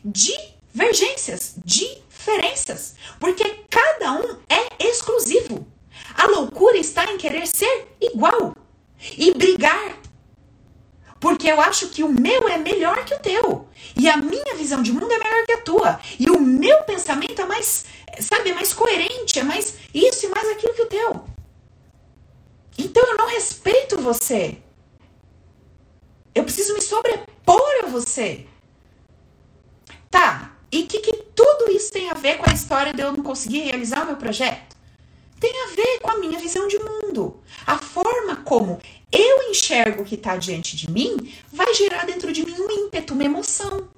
divergências, 0.05 1.55
diferenças, 1.64 2.97
porque 3.20 3.64
cada 3.70 4.12
um 4.12 4.39
é 4.49 4.85
exclusivo. 4.85 5.66
A 6.14 6.27
loucura 6.27 6.77
está 6.77 7.05
em 7.11 7.16
querer 7.16 7.47
ser 7.47 7.89
igual 8.01 8.55
e 9.16 9.33
brigar 9.33 10.03
porque 11.23 11.49
eu 11.49 11.61
acho 11.61 11.89
que 11.91 12.03
o 12.03 12.09
meu 12.09 12.49
é 12.49 12.59
melhor 12.59 13.05
que 13.05 13.14
o 13.14 13.18
teu. 13.20 13.68
E 13.97 14.11
a 14.11 14.16
minha 14.16 14.57
visão 14.57 14.83
de 14.83 14.91
mundo 14.91 15.12
é 15.12 15.18
melhor 15.18 15.47
que 15.47 15.53
a 15.53 15.61
tua. 15.61 16.01
E 16.18 16.29
o 16.29 16.41
meu 16.41 16.83
pensamento 16.83 17.41
é 17.41 17.47
mais, 17.47 17.85
sabe, 18.21 18.51
é 18.51 18.55
mais 18.55 18.73
coerente, 18.73 19.39
é 19.39 19.43
mais 19.43 19.77
isso 19.95 20.27
e 20.27 20.29
mais 20.29 20.49
aquilo 20.51 20.75
que 20.75 20.83
o 20.83 20.87
teu. 20.87 21.25
Então 22.79 23.05
eu 23.07 23.17
não 23.17 23.29
respeito 23.29 24.01
você. 24.01 24.59
Eu 26.35 26.45
preciso 26.45 26.75
me 26.75 26.81
sobrepor 26.81 27.85
a 27.85 27.87
você. 27.87 28.47
Tá, 30.11 30.57
e 30.71 30.83
o 30.83 30.87
que, 30.87 31.01
que 31.01 31.13
tudo 31.35 31.71
isso 31.71 31.93
tem 31.93 32.11
a 32.11 32.15
ver 32.15 32.39
com 32.39 32.49
a 32.49 32.55
história 32.55 32.93
de 32.93 33.01
eu 33.03 33.13
não 33.13 33.23
conseguir 33.23 33.61
realizar 33.61 34.03
o 34.03 34.07
meu 34.07 34.17
projeto? 34.17 34.77
Tem 35.39 35.53
a 35.65 35.75
ver 35.75 36.01
com 36.01 36.11
a 36.11 36.19
minha 36.19 36.39
visão 36.39 36.69
de 36.69 36.79
mundo. 36.79 37.43
A 37.67 37.77
forma 37.79 38.37
como 38.37 38.81
eu 39.11 39.51
enxergo 39.51 40.03
o 40.03 40.05
que 40.05 40.15
está 40.15 40.37
diante 40.37 40.77
de 40.77 40.91
mim, 40.91 41.33
vai 41.53 41.75
gerar 41.75 42.07
dentro 42.07 42.33
de 42.33 42.45
mim 42.45 42.55
um 42.59 42.71
ímpeto, 42.71 43.13
uma 43.13 43.25
emoção. 43.25 43.89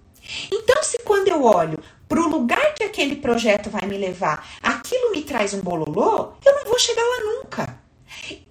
Então, 0.50 0.82
se 0.82 0.98
quando 1.04 1.28
eu 1.28 1.44
olho 1.44 1.78
para 2.08 2.20
o 2.20 2.28
lugar 2.28 2.74
que 2.74 2.84
aquele 2.84 3.16
projeto 3.16 3.70
vai 3.70 3.86
me 3.86 3.98
levar, 3.98 4.46
aquilo 4.62 5.10
me 5.10 5.22
traz 5.22 5.54
um 5.54 5.60
bololô, 5.60 6.32
eu 6.44 6.54
não 6.54 6.64
vou 6.64 6.78
chegar 6.78 7.02
lá 7.02 7.24
nunca. 7.24 7.84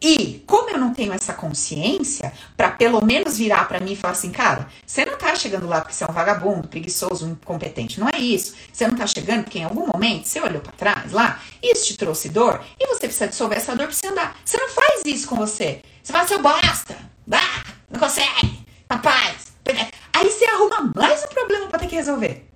E 0.01 0.43
como 0.45 0.69
eu 0.69 0.77
não 0.77 0.93
tenho 0.93 1.13
essa 1.13 1.33
consciência, 1.33 2.33
para 2.55 2.69
pelo 2.69 3.03
menos 3.03 3.37
virar 3.37 3.67
para 3.67 3.79
mim 3.79 3.93
e 3.93 3.95
falar 3.95 4.11
assim, 4.11 4.31
cara, 4.31 4.67
você 4.85 5.05
não 5.05 5.17
tá 5.17 5.33
chegando 5.35 5.67
lá 5.67 5.81
porque 5.81 5.93
você 5.93 6.03
é 6.03 6.07
um 6.07 6.13
vagabundo, 6.13 6.67
preguiçoso, 6.67 7.27
incompetente. 7.27 7.99
Não 7.99 8.09
é 8.09 8.19
isso. 8.19 8.53
Você 8.71 8.87
não 8.87 8.95
tá 8.95 9.07
chegando 9.07 9.43
porque 9.43 9.59
em 9.59 9.63
algum 9.63 9.87
momento 9.87 10.27
você 10.27 10.39
olhou 10.39 10.61
para 10.61 10.73
trás 10.73 11.11
lá, 11.11 11.41
isso 11.61 11.85
te 11.85 11.97
trouxe 11.97 12.29
dor 12.29 12.63
e 12.79 12.87
você 12.87 13.07
precisa 13.07 13.27
dissolver 13.27 13.57
essa 13.57 13.75
dor 13.75 13.87
pra 13.87 13.95
você 13.95 14.07
andar. 14.07 14.37
Você 14.43 14.57
não 14.57 14.69
faz 14.69 15.01
isso 15.05 15.27
com 15.27 15.35
você. 15.35 15.81
Você 16.03 16.11
fala, 16.11 16.27
seu 16.27 16.41
bosta, 16.41 16.97
ah, 17.31 17.63
não 17.89 17.99
consegue, 17.99 18.65
rapaz. 18.89 19.53
Aí 20.15 20.29
você 20.29 20.45
arruma 20.45 20.91
mais 20.95 21.23
um 21.23 21.27
problema 21.27 21.67
para 21.67 21.79
ter 21.79 21.87
que 21.87 21.95
resolver. 21.95 22.47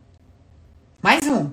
Mais 1.01 1.26
um. 1.26 1.51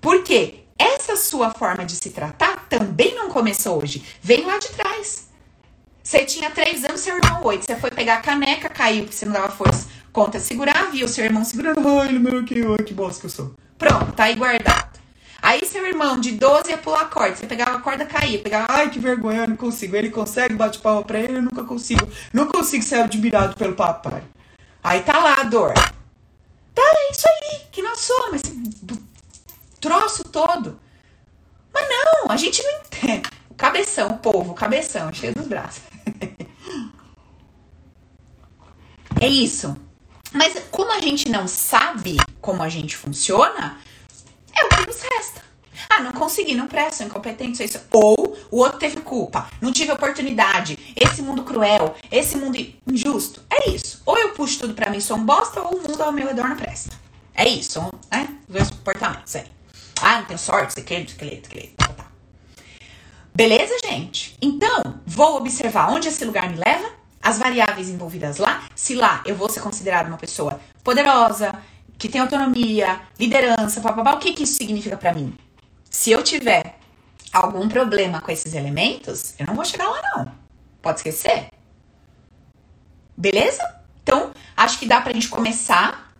Por 0.00 0.22
quê? 0.24 0.64
Essa 0.76 1.14
sua 1.14 1.50
forma 1.50 1.84
de 1.84 1.94
se 1.94 2.10
tratar 2.10 2.66
também 2.68 3.14
não 3.14 3.28
começou 3.28 3.80
hoje. 3.80 4.04
Vem 4.20 4.44
lá 4.44 4.58
de 4.58 4.68
trás. 4.70 5.28
Você 6.02 6.24
tinha 6.24 6.50
três 6.50 6.84
anos, 6.84 7.00
seu 7.00 7.16
irmão 7.16 7.44
oito. 7.44 7.64
Você 7.64 7.76
foi 7.76 7.90
pegar 7.90 8.14
a 8.14 8.20
caneca, 8.20 8.68
caiu, 8.68 9.04
porque 9.04 9.16
você 9.16 9.26
não 9.26 9.34
dava 9.34 9.50
força 9.50 9.86
contra 10.12 10.40
segurar, 10.40 10.90
viu 10.90 11.06
seu 11.06 11.24
irmão 11.24 11.44
segurando. 11.44 11.86
Ai, 12.00 12.12
meu, 12.12 12.44
que, 12.44 12.62
ai, 12.62 12.84
que 12.84 12.92
bosta 12.92 13.20
que 13.20 13.26
eu 13.26 13.30
sou. 13.30 13.54
Pronto, 13.78 14.12
tá 14.12 14.24
aí 14.24 14.34
guardado. 14.34 14.98
Aí 15.42 15.64
seu 15.64 15.86
irmão 15.86 16.20
de 16.20 16.32
12 16.32 16.70
ia 16.70 16.78
pular 16.78 17.02
a 17.02 17.04
corda. 17.06 17.36
Você 17.36 17.46
pegava 17.46 17.76
a 17.76 17.80
corda, 17.80 18.04
caía. 18.04 18.38
Pegava, 18.40 18.66
ai, 18.68 18.90
que 18.90 18.98
vergonha, 18.98 19.42
eu 19.42 19.48
não 19.48 19.56
consigo. 19.56 19.94
Ele 19.94 20.10
consegue, 20.10 20.54
bate 20.54 20.78
palma 20.80 21.02
pra 21.02 21.20
ele, 21.20 21.36
eu 21.36 21.42
nunca 21.42 21.62
consigo. 21.62 22.08
Não 22.32 22.46
consigo 22.46 22.82
ser 22.82 22.96
admirado 22.96 23.54
pelo 23.56 23.74
papai. 23.74 24.22
Aí 24.82 25.02
tá 25.02 25.18
lá 25.18 25.40
a 25.40 25.44
dor. 25.44 25.74
Tá, 25.74 26.82
é 26.82 27.10
isso 27.10 27.26
aí 27.28 27.66
que 27.70 27.82
nós 27.82 27.98
somos 27.98 28.42
troço 29.80 30.24
todo. 30.24 30.78
Mas 31.72 31.88
não, 31.88 32.30
a 32.30 32.36
gente 32.36 32.62
não 32.62 32.80
entende. 32.80 33.30
Cabeção, 33.56 34.18
povo, 34.18 34.54
cabeção, 34.54 35.12
cheio 35.12 35.34
dos 35.34 35.46
braços. 35.46 35.82
é 39.20 39.26
isso. 39.26 39.76
Mas 40.32 40.54
como 40.70 40.92
a 40.92 41.00
gente 41.00 41.28
não 41.28 41.48
sabe 41.48 42.16
como 42.40 42.62
a 42.62 42.68
gente 42.68 42.96
funciona, 42.96 43.78
é 44.56 44.64
o 44.64 44.68
que 44.68 44.86
nos 44.86 45.02
resta. 45.02 45.42
Ah, 45.88 46.00
não 46.00 46.12
consegui, 46.12 46.54
não 46.54 46.66
presto, 46.66 47.02
incompetente, 47.02 47.62
isso. 47.62 47.80
Ou 47.92 48.36
o 48.50 48.58
outro 48.58 48.78
teve 48.78 49.00
culpa, 49.00 49.48
não 49.60 49.72
tive 49.72 49.92
oportunidade, 49.92 50.78
esse 50.96 51.22
mundo 51.22 51.42
cruel, 51.42 51.94
esse 52.10 52.36
mundo 52.36 52.58
injusto. 52.86 53.42
É 53.50 53.70
isso. 53.70 54.02
Ou 54.04 54.18
eu 54.18 54.30
puxo 54.30 54.60
tudo 54.60 54.74
pra 54.74 54.90
mim, 54.90 55.00
sou 55.00 55.16
um 55.16 55.24
bosta, 55.24 55.60
ou 55.60 55.76
o 55.76 55.88
mundo 55.88 56.02
ao 56.02 56.12
meu 56.12 56.26
redor 56.26 56.48
não 56.48 56.56
presta. 56.56 56.90
É 57.34 57.48
isso, 57.48 57.80
né? 58.10 58.28
Dois 58.48 58.70
comportamentos 58.70 59.34
aí. 59.36 59.46
Ah, 60.02 60.18
não 60.18 60.24
tenho 60.24 60.38
sorte, 60.38 60.74
sei 60.74 60.82
que, 60.82 60.94
sei 60.94 61.04
que, 61.04 61.16
sei 61.16 61.40
que, 61.40 61.66
tá, 61.76 61.88
tá. 61.88 62.06
Beleza, 63.34 63.74
gente? 63.84 64.36
Então, 64.42 65.00
vou 65.06 65.36
observar 65.36 65.90
onde 65.92 66.08
esse 66.08 66.24
lugar 66.24 66.50
me 66.50 66.56
leva, 66.56 66.90
as 67.22 67.38
variáveis 67.38 67.88
envolvidas 67.88 68.38
lá, 68.38 68.64
se 68.74 68.94
lá 68.94 69.22
eu 69.26 69.34
vou 69.34 69.48
ser 69.48 69.60
considerada 69.60 70.08
uma 70.08 70.18
pessoa 70.18 70.60
poderosa, 70.82 71.52
que 71.98 72.08
tem 72.08 72.20
autonomia, 72.20 73.00
liderança, 73.18 73.80
papapá, 73.80 74.14
o 74.14 74.18
que, 74.18 74.32
que 74.32 74.44
isso 74.44 74.54
significa 74.54 74.96
para 74.96 75.12
mim? 75.12 75.34
Se 76.00 76.10
eu 76.10 76.22
tiver 76.22 76.78
algum 77.30 77.68
problema 77.68 78.22
com 78.22 78.32
esses 78.32 78.54
elementos, 78.54 79.34
eu 79.38 79.46
não 79.46 79.54
vou 79.54 79.66
chegar 79.66 79.86
lá, 79.86 80.00
não. 80.16 80.32
Pode 80.80 81.00
esquecer. 81.00 81.50
Beleza? 83.14 83.62
Então, 84.02 84.30
acho 84.56 84.78
que 84.78 84.86
dá 84.86 85.02
pra 85.02 85.12
gente 85.12 85.28
começar 85.28 86.10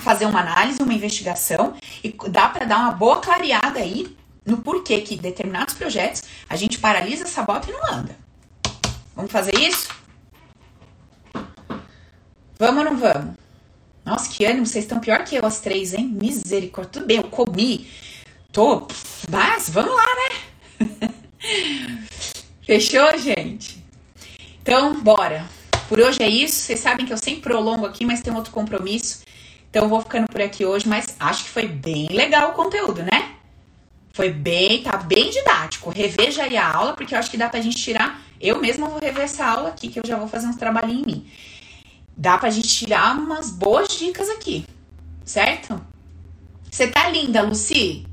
fazer 0.00 0.26
uma 0.26 0.40
análise, 0.40 0.82
uma 0.82 0.92
investigação 0.92 1.76
e 2.02 2.12
dá 2.28 2.48
para 2.48 2.64
dar 2.64 2.78
uma 2.78 2.90
boa 2.90 3.20
clareada 3.20 3.78
aí 3.78 4.16
no 4.44 4.58
porquê 4.58 5.02
que 5.02 5.14
determinados 5.14 5.74
projetos 5.74 6.24
a 6.48 6.56
gente 6.56 6.80
paralisa, 6.80 7.24
sabota 7.24 7.70
e 7.70 7.72
não 7.72 7.94
anda. 7.94 8.16
Vamos 9.14 9.30
fazer 9.30 9.54
isso? 9.54 9.88
Vamos 12.58 12.84
ou 12.84 12.90
não 12.90 12.96
vamos? 12.96 13.36
Nossa, 14.04 14.28
que 14.28 14.44
ânimo, 14.44 14.66
vocês 14.66 14.84
estão 14.84 14.98
pior 14.98 15.22
que 15.22 15.36
eu, 15.36 15.46
as 15.46 15.60
três, 15.60 15.94
hein? 15.94 16.08
Misericórdia. 16.08 16.90
Tudo 16.92 17.06
bem, 17.06 17.18
eu 17.18 17.30
comi. 17.30 17.88
Tô. 18.50 18.88
Mas 19.30 19.68
vamos 19.68 19.94
lá, 19.94 20.06
né? 20.16 21.10
Fechou, 22.64 23.18
gente? 23.18 23.84
Então, 24.62 25.00
bora. 25.00 25.44
Por 25.86 26.00
hoje 26.00 26.22
é 26.22 26.28
isso. 26.28 26.62
Vocês 26.62 26.80
sabem 26.80 27.04
que 27.04 27.12
eu 27.12 27.18
sempre 27.18 27.42
prolongo 27.42 27.84
aqui, 27.84 28.06
mas 28.06 28.22
tem 28.22 28.34
outro 28.34 28.50
compromisso. 28.50 29.22
Então 29.68 29.82
eu 29.82 29.88
vou 29.88 30.00
ficando 30.00 30.26
por 30.28 30.40
aqui 30.40 30.64
hoje, 30.64 30.88
mas 30.88 31.14
acho 31.20 31.44
que 31.44 31.50
foi 31.50 31.68
bem 31.68 32.08
legal 32.08 32.50
o 32.50 32.54
conteúdo, 32.54 33.02
né? 33.02 33.34
Foi 34.14 34.30
bem, 34.30 34.82
tá 34.82 34.96
bem 34.96 35.30
didático. 35.30 35.90
Reveja 35.90 36.44
aí 36.44 36.56
a 36.56 36.72
aula, 36.72 36.94
porque 36.94 37.14
eu 37.14 37.18
acho 37.18 37.30
que 37.30 37.36
dá 37.36 37.50
pra 37.50 37.60
gente 37.60 37.76
tirar. 37.76 38.22
Eu 38.40 38.58
mesma 38.60 38.88
vou 38.88 38.98
rever 38.98 39.24
essa 39.24 39.44
aula 39.44 39.68
aqui, 39.68 39.88
que 39.88 39.98
eu 39.98 40.04
já 40.06 40.16
vou 40.16 40.26
fazer 40.26 40.46
uns 40.46 40.56
trabalhinhos 40.56 41.02
em 41.02 41.06
mim. 41.06 41.30
Dá 42.16 42.38
pra 42.38 42.48
gente 42.48 42.68
tirar 42.68 43.14
umas 43.14 43.50
boas 43.50 43.96
dicas 43.96 44.30
aqui, 44.30 44.64
certo? 45.22 45.78
Você 46.70 46.88
tá 46.88 47.10
linda, 47.10 47.42
Lucy? 47.42 48.07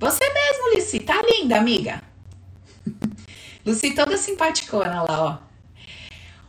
Você 0.00 0.24
mesmo, 0.32 0.74
Lucy, 0.74 1.00
tá 1.00 1.20
linda, 1.20 1.58
amiga. 1.58 2.02
Lucy 3.66 3.94
toda 3.94 4.16
simpaticona 4.16 5.02
lá, 5.02 5.22
ó. 5.22 5.38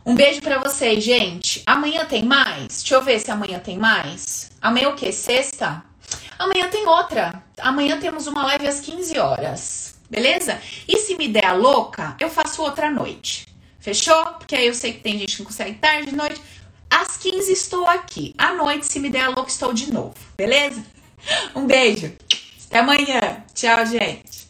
Um 0.06 0.14
beijo 0.14 0.40
para 0.40 0.58
vocês, 0.58 1.04
gente. 1.04 1.62
Amanhã 1.66 2.06
tem 2.06 2.24
mais? 2.24 2.80
Deixa 2.80 2.94
eu 2.94 3.02
ver 3.02 3.20
se 3.20 3.30
amanhã 3.30 3.58
tem 3.58 3.76
mais. 3.76 4.50
Amanhã 4.58 4.86
é 4.86 4.88
o 4.88 4.96
quê? 4.96 5.12
Sexta? 5.12 5.84
Amanhã 6.38 6.70
tem 6.70 6.86
outra. 6.86 7.44
Amanhã 7.58 8.00
temos 8.00 8.26
uma 8.26 8.46
live 8.46 8.66
às 8.66 8.80
15 8.80 9.18
horas. 9.18 9.96
Beleza? 10.08 10.58
E 10.88 10.96
se 11.00 11.14
me 11.16 11.28
der 11.28 11.44
a 11.44 11.52
louca, 11.52 12.16
eu 12.18 12.30
faço 12.30 12.62
outra 12.62 12.90
noite. 12.90 13.46
Fechou? 13.78 14.24
Porque 14.38 14.56
aí 14.56 14.66
eu 14.66 14.74
sei 14.74 14.94
que 14.94 15.00
tem 15.00 15.18
gente 15.18 15.36
que 15.36 15.42
não 15.42 15.46
consegue 15.46 15.74
tarde, 15.74 16.08
de 16.08 16.16
noite. 16.16 16.40
Às 16.88 17.18
15 17.18 17.52
estou 17.52 17.86
aqui. 17.86 18.34
À 18.38 18.54
noite, 18.54 18.86
se 18.86 18.98
me 18.98 19.10
der 19.10 19.24
a 19.24 19.28
louca, 19.28 19.50
estou 19.50 19.74
de 19.74 19.92
novo. 19.92 20.14
Beleza? 20.38 20.82
Um 21.54 21.66
beijo. 21.66 22.12
Até 22.72 22.78
amanhã. 22.80 23.44
Tchau, 23.54 23.84
gente. 23.84 24.48